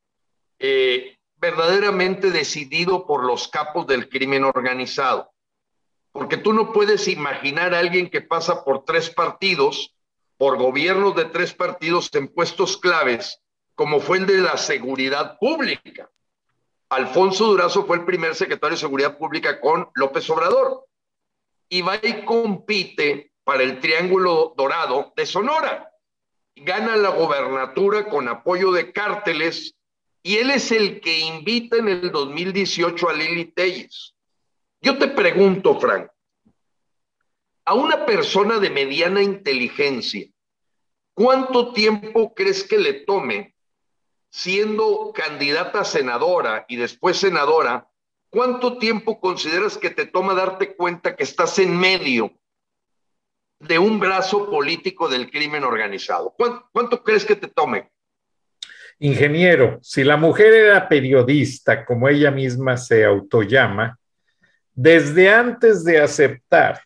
eh, 0.59 1.18
verdaderamente 1.37 2.30
decidido 2.30 3.07
por 3.07 3.24
los 3.24 3.49
capos 3.49 3.87
del 3.87 4.09
crimen 4.09 4.45
organizado. 4.45 5.30
Porque 6.12 6.37
tú 6.37 6.53
no 6.53 6.72
puedes 6.72 7.07
imaginar 7.09 7.74
a 7.74 7.80
alguien 7.80 8.09
que 8.09 8.22
pasa 8.22 8.64
por 8.64 8.85
tres 8.85 9.11
partidos, 9.11 9.93
por 10.45 10.59
gobiernos 10.59 11.16
de 11.16 11.24
tres 11.24 11.55
partidos 11.55 12.11
en 12.12 12.28
puestos 12.28 12.76
claves, 12.76 13.40
como 13.74 13.99
fue 13.99 14.18
el 14.18 14.26
de 14.26 14.42
la 14.42 14.59
seguridad 14.59 15.38
pública. 15.38 16.11
Alfonso 16.90 17.47
Durazo 17.47 17.86
fue 17.86 17.97
el 17.97 18.05
primer 18.05 18.34
secretario 18.34 18.76
de 18.76 18.80
Seguridad 18.82 19.16
Pública 19.16 19.59
con 19.59 19.88
López 19.95 20.28
Obrador. 20.28 20.84
Y 21.70 21.80
va 21.80 21.97
y 21.97 22.26
compite 22.26 23.32
para 23.42 23.62
el 23.62 23.80
Triángulo 23.80 24.53
Dorado 24.55 25.14
de 25.16 25.24
Sonora. 25.24 25.90
Gana 26.57 26.95
la 26.97 27.09
gobernatura 27.09 28.11
con 28.11 28.28
apoyo 28.28 28.70
de 28.70 28.92
cárteles 28.92 29.74
y 30.22 30.36
él 30.36 30.51
es 30.51 30.70
el 30.72 31.01
que 31.01 31.20
invita 31.20 31.78
en 31.78 31.88
el 31.88 32.12
2018 32.12 33.09
a 33.09 33.14
Lili 33.14 33.47
Telles. 33.47 34.14
Yo 34.82 34.99
te 34.99 35.09
pregunto, 35.09 35.80
Frank, 35.80 36.11
a 37.64 37.72
una 37.72 38.05
persona 38.05 38.59
de 38.59 38.68
mediana 38.68 39.22
inteligencia, 39.22 40.28
¿cuánto 41.14 41.72
tiempo 41.72 42.34
crees 42.34 42.64
que 42.64 42.78
le 42.78 42.92
tome 42.92 43.54
siendo 44.30 45.12
candidata 45.14 45.80
a 45.80 45.84
senadora 45.84 46.64
y 46.68 46.76
después 46.76 47.16
senadora? 47.16 47.88
¿Cuánto 48.30 48.78
tiempo 48.78 49.20
consideras 49.20 49.78
que 49.78 49.90
te 49.90 50.06
toma 50.06 50.34
darte 50.34 50.74
cuenta 50.74 51.14
que 51.14 51.22
estás 51.22 51.58
en 51.60 51.76
medio 51.78 52.32
de 53.60 53.78
un 53.78 54.00
brazo 54.00 54.50
político 54.50 55.08
del 55.08 55.30
crimen 55.30 55.62
organizado? 55.62 56.34
¿Cuánto, 56.72 57.04
crees 57.04 57.24
que 57.24 57.36
te 57.36 57.46
tome? 57.46 57.90
Ingeniero, 58.98 59.78
si 59.82 60.02
la 60.02 60.16
mujer 60.16 60.52
era 60.52 60.88
periodista, 60.88 61.84
como 61.84 62.08
ella 62.08 62.32
misma 62.32 62.76
se 62.76 63.04
autollama, 63.04 63.98
desde 64.72 65.32
antes 65.32 65.84
de 65.84 66.00
aceptar 66.00 66.82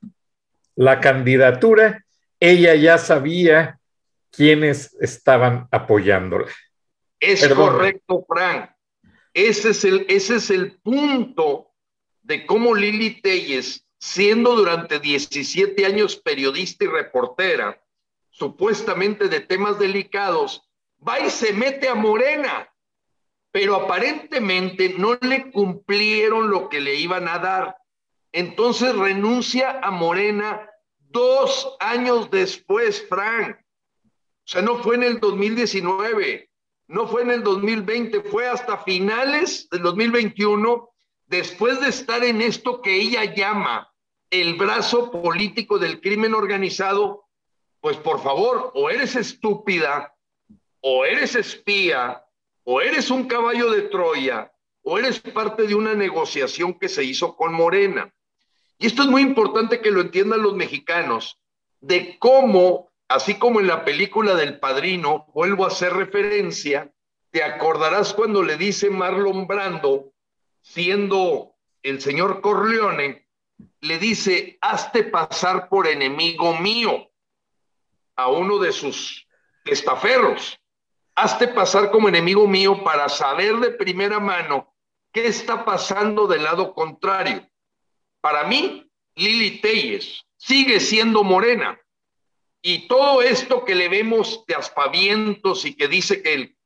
la 0.76 1.00
candidatura, 1.00 2.04
ella 2.38 2.74
ya 2.74 2.98
sabía 2.98 3.77
quiénes 4.38 4.96
estaban 5.00 5.66
apoyándola. 5.72 6.46
Es 7.18 7.46
correcto, 7.48 8.24
Frank. 8.28 8.70
Ese 9.34 9.70
es, 9.70 9.84
el, 9.84 10.06
ese 10.08 10.36
es 10.36 10.50
el 10.50 10.78
punto 10.80 11.72
de 12.22 12.46
cómo 12.46 12.72
Lili 12.72 13.20
Telles, 13.20 13.84
siendo 13.98 14.54
durante 14.54 15.00
17 15.00 15.84
años 15.84 16.14
periodista 16.14 16.84
y 16.84 16.86
reportera, 16.86 17.82
supuestamente 18.30 19.26
de 19.26 19.40
temas 19.40 19.76
delicados, 19.80 20.62
va 21.06 21.18
y 21.18 21.30
se 21.30 21.52
mete 21.52 21.88
a 21.88 21.96
Morena, 21.96 22.72
pero 23.50 23.74
aparentemente 23.74 24.94
no 24.96 25.18
le 25.20 25.50
cumplieron 25.50 26.48
lo 26.48 26.68
que 26.68 26.80
le 26.80 26.94
iban 26.94 27.26
a 27.26 27.40
dar. 27.40 27.76
Entonces 28.30 28.94
renuncia 28.94 29.80
a 29.82 29.90
Morena 29.90 30.70
dos 31.00 31.76
años 31.80 32.30
después, 32.30 33.04
Frank. 33.08 33.56
O 34.48 34.50
sea, 34.50 34.62
no 34.62 34.82
fue 34.82 34.94
en 34.94 35.02
el 35.02 35.20
2019, 35.20 36.48
no 36.86 37.06
fue 37.06 37.20
en 37.20 37.32
el 37.32 37.42
2020, 37.42 38.22
fue 38.22 38.48
hasta 38.48 38.78
finales 38.78 39.68
del 39.70 39.82
2021, 39.82 40.88
después 41.26 41.78
de 41.82 41.88
estar 41.88 42.24
en 42.24 42.40
esto 42.40 42.80
que 42.80 42.94
ella 42.94 43.34
llama 43.34 43.92
el 44.30 44.54
brazo 44.54 45.10
político 45.10 45.78
del 45.78 46.00
crimen 46.00 46.32
organizado, 46.32 47.26
pues 47.80 47.98
por 47.98 48.22
favor, 48.22 48.72
o 48.74 48.88
eres 48.88 49.16
estúpida 49.16 50.14
o 50.80 51.04
eres 51.04 51.34
espía, 51.34 52.24
o 52.64 52.80
eres 52.80 53.10
un 53.10 53.26
caballo 53.26 53.70
de 53.70 53.82
Troya, 53.82 54.52
o 54.82 54.98
eres 54.98 55.20
parte 55.20 55.64
de 55.64 55.74
una 55.74 55.94
negociación 55.94 56.78
que 56.78 56.88
se 56.88 57.04
hizo 57.04 57.36
con 57.36 57.52
Morena. 57.52 58.12
Y 58.78 58.86
esto 58.86 59.02
es 59.02 59.08
muy 59.08 59.22
importante 59.22 59.80
que 59.80 59.90
lo 59.90 60.00
entiendan 60.00 60.42
los 60.42 60.54
mexicanos, 60.54 61.38
de 61.80 62.16
cómo, 62.18 62.87
así 63.08 63.38
como 63.38 63.60
en 63.60 63.66
la 63.66 63.84
película 63.84 64.34
del 64.34 64.58
padrino, 64.58 65.26
vuelvo 65.34 65.64
a 65.64 65.68
hacer 65.68 65.92
referencia, 65.94 66.92
te 67.30 67.42
acordarás 67.42 68.14
cuando 68.14 68.42
le 68.42 68.56
dice 68.56 68.90
Marlon 68.90 69.46
Brando, 69.46 70.12
siendo 70.62 71.54
el 71.82 72.00
señor 72.00 72.40
Corleone, 72.40 73.28
le 73.80 73.98
dice, 73.98 74.58
hazte 74.60 75.04
pasar 75.04 75.68
por 75.68 75.86
enemigo 75.86 76.56
mío 76.58 77.10
a 78.16 78.28
uno 78.28 78.58
de 78.58 78.72
sus 78.72 79.26
estaferros 79.64 80.60
hazte 81.18 81.48
pasar 81.48 81.90
como 81.90 82.08
enemigo 82.08 82.46
mío 82.46 82.84
para 82.84 83.08
saber 83.08 83.56
de 83.56 83.70
primera 83.72 84.20
mano 84.20 84.72
qué 85.12 85.26
está 85.26 85.64
pasando 85.64 86.28
del 86.28 86.44
lado 86.44 86.72
contrario. 86.74 87.44
Para 88.20 88.44
mí, 88.44 88.88
Lili 89.16 89.60
Telles 89.60 90.24
sigue 90.36 90.78
siendo 90.78 91.24
morena. 91.24 91.78
Y 92.62 92.88
todo 92.88 93.22
esto 93.22 93.64
que 93.64 93.74
le 93.74 93.88
vemos 93.88 94.44
de 94.46 94.54
aspavientos 94.54 95.64
y 95.64 95.74
que 95.74 95.88
dice 95.88 96.22
que 96.22 96.34
él, 96.34 96.56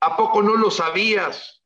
¿a 0.00 0.16
poco 0.16 0.42
no 0.42 0.56
lo 0.56 0.70
sabías? 0.70 1.62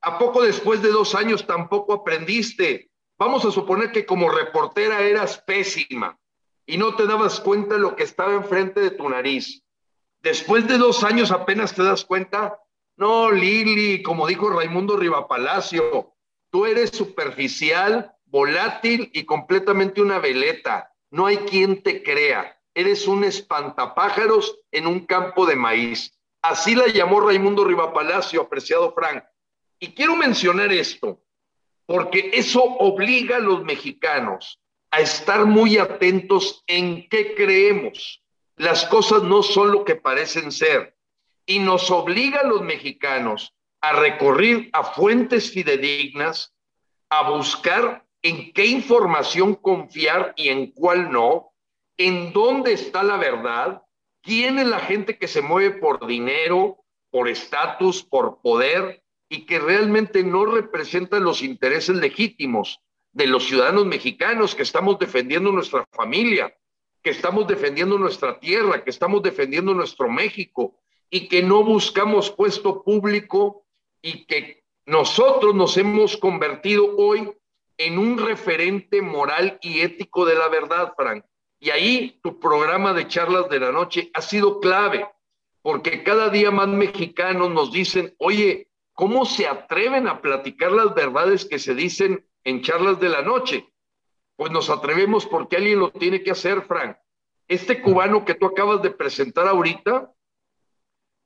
¿A 0.00 0.18
poco 0.18 0.42
después 0.42 0.82
de 0.82 0.90
dos 0.90 1.14
años 1.14 1.46
tampoco 1.46 1.92
aprendiste? 1.92 2.90
Vamos 3.18 3.44
a 3.44 3.50
suponer 3.50 3.92
que 3.92 4.06
como 4.06 4.30
reportera 4.30 5.02
eras 5.02 5.38
pésima 5.46 6.18
y 6.64 6.78
no 6.78 6.96
te 6.96 7.06
dabas 7.06 7.40
cuenta 7.40 7.74
de 7.74 7.80
lo 7.80 7.96
que 7.96 8.04
estaba 8.04 8.32
enfrente 8.32 8.80
de 8.80 8.90
tu 8.90 9.08
nariz 9.08 9.62
después 10.22 10.66
de 10.66 10.78
dos 10.78 11.04
años 11.04 11.30
apenas 11.30 11.74
te 11.74 11.82
das 11.82 12.04
cuenta, 12.04 12.58
no, 12.96 13.30
Lili, 13.30 14.02
como 14.02 14.26
dijo 14.26 14.50
Raimundo 14.50 14.96
Rivapalacio, 14.96 16.14
tú 16.50 16.66
eres 16.66 16.90
superficial, 16.90 18.14
volátil 18.26 19.10
y 19.12 19.24
completamente 19.24 20.02
una 20.02 20.18
veleta. 20.18 20.92
No 21.10 21.26
hay 21.26 21.38
quien 21.38 21.82
te 21.82 22.02
crea. 22.02 22.59
Eres 22.74 23.06
un 23.06 23.24
espantapájaros 23.24 24.58
en 24.70 24.86
un 24.86 25.06
campo 25.06 25.46
de 25.46 25.56
maíz. 25.56 26.12
Así 26.42 26.74
la 26.74 26.86
llamó 26.86 27.20
Raimundo 27.20 27.64
Rivapalacio, 27.64 28.42
apreciado 28.42 28.92
Frank. 28.92 29.24
Y 29.78 29.94
quiero 29.94 30.16
mencionar 30.16 30.72
esto, 30.72 31.20
porque 31.86 32.30
eso 32.34 32.62
obliga 32.62 33.36
a 33.36 33.40
los 33.40 33.64
mexicanos 33.64 34.60
a 34.90 35.00
estar 35.00 35.46
muy 35.46 35.78
atentos 35.78 36.62
en 36.66 37.08
qué 37.08 37.34
creemos 37.34 38.20
las 38.60 38.84
cosas 38.84 39.22
no 39.22 39.42
son 39.42 39.72
lo 39.72 39.86
que 39.86 39.96
parecen 39.96 40.52
ser 40.52 40.94
y 41.46 41.60
nos 41.60 41.90
obliga 41.90 42.40
a 42.40 42.46
los 42.46 42.60
mexicanos 42.60 43.54
a 43.80 43.94
recurrir 43.94 44.68
a 44.74 44.84
fuentes 44.84 45.50
fidedignas, 45.50 46.52
a 47.08 47.30
buscar 47.30 48.04
en 48.20 48.52
qué 48.52 48.66
información 48.66 49.54
confiar 49.54 50.34
y 50.36 50.50
en 50.50 50.72
cuál 50.72 51.10
no, 51.10 51.49
en 52.00 52.32
dónde 52.32 52.72
está 52.72 53.02
la 53.02 53.18
verdad, 53.18 53.82
quién 54.22 54.58
es 54.58 54.66
la 54.66 54.80
gente 54.80 55.18
que 55.18 55.28
se 55.28 55.42
mueve 55.42 55.72
por 55.78 56.06
dinero, 56.06 56.78
por 57.10 57.28
estatus, 57.28 58.02
por 58.02 58.40
poder 58.40 59.02
y 59.28 59.44
que 59.44 59.58
realmente 59.58 60.24
no 60.24 60.46
representa 60.46 61.20
los 61.20 61.42
intereses 61.42 61.94
legítimos 61.94 62.80
de 63.12 63.26
los 63.26 63.44
ciudadanos 63.44 63.84
mexicanos 63.84 64.54
que 64.54 64.62
estamos 64.62 64.98
defendiendo 64.98 65.52
nuestra 65.52 65.86
familia, 65.92 66.56
que 67.02 67.10
estamos 67.10 67.46
defendiendo 67.46 67.98
nuestra 67.98 68.40
tierra, 68.40 68.82
que 68.82 68.88
estamos 68.88 69.22
defendiendo 69.22 69.74
nuestro 69.74 70.08
México 70.08 70.80
y 71.10 71.28
que 71.28 71.42
no 71.42 71.62
buscamos 71.64 72.30
puesto 72.30 72.82
público 72.82 73.66
y 74.00 74.24
que 74.24 74.64
nosotros 74.86 75.54
nos 75.54 75.76
hemos 75.76 76.16
convertido 76.16 76.96
hoy 76.96 77.30
en 77.76 77.98
un 77.98 78.16
referente 78.16 79.02
moral 79.02 79.58
y 79.60 79.80
ético 79.80 80.24
de 80.24 80.36
la 80.36 80.48
verdad, 80.48 80.94
Frank. 80.96 81.26
Y 81.60 81.70
ahí 81.70 82.18
tu 82.22 82.40
programa 82.40 82.92
de 82.92 83.06
charlas 83.06 83.48
de 83.48 83.60
la 83.60 83.70
noche 83.70 84.10
ha 84.14 84.22
sido 84.22 84.58
clave, 84.58 85.08
porque 85.62 86.02
cada 86.02 86.30
día 86.30 86.50
más 86.50 86.68
mexicanos 86.68 87.50
nos 87.50 87.70
dicen, 87.70 88.14
oye, 88.18 88.70
¿cómo 88.94 89.24
se 89.24 89.46
atreven 89.46 90.08
a 90.08 90.20
platicar 90.20 90.72
las 90.72 90.94
verdades 90.94 91.44
que 91.44 91.58
se 91.58 91.74
dicen 91.74 92.26
en 92.42 92.62
charlas 92.62 92.98
de 92.98 93.10
la 93.10 93.22
noche? 93.22 93.70
pues 94.40 94.50
nos 94.52 94.70
atrevemos 94.70 95.26
porque 95.26 95.56
alguien 95.56 95.80
lo 95.80 95.90
tiene 95.90 96.22
que 96.22 96.30
hacer, 96.30 96.62
Frank. 96.62 96.96
Este 97.46 97.82
cubano 97.82 98.24
que 98.24 98.34
tú 98.34 98.46
acabas 98.46 98.80
de 98.80 98.90
presentar 98.90 99.46
ahorita, 99.46 100.14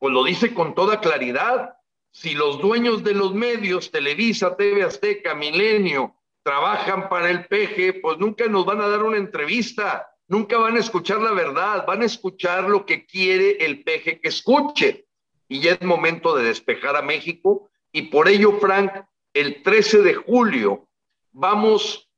pues 0.00 0.12
lo 0.12 0.24
dice 0.24 0.52
con 0.52 0.74
toda 0.74 0.98
claridad. 0.98 1.76
si 2.10 2.34
los 2.34 2.60
dueños 2.60 3.04
de 3.04 3.14
los 3.14 3.32
medios, 3.32 3.92
Televisa, 3.92 4.56
TV 4.56 4.82
Azteca, 4.82 5.36
Milenio, 5.36 6.16
trabajan 6.42 7.08
para 7.08 7.30
el 7.30 7.46
peje, 7.46 7.92
pues 7.92 8.18
nunca 8.18 8.48
nos 8.48 8.66
van 8.66 8.80
a 8.80 8.88
dar 8.88 9.04
una 9.04 9.16
entrevista, 9.16 10.08
nunca 10.28 10.58
van 10.58 10.76
a 10.76 10.80
escuchar 10.80 11.20
la 11.20 11.32
verdad, 11.32 11.84
van 11.86 12.02
a 12.02 12.06
escuchar 12.06 12.64
lo 12.64 12.86
que 12.86 13.06
quiere 13.06 13.64
el 13.64 13.82
peje 13.82 14.20
que 14.20 14.28
escuche. 14.28 15.06
Y 15.48 15.60
ya 15.60 15.72
es 15.72 15.82
momento 15.82 16.34
de 16.36 16.44
despejar 16.44 16.96
a 16.96 17.02
México. 17.02 17.70
Y 17.92 18.02
por 18.02 18.28
ello, 18.28 18.58
Frank, 18.60 18.92
el 19.32 19.62
13 19.62 20.02
de 20.02 20.14
julio 20.14 20.88
vamos 21.32 22.10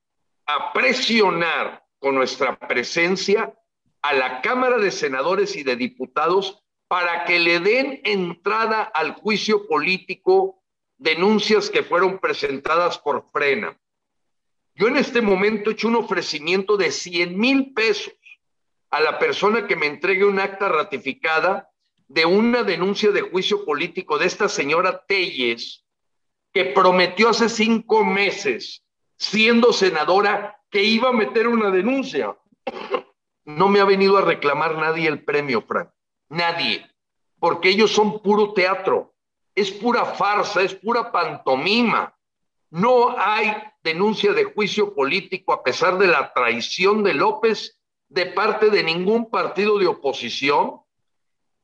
a 0.47 0.73
presionar 0.73 1.85
con 1.99 2.15
nuestra 2.15 2.57
presencia 2.57 3.53
a 4.03 4.13
la 4.13 4.41
Cámara 4.43 4.79
de 4.79 4.91
Senadores 4.91 5.57
y 5.57 5.65
de 5.65 5.77
Diputados 5.77 6.63
para 6.89 7.25
que 7.25 7.41
le 7.41 7.59
den 7.59 8.01
entrada 8.05 8.83
al 8.83 9.15
juicio 9.15 9.67
político 9.67 10.63
denuncias 10.99 11.69
que 11.69 11.83
fueron 11.83 12.19
presentadas 12.19 12.99
por 12.99 13.29
Frena. 13.33 13.77
Yo 14.77 14.89
en 14.89 14.99
este 14.99 15.23
momento 15.23 15.71
he 15.71 15.73
hecho 15.73 15.89
un 15.89 15.97
ofrecimiento 15.97 16.77
de 16.77 16.91
100 16.91 17.39
mil 17.39 17.73
pesos 17.73 18.13
a 18.91 19.01
la 19.01 19.19
persona 19.19 19.67
que 19.67 19.75
me 19.75 19.87
entregue 19.87 20.27
un 20.27 20.39
acta 20.39 20.69
ratificada 20.69 21.71
de 22.09 22.27
una 22.27 22.63
denuncia 22.63 23.11
de 23.11 23.23
juicio 23.23 23.65
político 23.65 24.19
de 24.19 24.27
esta 24.27 24.51
señora 24.51 25.03
Telles, 25.09 25.83
que 26.53 26.67
prometió 26.67 27.31
hace 27.31 27.49
cinco 27.49 28.05
meses, 28.05 28.85
siendo 29.17 29.73
senadora, 29.73 30.61
que 30.71 30.83
iba 30.83 31.09
a 31.09 31.13
meter 31.13 31.49
una 31.49 31.71
denuncia. 31.71 32.37
No 33.47 33.69
me 33.69 33.81
ha 33.81 33.85
venido 33.85 34.19
a 34.19 34.23
reclamar 34.23 34.77
nadie 34.77 35.09
el 35.09 35.25
premio, 35.25 35.63
Frank. 35.63 35.89
Nadie. 36.29 36.87
Porque 37.39 37.71
ellos 37.71 37.93
son 37.93 38.21
puro 38.21 38.53
teatro. 38.53 39.15
Es 39.55 39.71
pura 39.71 40.05
farsa, 40.05 40.63
es 40.63 40.75
pura 40.75 41.11
pantomima. 41.11 42.16
No 42.71 43.17
hay 43.19 43.55
denuncia 43.83 44.33
de 44.33 44.45
juicio 44.45 44.95
político 44.95 45.53
a 45.53 45.63
pesar 45.63 45.99
de 45.99 46.09
la 46.09 46.33
traición 46.33 47.03
de 47.03 47.15
López 47.15 47.79
de 48.09 48.27
parte 48.27 48.71
de 48.71 48.83
ningún 48.83 49.31
partido 49.31 49.79
de 49.79 49.87
oposición 49.87 50.81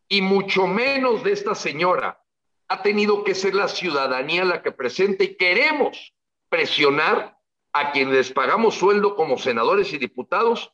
y 0.09 0.23
mucho 0.23 0.67
menos 0.67 1.25
de 1.25 1.33
esta 1.33 1.55
señora. 1.55 2.23
Ha 2.69 2.83
tenido 2.83 3.25
que 3.25 3.35
ser 3.35 3.55
la 3.55 3.69
ciudadanía 3.69 4.45
la 4.45 4.63
que 4.63 4.73
presente 4.73 5.25
y 5.25 5.37
queremos 5.37 6.15
presionar 6.49 7.37
a 7.73 7.93
quienes 7.93 8.31
pagamos 8.31 8.75
sueldo 8.75 9.17
como 9.17 9.39
senadores 9.39 9.93
y 9.93 9.99
diputados 9.99 10.73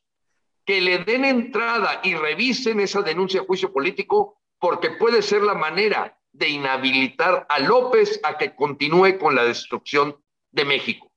que 0.65 0.81
le 0.81 0.99
den 0.99 1.25
entrada 1.25 2.01
y 2.05 2.15
revisen 2.15 2.81
esa 2.81 3.01
denuncia 3.01 3.41
de 3.41 3.47
juicio 3.47 3.73
político 3.73 4.39
porque 4.59 4.91
puede 4.91 5.23
ser 5.23 5.43
la 5.43 5.55
manera 5.55 6.18
de 6.39 6.49
inhabilitar 6.49 7.47
a 7.49 7.59
López 7.59 8.21
a 8.23 8.39
que 8.39 8.55
continúe 8.55 9.19
con 9.19 9.35
la 9.35 9.45
destrucción 9.45 10.17
de 10.51 10.65
México. 10.65 11.13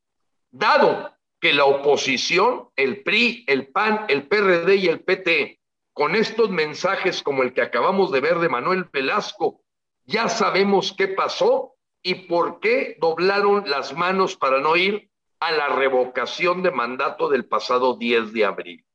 Dado 0.49 1.15
que 1.39 1.53
la 1.53 1.65
oposición, 1.65 2.69
el 2.76 3.03
PRI, 3.03 3.45
el 3.47 3.67
PAN, 3.67 4.05
el 4.09 4.28
PRD 4.28 4.76
y 4.76 4.88
el 4.88 5.01
PT, 5.01 5.59
con 5.93 6.15
estos 6.15 6.49
mensajes 6.49 7.24
como 7.24 7.43
el 7.43 7.53
que 7.53 7.61
acabamos 7.61 8.11
de 8.11 8.22
ver 8.22 8.39
de 8.39 8.49
Manuel 8.49 8.86
Velasco, 8.91 9.61
ya 10.05 10.30
sabemos 10.30 10.93
qué 10.97 11.07
pasó 11.07 11.76
y 12.03 12.15
por 12.15 12.59
qué 12.59 12.97
doblaron 12.99 13.69
las 13.69 13.93
manos 13.93 14.36
para 14.36 14.59
no 14.59 14.76
ir 14.76 15.09
a 15.39 15.51
la 15.51 15.69
revocación 15.69 16.63
de 16.63 16.72
mandato 16.72 17.30
del 17.30 17.45
pasado 17.45 17.95
10 17.95 18.34
de 18.34 18.45
abril. 18.45 18.86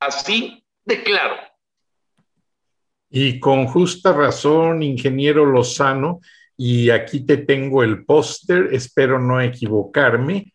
Así 0.00 0.64
de 0.84 1.02
claro. 1.02 1.36
Y 3.10 3.40
con 3.40 3.66
justa 3.66 4.12
razón, 4.12 4.82
ingeniero 4.82 5.44
Lozano, 5.44 6.20
y 6.56 6.90
aquí 6.90 7.20
te 7.20 7.38
tengo 7.38 7.82
el 7.82 8.04
póster, 8.04 8.68
espero 8.72 9.18
no 9.18 9.40
equivocarme, 9.40 10.52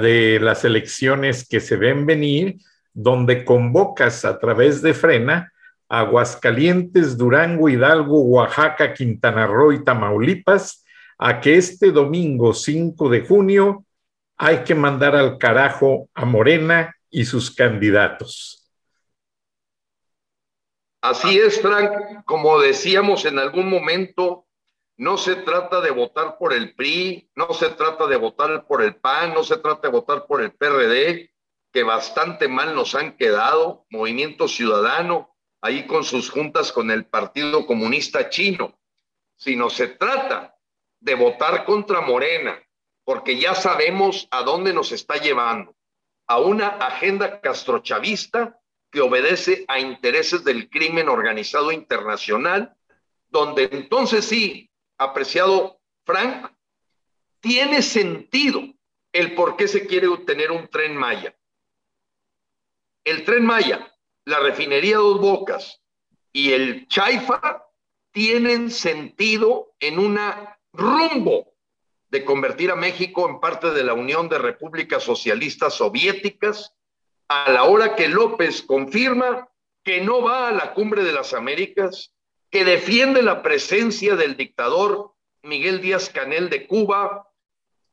de 0.00 0.38
las 0.40 0.64
elecciones 0.64 1.46
que 1.46 1.60
se 1.60 1.76
ven 1.76 2.06
venir, 2.06 2.56
donde 2.92 3.44
convocas 3.44 4.24
a 4.24 4.38
través 4.38 4.82
de 4.82 4.94
Frena 4.94 5.52
Aguascalientes, 5.88 7.18
Durango, 7.18 7.68
Hidalgo, 7.68 8.22
Oaxaca, 8.22 8.94
Quintana 8.94 9.46
Roo 9.46 9.72
y 9.72 9.84
Tamaulipas 9.84 10.84
a 11.18 11.40
que 11.40 11.56
este 11.56 11.90
domingo 11.90 12.54
5 12.54 13.08
de 13.10 13.26
junio 13.26 13.84
hay 14.36 14.58
que 14.58 14.74
mandar 14.74 15.16
al 15.16 15.36
carajo 15.36 16.08
a 16.14 16.24
Morena 16.24 16.94
y 17.10 17.24
sus 17.24 17.50
candidatos. 17.50 18.59
Así 21.00 21.38
es, 21.38 21.60
Frank. 21.60 22.24
Como 22.24 22.60
decíamos 22.60 23.24
en 23.24 23.38
algún 23.38 23.70
momento, 23.70 24.46
no 24.98 25.16
se 25.16 25.36
trata 25.36 25.80
de 25.80 25.90
votar 25.90 26.36
por 26.36 26.52
el 26.52 26.74
PRI, 26.74 27.30
no 27.34 27.54
se 27.54 27.70
trata 27.70 28.06
de 28.06 28.16
votar 28.16 28.66
por 28.66 28.82
el 28.82 28.96
PAN, 28.96 29.32
no 29.32 29.42
se 29.42 29.56
trata 29.56 29.88
de 29.88 29.92
votar 29.92 30.26
por 30.26 30.42
el 30.42 30.52
PRD, 30.52 31.32
que 31.72 31.82
bastante 31.84 32.48
mal 32.48 32.74
nos 32.74 32.94
han 32.94 33.16
quedado, 33.16 33.86
Movimiento 33.88 34.46
Ciudadano, 34.46 35.34
ahí 35.62 35.86
con 35.86 36.04
sus 36.04 36.30
juntas 36.30 36.70
con 36.70 36.90
el 36.90 37.06
Partido 37.06 37.66
Comunista 37.66 38.28
Chino, 38.28 38.78
sino 39.36 39.70
se 39.70 39.88
trata 39.88 40.56
de 41.00 41.14
votar 41.14 41.64
contra 41.64 42.02
Morena, 42.02 42.62
porque 43.04 43.38
ya 43.38 43.54
sabemos 43.54 44.28
a 44.30 44.42
dónde 44.42 44.74
nos 44.74 44.92
está 44.92 45.16
llevando, 45.16 45.74
a 46.26 46.38
una 46.38 46.68
agenda 46.68 47.40
castrochavista 47.40 48.59
que 48.90 49.00
obedece 49.00 49.64
a 49.68 49.78
intereses 49.78 50.44
del 50.44 50.68
crimen 50.68 51.08
organizado 51.08 51.72
internacional, 51.72 52.74
donde 53.28 53.68
entonces 53.72 54.24
sí 54.24 54.70
apreciado 54.98 55.80
Frank, 56.04 56.52
tiene 57.40 57.82
sentido 57.82 58.62
el 59.12 59.34
por 59.34 59.56
qué 59.56 59.68
se 59.68 59.86
quiere 59.86 60.08
obtener 60.08 60.50
un 60.50 60.68
tren 60.68 60.96
Maya. 60.96 61.34
El 63.04 63.24
tren 63.24 63.44
Maya, 63.44 63.94
la 64.24 64.40
refinería 64.40 64.98
Dos 64.98 65.20
Bocas 65.20 65.80
y 66.32 66.52
el 66.52 66.86
Chaifa 66.88 67.64
tienen 68.12 68.70
sentido 68.70 69.74
en 69.80 69.98
un 69.98 70.18
rumbo 70.72 71.54
de 72.08 72.24
convertir 72.24 72.70
a 72.70 72.76
México 72.76 73.28
en 73.28 73.40
parte 73.40 73.70
de 73.70 73.84
la 73.84 73.94
Unión 73.94 74.28
de 74.28 74.38
Repúblicas 74.38 75.02
Socialistas 75.02 75.74
Soviéticas, 75.74 76.74
a 77.30 77.48
la 77.48 77.62
hora 77.62 77.94
que 77.94 78.08
López 78.08 78.60
confirma 78.60 79.48
que 79.84 80.00
no 80.00 80.20
va 80.20 80.48
a 80.48 80.52
la 80.52 80.74
cumbre 80.74 81.04
de 81.04 81.12
las 81.12 81.32
Américas, 81.32 82.12
que 82.50 82.64
defiende 82.64 83.22
la 83.22 83.40
presencia 83.40 84.16
del 84.16 84.36
dictador 84.36 85.14
Miguel 85.42 85.80
Díaz 85.80 86.10
Canel 86.10 86.50
de 86.50 86.66
Cuba, 86.66 87.28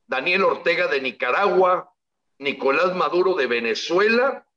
Daniel 0.08 0.44
Ortega 0.44 0.88
de 0.88 1.02
Nicaragua, 1.02 1.94
Nicolás 2.40 2.96
Maduro 2.96 3.36
de 3.36 3.46
Venezuela 3.46 4.48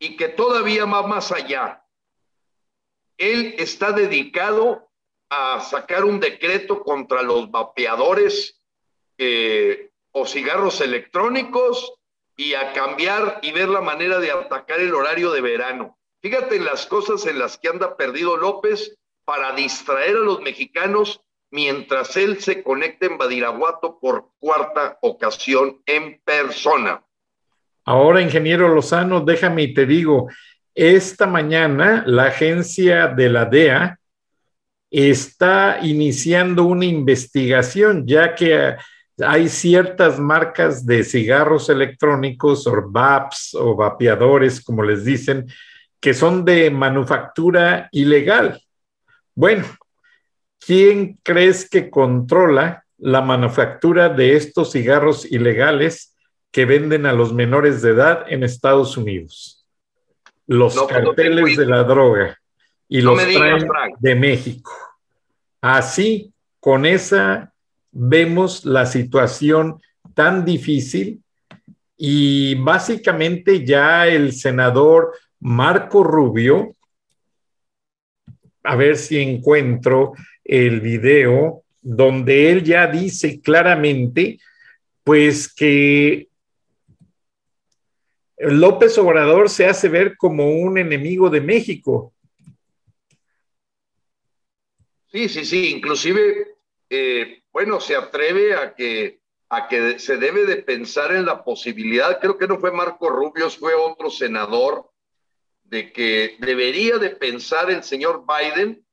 y 0.00 0.16
que 0.16 0.28
todavía 0.28 0.86
va 0.86 1.06
más 1.06 1.30
allá. 1.30 1.84
Él 3.18 3.54
está 3.58 3.92
dedicado 3.92 4.90
a 5.30 5.60
sacar 5.60 6.04
un 6.04 6.18
decreto 6.18 6.82
contra 6.82 7.22
los 7.22 7.48
vapeadores 7.52 8.60
eh, 9.18 9.92
o 10.10 10.26
cigarros 10.26 10.80
electrónicos 10.80 11.95
y 12.36 12.54
a 12.54 12.72
cambiar 12.72 13.40
y 13.42 13.52
ver 13.52 13.68
la 13.68 13.80
manera 13.80 14.18
de 14.18 14.30
atacar 14.30 14.80
el 14.80 14.94
horario 14.94 15.30
de 15.32 15.40
verano. 15.40 15.98
Fíjate 16.20 16.60
las 16.60 16.86
cosas 16.86 17.26
en 17.26 17.38
las 17.38 17.58
que 17.58 17.68
anda 17.68 17.96
perdido 17.96 18.36
López 18.36 18.96
para 19.24 19.52
distraer 19.54 20.16
a 20.16 20.20
los 20.20 20.40
mexicanos 20.40 21.20
mientras 21.50 22.16
él 22.16 22.40
se 22.40 22.62
conecta 22.62 23.06
en 23.06 23.18
Badiraguato 23.18 23.98
por 24.00 24.30
cuarta 24.38 24.98
ocasión 25.00 25.80
en 25.86 26.20
persona. 26.24 27.02
Ahora, 27.84 28.20
ingeniero 28.20 28.68
Lozano, 28.68 29.20
déjame 29.20 29.62
y 29.62 29.74
te 29.74 29.86
digo, 29.86 30.28
esta 30.74 31.26
mañana 31.26 32.02
la 32.06 32.24
agencia 32.24 33.06
de 33.06 33.28
la 33.28 33.44
DEA 33.44 33.98
está 34.90 35.78
iniciando 35.82 36.64
una 36.64 36.84
investigación, 36.84 38.06
ya 38.06 38.34
que 38.34 38.76
hay 39.18 39.48
ciertas 39.48 40.18
marcas 40.18 40.84
de 40.84 41.02
cigarros 41.02 41.68
electrónicos 41.70 42.66
o 42.66 42.90
VAPs 42.90 43.54
o 43.54 43.74
vapeadores, 43.74 44.62
como 44.62 44.82
les 44.82 45.04
dicen, 45.04 45.46
que 46.00 46.12
son 46.12 46.44
de 46.44 46.70
manufactura 46.70 47.88
ilegal. 47.92 48.60
Bueno, 49.34 49.64
¿quién 50.58 51.18
crees 51.22 51.68
que 51.68 51.88
controla 51.88 52.84
la 52.98 53.22
manufactura 53.22 54.08
de 54.08 54.36
estos 54.36 54.72
cigarros 54.72 55.30
ilegales 55.30 56.14
que 56.50 56.64
venden 56.64 57.06
a 57.06 57.12
los 57.12 57.32
menores 57.32 57.82
de 57.82 57.90
edad 57.90 58.24
en 58.28 58.42
Estados 58.42 58.96
Unidos? 58.96 59.66
Los 60.46 60.74
pues, 60.74 60.86
carteles 60.88 61.56
de 61.56 61.66
la 61.66 61.84
droga 61.84 62.38
y 62.88 63.00
los 63.00 63.18
traen 63.18 63.66
de 63.98 64.14
México. 64.14 64.72
Así, 65.60 66.32
con 66.60 66.86
esa 66.86 67.52
vemos 67.98 68.64
la 68.64 68.84
situación 68.84 69.80
tan 70.14 70.44
difícil 70.44 71.22
y 71.96 72.54
básicamente 72.56 73.64
ya 73.64 74.06
el 74.06 74.32
senador 74.32 75.16
Marco 75.40 76.04
Rubio 76.04 76.74
a 78.62 78.76
ver 78.76 78.96
si 78.96 79.18
encuentro 79.18 80.12
el 80.44 80.80
video 80.80 81.62
donde 81.80 82.50
él 82.50 82.64
ya 82.64 82.88
dice 82.88 83.40
claramente, 83.40 84.40
pues 85.04 85.52
que 85.52 86.28
López 88.38 88.98
Obrador 88.98 89.48
se 89.48 89.66
hace 89.66 89.88
ver 89.88 90.16
como 90.16 90.50
un 90.50 90.78
enemigo 90.78 91.30
de 91.30 91.40
México. 91.40 92.12
Sí, 95.06 95.28
sí, 95.28 95.44
sí, 95.44 95.70
inclusive, 95.70 96.56
eh, 96.90 97.42
bueno, 97.56 97.80
se 97.80 97.96
atreve 97.96 98.54
a 98.54 98.74
que, 98.74 99.22
a 99.48 99.66
que 99.66 99.98
se 99.98 100.18
debe 100.18 100.44
de 100.44 100.56
pensar 100.56 101.12
en 101.12 101.24
la 101.24 101.42
posibilidad, 101.42 102.20
creo 102.20 102.36
que 102.36 102.46
no 102.46 102.58
fue 102.58 102.70
Marco 102.70 103.08
Rubio, 103.08 103.48
fue 103.48 103.72
otro 103.72 104.10
senador, 104.10 104.90
de 105.64 105.90
que 105.90 106.36
debería 106.38 106.98
de 106.98 107.08
pensar 107.08 107.70
el 107.70 107.82
señor 107.82 108.26
Biden, 108.26 108.84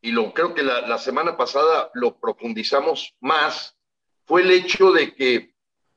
y 0.00 0.12
lo 0.12 0.32
creo 0.32 0.54
que 0.54 0.62
la, 0.62 0.80
la 0.80 0.96
semana 0.96 1.36
pasada 1.36 1.90
lo 1.92 2.18
profundizamos 2.18 3.14
más, 3.20 3.76
fue 4.24 4.40
el 4.40 4.50
hecho 4.52 4.90
de 4.90 5.14
que, 5.14 5.54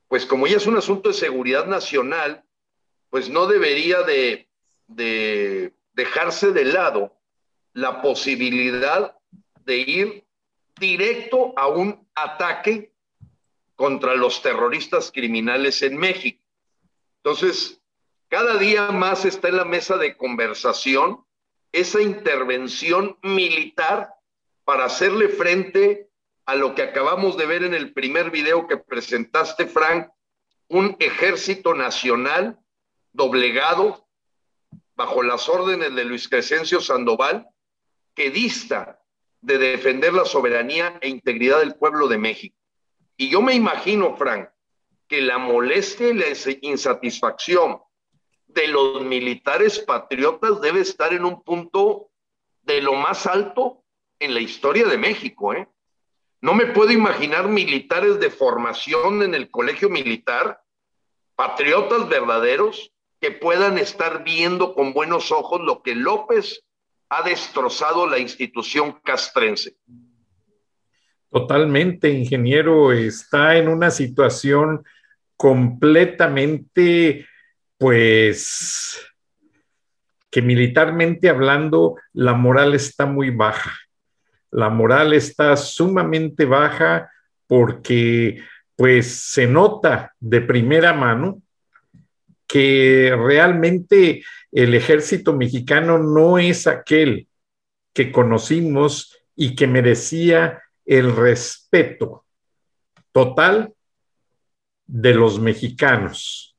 pues 0.09 0.25
como 0.25 0.45
ya 0.45 0.57
es 0.57 0.67
un 0.67 0.75
asunto 0.75 1.07
de 1.07 1.15
seguridad 1.15 1.67
nacional, 1.67 2.43
pues 3.09 3.29
no 3.29 3.47
debería 3.47 4.01
de, 4.01 4.49
de 4.87 5.73
dejarse 5.93 6.51
de 6.51 6.65
lado 6.65 7.17
la 7.71 8.01
posibilidad 8.01 9.15
de 9.63 9.77
ir 9.77 10.26
directo 10.79 11.53
a 11.57 11.67
un 11.67 12.07
ataque 12.15 12.93
contra 13.75 14.15
los 14.15 14.41
terroristas 14.41 15.11
criminales 15.11 15.81
en 15.81 15.97
México. 15.97 16.43
Entonces, 17.23 17.81
cada 18.27 18.57
día 18.57 18.91
más 18.91 19.25
está 19.25 19.49
en 19.49 19.57
la 19.57 19.65
mesa 19.65 19.97
de 19.97 20.17
conversación 20.17 21.23
esa 21.71 22.01
intervención 22.01 23.17
militar 23.21 24.13
para 24.63 24.85
hacerle 24.85 25.29
frente 25.29 26.09
a 26.45 26.55
lo 26.55 26.75
que 26.75 26.81
acabamos 26.81 27.37
de 27.37 27.45
ver 27.45 27.63
en 27.63 27.73
el 27.73 27.93
primer 27.93 28.31
video 28.31 28.67
que 28.67 28.77
presentaste, 28.77 29.67
Frank, 29.67 30.09
un 30.69 30.95
ejército 30.99 31.73
nacional 31.73 32.59
doblegado 33.11 34.07
bajo 34.95 35.23
las 35.23 35.47
órdenes 35.47 35.93
de 35.93 36.05
Luis 36.05 36.27
Crescencio 36.27 36.81
Sandoval, 36.81 37.47
que 38.15 38.31
dista 38.31 38.99
de 39.47 39.57
defender 39.57 40.13
la 40.13 40.25
soberanía 40.25 40.99
e 40.99 41.07
integridad 41.07 41.59
del 41.59 41.75
pueblo 41.75 42.09
de 42.09 42.17
México. 42.17 42.57
Y 43.15 43.29
yo 43.29 43.41
me 43.41 43.53
imagino, 43.53 44.17
Frank, 44.17 44.49
que 45.07 45.21
la 45.21 45.37
molestia 45.37 46.09
y 46.09 46.13
la 46.13 46.25
insatisfacción 46.61 47.79
de 48.47 48.67
los 48.67 49.01
militares 49.03 49.79
patriotas 49.79 50.59
debe 50.59 50.81
estar 50.81 51.13
en 51.13 51.23
un 51.23 51.41
punto 51.43 52.09
de 52.63 52.81
lo 52.81 52.95
más 52.95 53.25
alto 53.25 53.85
en 54.19 54.33
la 54.33 54.41
historia 54.41 54.85
de 54.85 54.97
México. 54.97 55.53
¿eh? 55.53 55.65
No 56.41 56.53
me 56.53 56.65
puedo 56.65 56.91
imaginar 56.91 57.47
militares 57.47 58.19
de 58.19 58.29
formación 58.29 59.23
en 59.23 59.33
el 59.33 59.49
colegio 59.49 59.89
militar, 59.89 60.61
patriotas 61.37 62.09
verdaderos, 62.09 62.91
que 63.21 63.31
puedan 63.31 63.77
estar 63.77 64.25
viendo 64.25 64.75
con 64.75 64.91
buenos 64.91 65.31
ojos 65.31 65.61
lo 65.61 65.81
que 65.81 65.95
López 65.95 66.66
ha 67.09 67.23
destrozado 67.23 68.07
la 68.07 68.19
institución 68.19 68.99
castrense. 69.03 69.75
Totalmente, 71.29 72.09
ingeniero, 72.09 72.91
está 72.91 73.57
en 73.57 73.67
una 73.67 73.91
situación 73.91 74.83
completamente, 75.35 77.27
pues, 77.77 78.99
que 80.29 80.41
militarmente 80.41 81.29
hablando, 81.29 81.95
la 82.13 82.33
moral 82.33 82.73
está 82.73 83.05
muy 83.05 83.29
baja. 83.29 83.77
La 84.51 84.69
moral 84.69 85.13
está 85.13 85.55
sumamente 85.57 86.45
baja 86.45 87.11
porque, 87.45 88.41
pues, 88.75 89.07
se 89.07 89.47
nota 89.47 90.13
de 90.19 90.41
primera 90.41 90.93
mano 90.93 91.41
que 92.47 93.13
realmente 93.17 94.23
el 94.51 94.73
ejército 94.73 95.33
mexicano 95.33 95.99
no 95.99 96.39
es 96.39 96.65
aquel 96.65 97.27
que 97.93 98.11
conocimos 98.11 99.17
y 99.35 99.55
que 99.55 99.67
merecía 99.67 100.63
el 100.85 101.15
respeto 101.15 102.25
total 103.11 103.73
de 104.85 105.13
los 105.13 105.39
mexicanos. 105.39 106.55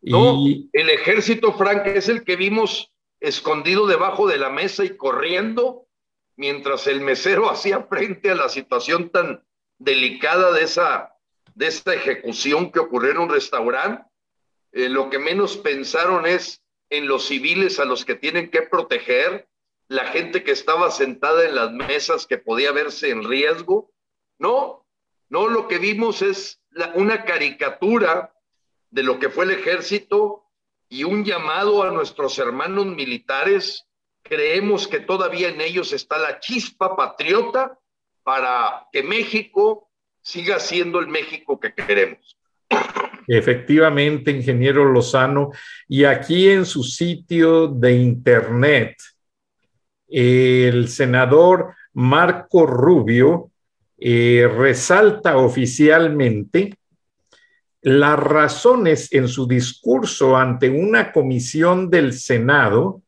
y 0.00 0.70
el 0.72 0.90
ejército, 0.90 1.52
Frank, 1.54 1.86
es 1.86 2.08
el 2.08 2.22
que 2.22 2.36
vimos 2.36 2.92
escondido 3.18 3.86
debajo 3.86 4.28
de 4.28 4.38
la 4.38 4.50
mesa 4.50 4.84
y 4.84 4.96
corriendo 4.96 5.86
mientras 6.36 6.86
el 6.86 7.00
mesero 7.00 7.50
hacía 7.50 7.82
frente 7.82 8.30
a 8.30 8.36
la 8.36 8.48
situación 8.48 9.10
tan 9.10 9.42
delicada 9.78 10.52
de 10.52 10.62
esa, 10.62 11.12
de 11.54 11.66
ejecución 11.66 12.70
que 12.70 12.78
ocurrió 12.78 13.10
en 13.10 13.18
un 13.18 13.28
restaurante 13.30 14.04
eh, 14.72 14.88
lo 14.88 15.10
que 15.10 15.18
menos 15.18 15.56
pensaron 15.56 16.26
es 16.26 16.62
en 16.90 17.08
los 17.08 17.26
civiles 17.26 17.80
a 17.80 17.84
los 17.84 18.04
que 18.04 18.14
tienen 18.14 18.50
que 18.50 18.62
proteger, 18.62 19.48
la 19.88 20.06
gente 20.06 20.42
que 20.42 20.52
estaba 20.52 20.90
sentada 20.90 21.44
en 21.44 21.54
las 21.54 21.72
mesas 21.72 22.26
que 22.26 22.38
podía 22.38 22.72
verse 22.72 23.10
en 23.10 23.28
riesgo. 23.28 23.92
No, 24.38 24.86
no, 25.28 25.48
lo 25.48 25.68
que 25.68 25.78
vimos 25.78 26.22
es 26.22 26.60
una 26.94 27.24
caricatura 27.24 28.34
de 28.90 29.02
lo 29.02 29.18
que 29.18 29.30
fue 29.30 29.44
el 29.44 29.52
ejército 29.52 30.44
y 30.88 31.04
un 31.04 31.24
llamado 31.24 31.82
a 31.82 31.90
nuestros 31.90 32.38
hermanos 32.38 32.86
militares. 32.86 33.86
Creemos 34.22 34.88
que 34.88 35.00
todavía 35.00 35.48
en 35.48 35.60
ellos 35.60 35.92
está 35.92 36.18
la 36.18 36.40
chispa 36.40 36.96
patriota 36.96 37.78
para 38.22 38.88
que 38.92 39.02
México 39.02 39.88
siga 40.20 40.58
siendo 40.58 40.98
el 40.98 41.06
México 41.06 41.60
que 41.60 41.72
queremos. 41.72 42.36
Efectivamente, 43.26 44.30
ingeniero 44.30 44.84
Lozano. 44.84 45.50
Y 45.88 46.04
aquí 46.04 46.48
en 46.48 46.64
su 46.64 46.82
sitio 46.82 47.68
de 47.68 47.96
internet, 47.96 48.96
el 50.08 50.88
senador 50.88 51.74
Marco 51.92 52.66
Rubio 52.66 53.50
eh, 53.98 54.48
resalta 54.54 55.38
oficialmente 55.38 56.74
las 57.80 58.18
razones 58.18 59.12
en 59.12 59.28
su 59.28 59.46
discurso 59.46 60.36
ante 60.36 60.68
una 60.68 61.12
comisión 61.12 61.88
del 61.88 62.12
Senado, 62.12 63.02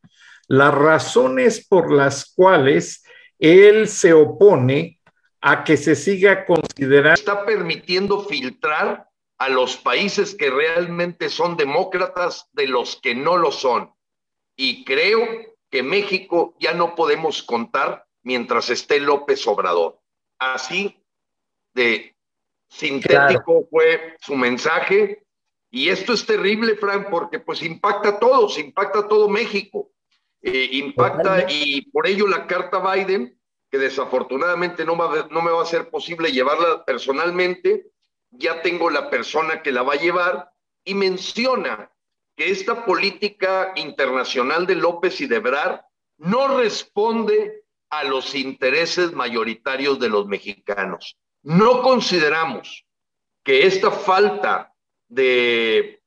las 0.47 0.73
razones 0.73 1.65
por 1.67 1.91
las 1.91 2.33
cuales 2.33 3.03
él 3.37 3.87
se 3.87 4.13
opone 4.13 4.99
a 5.41 5.63
que 5.63 5.77
se 5.77 5.95
siga 5.95 6.45
considerando. 6.45 7.13
Está 7.13 7.45
permitiendo 7.45 8.21
filtrar 8.25 9.08
a 9.39 9.47
los 9.49 9.77
países 9.77 10.35
que 10.35 10.49
realmente 10.49 11.29
son 11.29 11.55
demócratas 11.55 12.49
de 12.51 12.67
los 12.67 12.97
que 12.97 13.15
no 13.15 13.37
lo 13.37 13.51
son. 13.51 13.93
Y 14.55 14.83
creo 14.83 15.25
que 15.71 15.81
México 15.81 16.55
ya 16.59 16.73
no 16.73 16.93
podemos 16.93 17.41
contar 17.41 18.05
mientras 18.21 18.69
esté 18.69 18.99
López 18.99 19.47
Obrador. 19.47 19.99
Así 20.37 21.01
de 21.73 22.15
sintético 22.67 23.65
fue 23.71 24.17
su 24.19 24.35
mensaje. 24.35 25.23
Y 25.71 25.87
esto 25.87 26.13
es 26.13 26.25
terrible, 26.25 26.75
Frank, 26.75 27.07
porque 27.09 27.39
pues 27.39 27.61
impacta 27.61 28.09
a 28.09 28.19
todos, 28.19 28.59
impacta 28.59 28.99
a 28.99 29.07
todo 29.07 29.29
México. 29.29 29.91
Eh, 30.41 30.69
impacta 30.73 31.45
y 31.49 31.81
por 31.91 32.07
ello 32.07 32.27
la 32.27 32.45
carta 32.45 32.79
Biden, 32.79 33.39
que 33.71 33.77
desafortunadamente 33.77 34.83
no, 34.83 34.95
no 34.95 35.41
me 35.41 35.51
va 35.51 35.61
a 35.61 35.65
ser 35.65 35.89
posible 35.89 36.31
llevarla 36.31 36.83
personalmente, 36.83 37.91
ya 38.31 38.61
tengo 38.61 38.89
la 38.89 39.09
persona 39.09 39.61
que 39.61 39.71
la 39.71 39.83
va 39.83 39.93
a 39.93 39.99
llevar 39.99 40.51
y 40.83 40.93
menciona 40.93 41.91
que 42.35 42.49
esta 42.49 42.85
política 42.85 43.73
internacional 43.75 44.65
de 44.65 44.75
López 44.75 45.19
y 45.21 45.27
de 45.27 45.37
Ebrard 45.37 45.81
no 46.17 46.57
responde 46.57 47.63
a 47.89 48.03
los 48.03 48.35
intereses 48.35 49.13
mayoritarios 49.13 49.99
de 49.99 50.09
los 50.09 50.27
mexicanos. 50.27 51.17
No 51.41 51.81
consideramos 51.81 52.85
que 53.43 53.65
esta 53.65 53.91
falta 53.91 54.73
de 55.07 56.03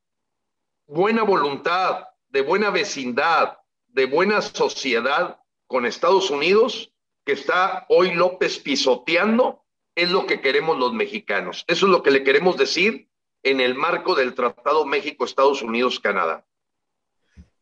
buena 0.85 1.23
voluntad, 1.23 2.07
de 2.29 2.41
buena 2.41 2.69
vecindad, 2.69 3.57
de 3.87 4.05
buena 4.05 4.41
sociedad 4.41 5.39
con 5.67 5.85
Estados 5.85 6.29
Unidos, 6.29 6.91
que 7.25 7.33
está 7.33 7.85
hoy 7.89 8.13
López 8.13 8.59
pisoteando, 8.59 9.62
es 9.95 10.09
lo 10.09 10.25
que 10.25 10.41
queremos 10.41 10.77
los 10.77 10.93
mexicanos. 10.93 11.65
Eso 11.67 11.85
es 11.85 11.91
lo 11.91 12.03
que 12.03 12.11
le 12.11 12.23
queremos 12.23 12.57
decir 12.57 13.07
en 13.43 13.59
el 13.59 13.75
marco 13.75 14.15
del 14.15 14.33
Tratado 14.33 14.85
México-Estados 14.85 15.61
Unidos-Canadá. 15.61 16.45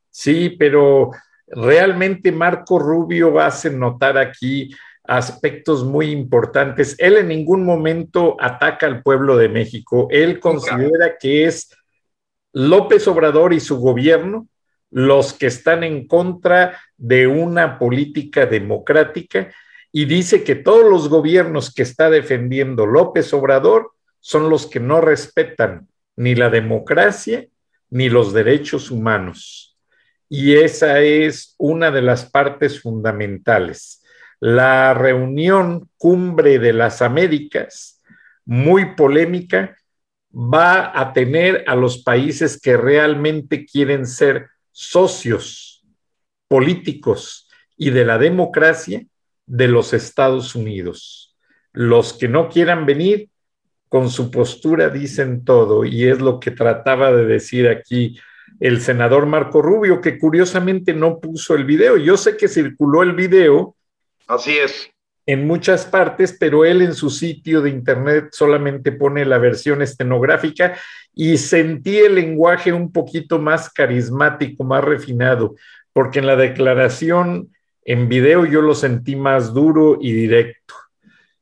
Sí, 0.09 0.51
pero 0.51 1.11
realmente 1.47 2.31
Marco 2.31 2.79
Rubio 2.79 3.39
hace 3.39 3.69
notar 3.69 4.17
aquí 4.17 4.71
aspectos 5.03 5.83
muy 5.83 6.11
importantes. 6.11 6.95
Él 6.99 7.17
en 7.17 7.29
ningún 7.29 7.65
momento 7.65 8.37
ataca 8.39 8.85
al 8.85 9.01
pueblo 9.01 9.35
de 9.37 9.49
México. 9.49 10.07
Él 10.11 10.39
considera 10.39 11.17
que 11.19 11.45
es 11.45 11.75
López 12.53 13.07
Obrador 13.07 13.53
y 13.53 13.59
su 13.59 13.79
gobierno 13.79 14.47
los 14.91 15.33
que 15.33 15.47
están 15.47 15.83
en 15.83 16.05
contra 16.05 16.79
de 16.97 17.25
una 17.25 17.79
política 17.79 18.45
democrática 18.45 19.51
y 19.91 20.05
dice 20.05 20.43
que 20.43 20.55
todos 20.55 20.89
los 20.89 21.09
gobiernos 21.09 21.73
que 21.73 21.81
está 21.81 22.09
defendiendo 22.09 22.85
López 22.85 23.33
Obrador 23.33 23.91
son 24.19 24.49
los 24.49 24.67
que 24.67 24.79
no 24.79 25.01
respetan 25.01 25.87
ni 26.15 26.35
la 26.35 26.49
democracia 26.49 27.47
ni 27.89 28.09
los 28.09 28.33
derechos 28.33 28.89
humanos. 28.89 29.77
Y 30.29 30.55
esa 30.55 31.01
es 31.01 31.55
una 31.57 31.91
de 31.91 32.01
las 32.01 32.29
partes 32.29 32.81
fundamentales. 32.81 34.01
La 34.39 34.93
reunión 34.93 35.89
cumbre 35.97 36.57
de 36.57 36.71
las 36.71 37.01
Américas, 37.01 38.01
muy 38.45 38.95
polémica, 38.95 39.75
va 40.33 40.97
a 40.97 41.11
tener 41.11 41.65
a 41.67 41.75
los 41.75 42.01
países 42.01 42.59
que 42.59 42.77
realmente 42.77 43.65
quieren 43.65 44.07
ser 44.07 44.47
socios 44.71 45.83
políticos 46.47 47.49
y 47.75 47.89
de 47.89 48.05
la 48.05 48.17
democracia 48.17 49.05
de 49.51 49.67
los 49.67 49.93
Estados 49.93 50.55
Unidos. 50.55 51.35
Los 51.73 52.13
que 52.13 52.29
no 52.29 52.47
quieran 52.47 52.85
venir, 52.85 53.27
con 53.89 54.09
su 54.09 54.31
postura 54.31 54.89
dicen 54.89 55.43
todo, 55.43 55.83
y 55.83 56.07
es 56.07 56.21
lo 56.21 56.39
que 56.39 56.51
trataba 56.51 57.11
de 57.11 57.25
decir 57.25 57.67
aquí 57.67 58.17
el 58.61 58.79
senador 58.79 59.25
Marco 59.25 59.61
Rubio, 59.61 59.99
que 59.99 60.17
curiosamente 60.17 60.93
no 60.93 61.19
puso 61.19 61.53
el 61.55 61.65
video. 61.65 61.97
Yo 61.97 62.15
sé 62.15 62.37
que 62.37 62.47
circuló 62.47 63.03
el 63.03 63.11
video. 63.11 63.75
Así 64.25 64.57
es. 64.57 64.89
En 65.25 65.45
muchas 65.45 65.85
partes, 65.85 66.37
pero 66.39 66.63
él 66.63 66.81
en 66.81 66.93
su 66.93 67.09
sitio 67.09 67.61
de 67.61 67.71
internet 67.71 68.29
solamente 68.31 68.93
pone 68.93 69.25
la 69.25 69.37
versión 69.37 69.81
estenográfica 69.81 70.77
y 71.13 71.37
sentí 71.37 71.97
el 71.97 72.15
lenguaje 72.15 72.71
un 72.71 72.93
poquito 72.93 73.37
más 73.37 73.69
carismático, 73.69 74.63
más 74.63 74.83
refinado, 74.83 75.55
porque 75.91 76.19
en 76.19 76.27
la 76.27 76.37
declaración 76.37 77.49
en 77.83 78.07
video 78.09 78.45
yo 78.45 78.61
lo 78.61 78.75
sentí 78.75 79.15
más 79.15 79.53
duro 79.53 79.97
y 79.99 80.13
directo. 80.13 80.75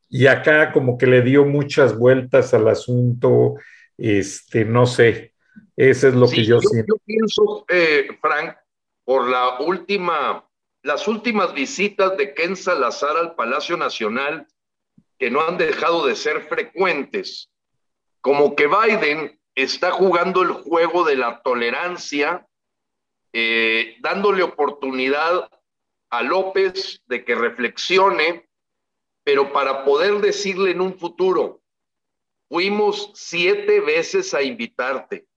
Y 0.09 0.27
acá 0.27 0.71
como 0.71 0.97
que 0.97 1.05
le 1.05 1.21
dio 1.21 1.45
muchas 1.45 1.97
vueltas 1.97 2.53
al 2.53 2.67
asunto, 2.67 3.55
este, 3.97 4.65
no 4.65 4.85
sé, 4.85 5.33
eso 5.75 6.07
es 6.07 6.13
lo 6.15 6.27
que 6.27 6.43
yo, 6.43 6.59
siento. 6.59 6.95
Yo 6.95 7.01
pienso, 7.05 7.65
eh, 7.69 8.07
Frank, 8.19 8.55
por 9.03 9.27
la 9.27 9.59
última, 9.59 10.45
las 10.81 11.07
últimas 11.07 11.53
visitas 11.53 12.17
de 12.17 12.33
Ken 12.33 12.55
Salazar 12.55 13.17
al 13.17 13.35
Palacio 13.35 13.77
Nacional, 13.77 14.47
que 15.17 15.29
no 15.29 15.41
han 15.41 15.57
dejado 15.57 16.07
de 16.07 16.15
ser 16.15 16.41
frecuentes, 16.41 17.49
como 18.21 18.55
que 18.55 18.67
Biden 18.67 19.39
está 19.53 19.91
jugando 19.91 20.41
el 20.41 20.51
juego 20.51 21.03
de 21.03 21.17
la 21.17 21.41
tolerancia, 21.41 22.47
eh, 23.33 23.97
dándole 24.01 24.43
oportunidad 24.43 25.49
a 26.09 26.23
López 26.23 27.01
de 27.07 27.23
que 27.23 27.35
reflexione, 27.35 28.49
pero 29.23 29.53
para 29.53 29.83
poder 29.83 30.19
decirle 30.21 30.71
en 30.71 30.81
un 30.81 30.97
futuro, 30.97 31.61
fuimos 32.49 33.11
siete 33.13 33.79
veces 33.79 34.33
a 34.33 34.41
invitarte, 34.41 35.27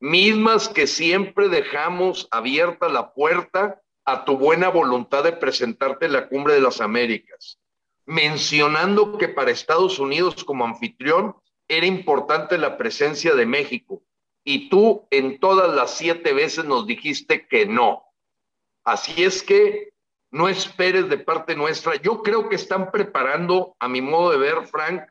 mismas 0.00 0.68
que 0.68 0.86
siempre 0.86 1.48
dejamos 1.48 2.28
abierta 2.30 2.88
la 2.88 3.14
puerta 3.14 3.80
a 4.04 4.24
tu 4.24 4.36
buena 4.36 4.68
voluntad 4.68 5.24
de 5.24 5.32
presentarte 5.32 6.06
en 6.06 6.12
la 6.12 6.28
cumbre 6.28 6.54
de 6.54 6.60
las 6.60 6.80
Américas, 6.80 7.58
mencionando 8.04 9.16
que 9.16 9.28
para 9.28 9.50
Estados 9.50 9.98
Unidos 9.98 10.44
como 10.44 10.66
anfitrión 10.66 11.34
era 11.68 11.86
importante 11.86 12.58
la 12.58 12.76
presencia 12.76 13.34
de 13.34 13.46
México. 13.46 14.02
Y 14.44 14.68
tú 14.68 15.06
en 15.10 15.40
todas 15.40 15.74
las 15.74 15.96
siete 15.96 16.34
veces 16.34 16.66
nos 16.66 16.86
dijiste 16.86 17.46
que 17.46 17.64
no. 17.64 18.04
Así 18.84 19.24
es 19.24 19.42
que 19.42 19.94
no 20.30 20.48
esperes 20.48 21.08
de 21.08 21.18
parte 21.18 21.54
nuestra. 21.56 21.96
Yo 21.96 22.22
creo 22.22 22.48
que 22.48 22.56
están 22.56 22.90
preparando, 22.90 23.76
a 23.78 23.88
mi 23.88 24.02
modo 24.02 24.32
de 24.32 24.38
ver, 24.38 24.66
Frank, 24.66 25.02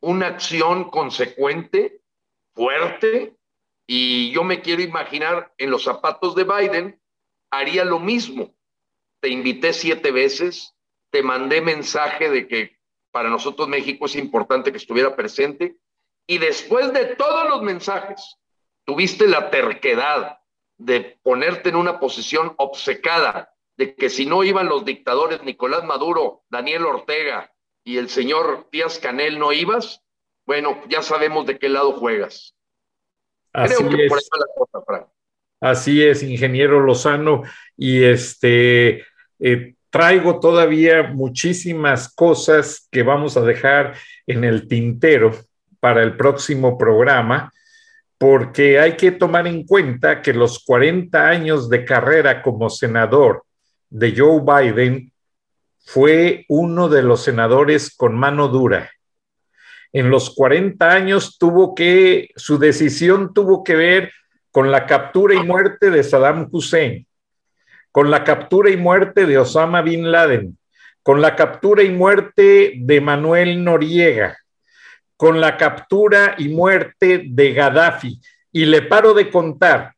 una 0.00 0.26
acción 0.26 0.90
consecuente, 0.90 2.00
fuerte, 2.54 3.36
y 3.86 4.32
yo 4.32 4.44
me 4.44 4.60
quiero 4.60 4.82
imaginar 4.82 5.52
en 5.58 5.70
los 5.70 5.84
zapatos 5.84 6.34
de 6.34 6.44
Biden, 6.44 7.00
haría 7.50 7.84
lo 7.84 7.98
mismo. 7.98 8.54
Te 9.20 9.28
invité 9.28 9.72
siete 9.72 10.10
veces, 10.10 10.74
te 11.10 11.22
mandé 11.22 11.60
mensaje 11.60 12.30
de 12.30 12.48
que 12.48 12.78
para 13.12 13.28
nosotros 13.28 13.68
México 13.68 14.06
es 14.06 14.16
importante 14.16 14.70
que 14.70 14.78
estuviera 14.78 15.14
presente, 15.14 15.76
y 16.26 16.38
después 16.38 16.92
de 16.92 17.16
todos 17.16 17.48
los 17.48 17.62
mensajes, 17.62 18.36
tuviste 18.84 19.26
la 19.26 19.50
terquedad 19.50 20.39
de 20.80 21.18
ponerte 21.22 21.68
en 21.68 21.76
una 21.76 22.00
posición 22.00 22.54
obcecada 22.56 23.52
de 23.76 23.94
que 23.94 24.08
si 24.08 24.24
no 24.24 24.42
iban 24.44 24.68
los 24.68 24.84
dictadores 24.84 25.42
Nicolás 25.42 25.84
Maduro, 25.84 26.42
Daniel 26.48 26.86
Ortega 26.86 27.52
y 27.84 27.98
el 27.98 28.08
señor 28.08 28.66
Díaz 28.72 28.98
Canel 28.98 29.38
no 29.38 29.52
ibas, 29.52 30.02
bueno, 30.46 30.80
ya 30.88 31.02
sabemos 31.02 31.46
de 31.46 31.58
qué 31.58 31.68
lado 31.68 31.92
juegas. 31.92 32.54
Así 33.52 33.74
Creo 33.74 33.90
que 33.90 34.04
es. 34.04 34.08
por 34.08 34.18
eso 34.18 34.30
la 34.38 34.46
cosa, 34.56 34.84
Frank. 34.86 35.06
Así 35.60 36.02
es, 36.02 36.22
ingeniero 36.22 36.80
Lozano, 36.80 37.42
y 37.76 38.02
este 38.02 39.04
eh, 39.38 39.74
traigo 39.90 40.40
todavía 40.40 41.02
muchísimas 41.02 42.14
cosas 42.14 42.88
que 42.90 43.02
vamos 43.02 43.36
a 43.36 43.42
dejar 43.42 43.96
en 44.26 44.44
el 44.44 44.66
tintero 44.66 45.32
para 45.78 46.02
el 46.02 46.16
próximo 46.16 46.78
programa 46.78 47.52
porque 48.20 48.78
hay 48.78 48.98
que 48.98 49.12
tomar 49.12 49.46
en 49.46 49.64
cuenta 49.64 50.20
que 50.20 50.34
los 50.34 50.62
40 50.66 51.26
años 51.26 51.70
de 51.70 51.86
carrera 51.86 52.42
como 52.42 52.68
senador 52.68 53.44
de 53.88 54.14
Joe 54.14 54.42
Biden 54.42 55.10
fue 55.78 56.44
uno 56.50 56.90
de 56.90 57.02
los 57.02 57.24
senadores 57.24 57.96
con 57.96 58.14
mano 58.14 58.48
dura. 58.48 58.90
En 59.94 60.10
los 60.10 60.34
40 60.34 60.92
años 60.92 61.38
tuvo 61.38 61.74
que, 61.74 62.28
su 62.36 62.58
decisión 62.58 63.32
tuvo 63.32 63.64
que 63.64 63.74
ver 63.74 64.12
con 64.50 64.70
la 64.70 64.84
captura 64.84 65.34
y 65.34 65.42
muerte 65.42 65.90
de 65.90 66.04
Saddam 66.04 66.46
Hussein, 66.52 67.06
con 67.90 68.10
la 68.10 68.22
captura 68.22 68.68
y 68.68 68.76
muerte 68.76 69.24
de 69.24 69.38
Osama 69.38 69.80
Bin 69.80 70.12
Laden, 70.12 70.58
con 71.02 71.22
la 71.22 71.36
captura 71.36 71.82
y 71.82 71.88
muerte 71.88 72.74
de 72.76 73.00
Manuel 73.00 73.64
Noriega, 73.64 74.36
con 75.20 75.38
la 75.38 75.58
captura 75.58 76.34
y 76.38 76.48
muerte 76.48 77.24
de 77.26 77.52
Gaddafi. 77.52 78.18
Y 78.52 78.64
le 78.64 78.80
paro 78.80 79.12
de 79.12 79.30
contar 79.30 79.94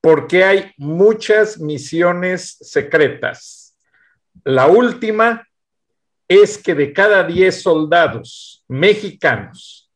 porque 0.00 0.44
hay 0.44 0.72
muchas 0.76 1.58
misiones 1.58 2.56
secretas. 2.60 3.76
La 4.44 4.68
última 4.68 5.48
es 6.28 6.56
que 6.56 6.72
de 6.72 6.92
cada 6.92 7.24
10 7.24 7.62
soldados 7.62 8.64
mexicanos 8.68 9.90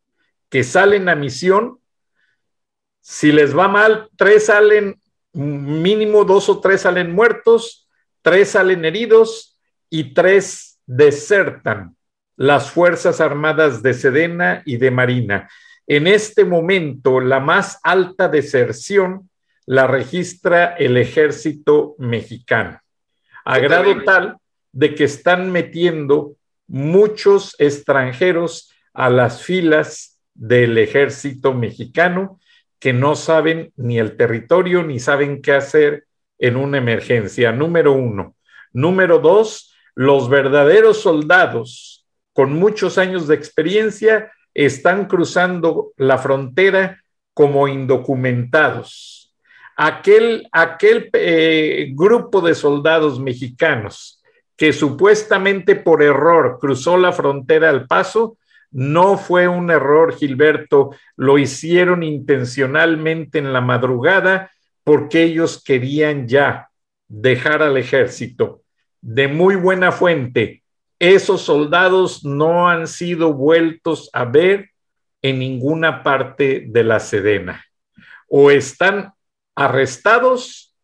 que 0.49 0.65
salen 0.65 1.09
a 1.09 1.15
misión, 1.15 1.79
si 3.01 3.31
les 3.31 3.57
va 3.57 3.69
mal, 3.69 4.11
tres 4.17 4.47
salen, 4.47 5.01
mínimo 5.35 6.25
dos 6.25 6.49
o 6.49 6.59
tres 6.61 6.81
salen 6.81 7.13
muertos, 7.13 7.89
tres 8.23 8.51
salen 8.51 8.85
heridos 8.85 9.57
y 9.89 10.15
tres 10.15 10.81
desertan 10.85 11.96
las 12.37 12.71
Fuerzas 12.71 13.21
Armadas 13.21 13.83
de 13.83 13.95
Sedena 13.95 14.63
y 14.65 14.77
de 14.77 14.91
Marina. 14.91 15.49
En 15.87 16.07
este 16.07 16.45
momento, 16.45 17.21
la 17.21 17.41
más 17.41 17.81
alta 17.83 18.29
deserción 18.29 19.31
la 19.67 19.87
registra 19.87 20.77
el 20.77 20.97
ejército 20.97 21.97
mexicano, 21.99 22.81
a 23.45 23.59
grado 23.59 24.03
tal 24.05 24.37
de 24.73 24.95
que 24.95 25.05
están 25.05 25.51
metiendo 25.51 26.37
muchos 26.69 27.55
extranjeros 27.59 28.73
a 28.93 29.11
las 29.11 29.43
filas 29.43 30.21
del 30.35 30.79
ejército 30.79 31.53
mexicano 31.53 32.41
que 32.79 32.93
no 32.93 33.17
saben 33.17 33.73
ni 33.77 33.99
el 33.99 34.17
territorio 34.17 34.83
ni 34.83 35.01
saben 35.01 35.41
qué 35.43 35.53
hacer 35.53 36.07
en 36.39 36.57
una 36.57 36.79
emergencia. 36.79 37.53
Número 37.53 37.93
uno. 37.93 38.37
Número 38.73 39.19
dos, 39.19 39.75
los 39.95 40.29
verdaderos 40.29 41.01
soldados 41.01 41.96
con 42.37 42.53
muchos 42.53 42.99
años 42.99 43.27
de 43.27 43.35
experiencia 43.35 44.31
están 44.53 45.07
cruzando 45.07 45.95
la 45.97 46.19
frontera 46.19 47.03
como 47.33 47.67
indocumentados. 47.67 49.35
Aquel, 49.75 50.47
aquel 50.53 51.09
eh, 51.15 51.93
grupo 51.95 52.43
de 52.43 52.55
soldados 52.55 53.19
mexicanos 53.19 54.23
que 54.55 54.75
supuestamente 54.75 55.77
por 55.77 56.03
error 56.03 56.59
cruzó 56.61 56.99
la 56.99 57.13
frontera 57.13 57.71
al 57.71 57.87
paso, 57.87 58.37
no 58.71 59.17
fue 59.17 59.49
un 59.49 59.71
error, 59.71 60.15
Gilberto, 60.15 60.91
lo 61.17 61.39
hicieron 61.39 62.03
intencionalmente 62.03 63.39
en 63.39 63.55
la 63.55 63.63
madrugada 63.63 64.51
porque 64.85 65.23
ellos 65.23 65.65
querían 65.65 66.29
ya 66.29 66.69
dejar 67.09 67.63
al 67.63 67.79
ejército. 67.79 68.61
De 69.01 69.27
muy 69.27 69.57
buena 69.57 69.91
fuente, 69.91 70.65
esos 70.99 71.43
soldados 71.43 72.25
no 72.25 72.69
han 72.69 72.87
sido 72.87 73.33
vueltos 73.35 74.09
a 74.13 74.25
ver 74.25 74.71
en 75.23 75.39
ninguna 75.39 76.03
parte 76.03 76.65
de 76.69 76.85
la 76.85 77.01
Sedena. 77.01 77.65
O 78.29 78.51
están 78.51 79.13
arrestados 79.55 80.75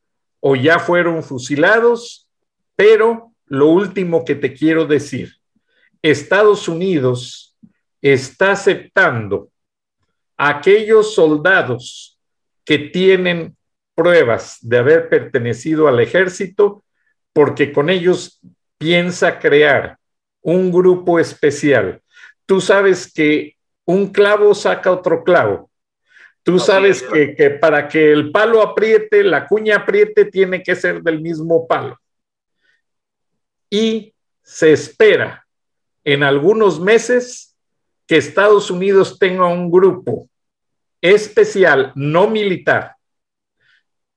o 0.41 0.57
ya 0.57 0.79
fueron 0.79 1.23
fusilados, 1.23 2.29
pero 2.77 3.33
lo 3.47 3.69
último 3.69 4.25
que 4.25 4.35
te 4.35 4.53
quiero 4.53 4.87
decir. 4.87 5.35
Estados 6.03 6.69
Unidos 6.69 7.57
está 8.01 8.53
aceptando 8.53 9.51
a 10.37 10.49
aquellos 10.49 11.15
soldados 11.15 12.19
que 12.65 12.79
tienen 12.79 13.57
pruebas 13.95 14.59
de 14.61 14.79
haber 14.79 15.09
pertenecido 15.09 15.87
al 15.87 16.01
ejército 16.01 16.85
porque 17.33 17.73
con 17.73 17.89
ellos 17.89 18.41
piensa 18.79 19.39
crear 19.39 19.99
un 20.43 20.71
grupo 20.71 21.19
especial. 21.19 22.03
Tú 22.47 22.61
sabes 22.61 23.11
que 23.13 23.57
un 23.85 24.13
clavo 24.13 24.55
saca 24.55 24.91
otro 24.91 25.25
clavo. 25.25 25.71
Tú 26.43 26.59
sabes 26.59 27.03
que, 27.03 27.35
que, 27.37 27.51
para 27.51 27.89
que 27.89 28.13
el 28.13 28.33
palo 28.33 28.61
apriete, 28.61 29.23
la 29.23 29.47
cuña 29.47 29.77
apriete, 29.77 30.25
tiene 30.25 30.63
que 30.63 30.75
ser 30.75 31.01
del 31.01 31.21
mismo 31.21 31.67
palo. 31.69 31.99
Y 33.71 34.13
se 34.43 34.73
espera 34.73 35.47
en 36.05 36.25
algunos 36.25 36.81
meses 36.81 37.57
que 38.07 38.17
Estados 38.17 38.71
Unidos 38.71 39.19
tenga 39.19 39.47
un 39.47 39.71
grupo 39.71 40.29
especial, 41.01 41.93
no 41.95 42.29
militar, 42.29 42.97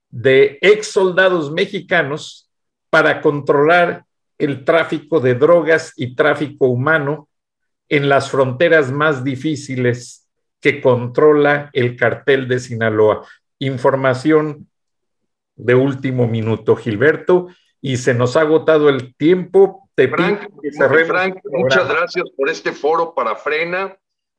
de 0.08 0.58
ex 0.62 0.88
soldados 0.88 1.52
mexicanos 1.52 2.50
para 2.90 3.20
controlar 3.20 4.05
el 4.38 4.64
tráfico 4.64 5.20
de 5.20 5.34
drogas 5.34 5.92
y 5.96 6.14
tráfico 6.14 6.66
humano 6.66 7.28
en 7.88 8.08
las 8.08 8.30
fronteras 8.30 8.92
más 8.92 9.24
difíciles 9.24 10.28
que 10.60 10.80
controla 10.80 11.70
el 11.72 11.96
cartel 11.96 12.48
de 12.48 12.58
Sinaloa. 12.58 13.26
Información 13.58 14.68
de 15.54 15.74
último 15.74 16.26
minuto, 16.26 16.76
Gilberto, 16.76 17.48
y 17.80 17.96
se 17.96 18.14
nos 18.14 18.36
ha 18.36 18.42
agotado 18.42 18.88
el 18.88 19.14
tiempo. 19.16 19.88
Te 19.94 20.08
Frank, 20.08 20.50
Frank 21.06 21.38
muchas 21.44 21.88
gracias 21.88 22.24
por 22.36 22.50
este 22.50 22.72
foro 22.72 23.14
para 23.14 23.36
Frena. 23.36 23.96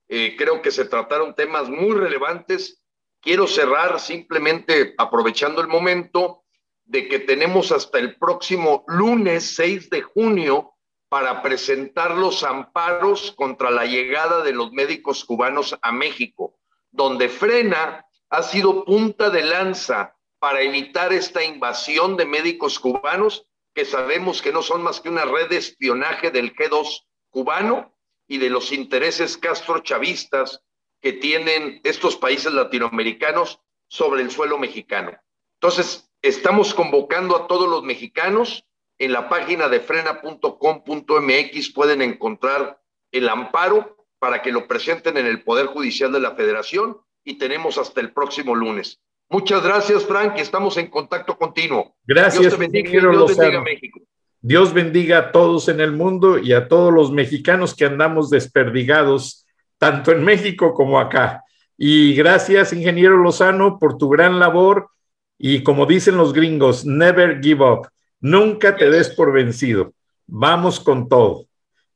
Eh, 0.09 0.35
creo 0.37 0.61
que 0.61 0.71
se 0.71 0.85
trataron 0.85 1.33
temas 1.33 1.69
muy 1.69 1.95
relevantes. 1.95 2.81
Quiero 3.19 3.47
cerrar 3.47 3.99
simplemente 3.99 4.93
aprovechando 4.97 5.61
el 5.61 5.67
momento 5.67 6.43
de 6.87 7.07
que 7.07 7.19
tenemos 7.19 7.71
hasta 7.71 7.99
el 7.99 8.15
próximo 8.17 8.83
lunes 8.87 9.55
6 9.55 9.89
de 9.89 10.01
junio 10.01 10.73
para 11.09 11.41
presentar 11.41 12.15
los 12.15 12.43
amparos 12.43 13.33
contra 13.33 13.69
la 13.69 13.85
llegada 13.85 14.41
de 14.41 14.53
los 14.53 14.71
médicos 14.71 15.23
cubanos 15.25 15.77
a 15.81 15.91
México, 15.91 16.57
donde 16.91 17.29
Frena 17.29 18.05
ha 18.29 18.43
sido 18.43 18.85
punta 18.85 19.29
de 19.29 19.43
lanza 19.43 20.15
para 20.39 20.61
evitar 20.61 21.13
esta 21.13 21.43
invasión 21.43 22.15
de 22.17 22.25
médicos 22.25 22.79
cubanos, 22.79 23.45
que 23.73 23.85
sabemos 23.85 24.41
que 24.41 24.53
no 24.53 24.61
son 24.61 24.81
más 24.81 25.01
que 25.01 25.09
una 25.09 25.25
red 25.25 25.49
de 25.49 25.57
espionaje 25.57 26.31
del 26.31 26.53
G2 26.55 27.05
cubano 27.29 27.95
y 28.27 28.37
de 28.37 28.49
los 28.49 28.71
intereses 28.71 29.37
castrochavistas 29.37 30.61
que 31.01 31.13
tienen 31.13 31.81
estos 31.83 32.15
países 32.15 32.53
latinoamericanos 32.53 33.59
sobre 33.87 34.21
el 34.21 34.31
suelo 34.31 34.57
mexicano. 34.57 35.11
Entonces, 35.59 36.06
estamos 36.21 36.73
convocando 36.73 37.35
a 37.35 37.47
todos 37.47 37.69
los 37.69 37.83
mexicanos. 37.83 38.63
En 38.99 39.11
la 39.11 39.29
página 39.29 39.69
de 39.69 39.79
frena.com.mx 39.79 41.73
pueden 41.73 42.01
encontrar 42.01 42.81
el 43.11 43.29
amparo 43.29 43.95
para 44.19 44.41
que 44.41 44.51
lo 44.51 44.67
presenten 44.67 45.17
en 45.17 45.27
el 45.27 45.43
Poder 45.43 45.67
Judicial 45.67 46.11
de 46.11 46.19
la 46.19 46.35
Federación 46.35 46.97
y 47.23 47.37
tenemos 47.37 47.77
hasta 47.77 48.01
el 48.01 48.11
próximo 48.11 48.55
lunes. 48.55 48.99
Muchas 49.29 49.63
gracias, 49.63 50.05
Frank, 50.05 50.33
y 50.37 50.41
estamos 50.41 50.77
en 50.77 50.87
contacto 50.87 51.37
continuo. 51.37 51.95
Gracias, 52.05 52.41
Dios 52.41 52.53
te 52.53 52.59
bendiga, 52.59 52.89
Dios 52.89 53.37
bendiga 53.37 53.61
México. 53.61 53.99
Dios 54.41 54.73
bendiga 54.73 55.17
a 55.17 55.31
todos 55.31 55.67
en 55.67 55.81
el 55.81 55.91
mundo 55.91 56.39
y 56.39 56.53
a 56.53 56.67
todos 56.67 56.93
los 56.93 57.11
mexicanos 57.11 57.75
que 57.75 57.85
andamos 57.85 58.29
desperdigados, 58.29 59.45
tanto 59.77 60.11
en 60.11 60.23
México 60.23 60.73
como 60.73 60.99
acá. 60.99 61.43
Y 61.77 62.13
gracias, 62.15 62.71
ingeniero 62.71 63.17
Lozano, 63.17 63.77
por 63.77 63.97
tu 63.97 64.09
gran 64.09 64.39
labor. 64.39 64.89
Y 65.37 65.63
como 65.63 65.85
dicen 65.85 66.17
los 66.17 66.33
gringos, 66.33 66.85
never 66.85 67.41
give 67.41 67.63
up. 67.63 67.87
Nunca 68.19 68.75
te 68.75 68.89
des 68.89 69.09
por 69.09 69.31
vencido. 69.31 69.93
Vamos 70.25 70.79
con 70.79 71.07
todo. 71.07 71.45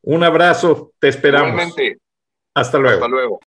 Un 0.02 0.24
abrazo, 0.24 0.94
te 1.00 1.10
esperamos. 1.10 1.74
Hasta 2.54 2.78
luego. 2.78 3.06
Hasta 3.06 3.08
luego. 3.08 3.40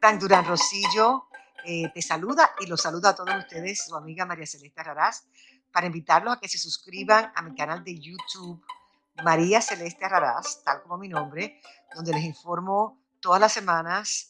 Frank 0.00 0.20
Durán 0.20 0.44
Rosillo 0.46 1.26
eh, 1.64 1.90
te 1.92 2.02
saluda 2.02 2.50
y 2.60 2.66
los 2.66 2.80
saluda 2.80 3.10
a 3.10 3.14
todos 3.14 3.34
ustedes, 3.36 3.84
su 3.84 3.94
amiga 3.94 4.24
María 4.24 4.46
Celeste 4.46 4.82
Raraz, 4.82 5.26
para 5.70 5.86
invitarlos 5.86 6.34
a 6.36 6.40
que 6.40 6.48
se 6.48 6.58
suscriban 6.58 7.30
a 7.34 7.42
mi 7.42 7.54
canal 7.54 7.84
de 7.84 7.98
YouTube, 7.98 8.64
María 9.22 9.60
Celeste 9.60 10.08
Raraz, 10.08 10.62
tal 10.64 10.82
como 10.82 10.96
mi 10.98 11.08
nombre, 11.08 11.60
donde 11.94 12.12
les 12.12 12.24
informo 12.24 12.98
todas 13.20 13.40
las 13.40 13.52
semanas 13.52 14.29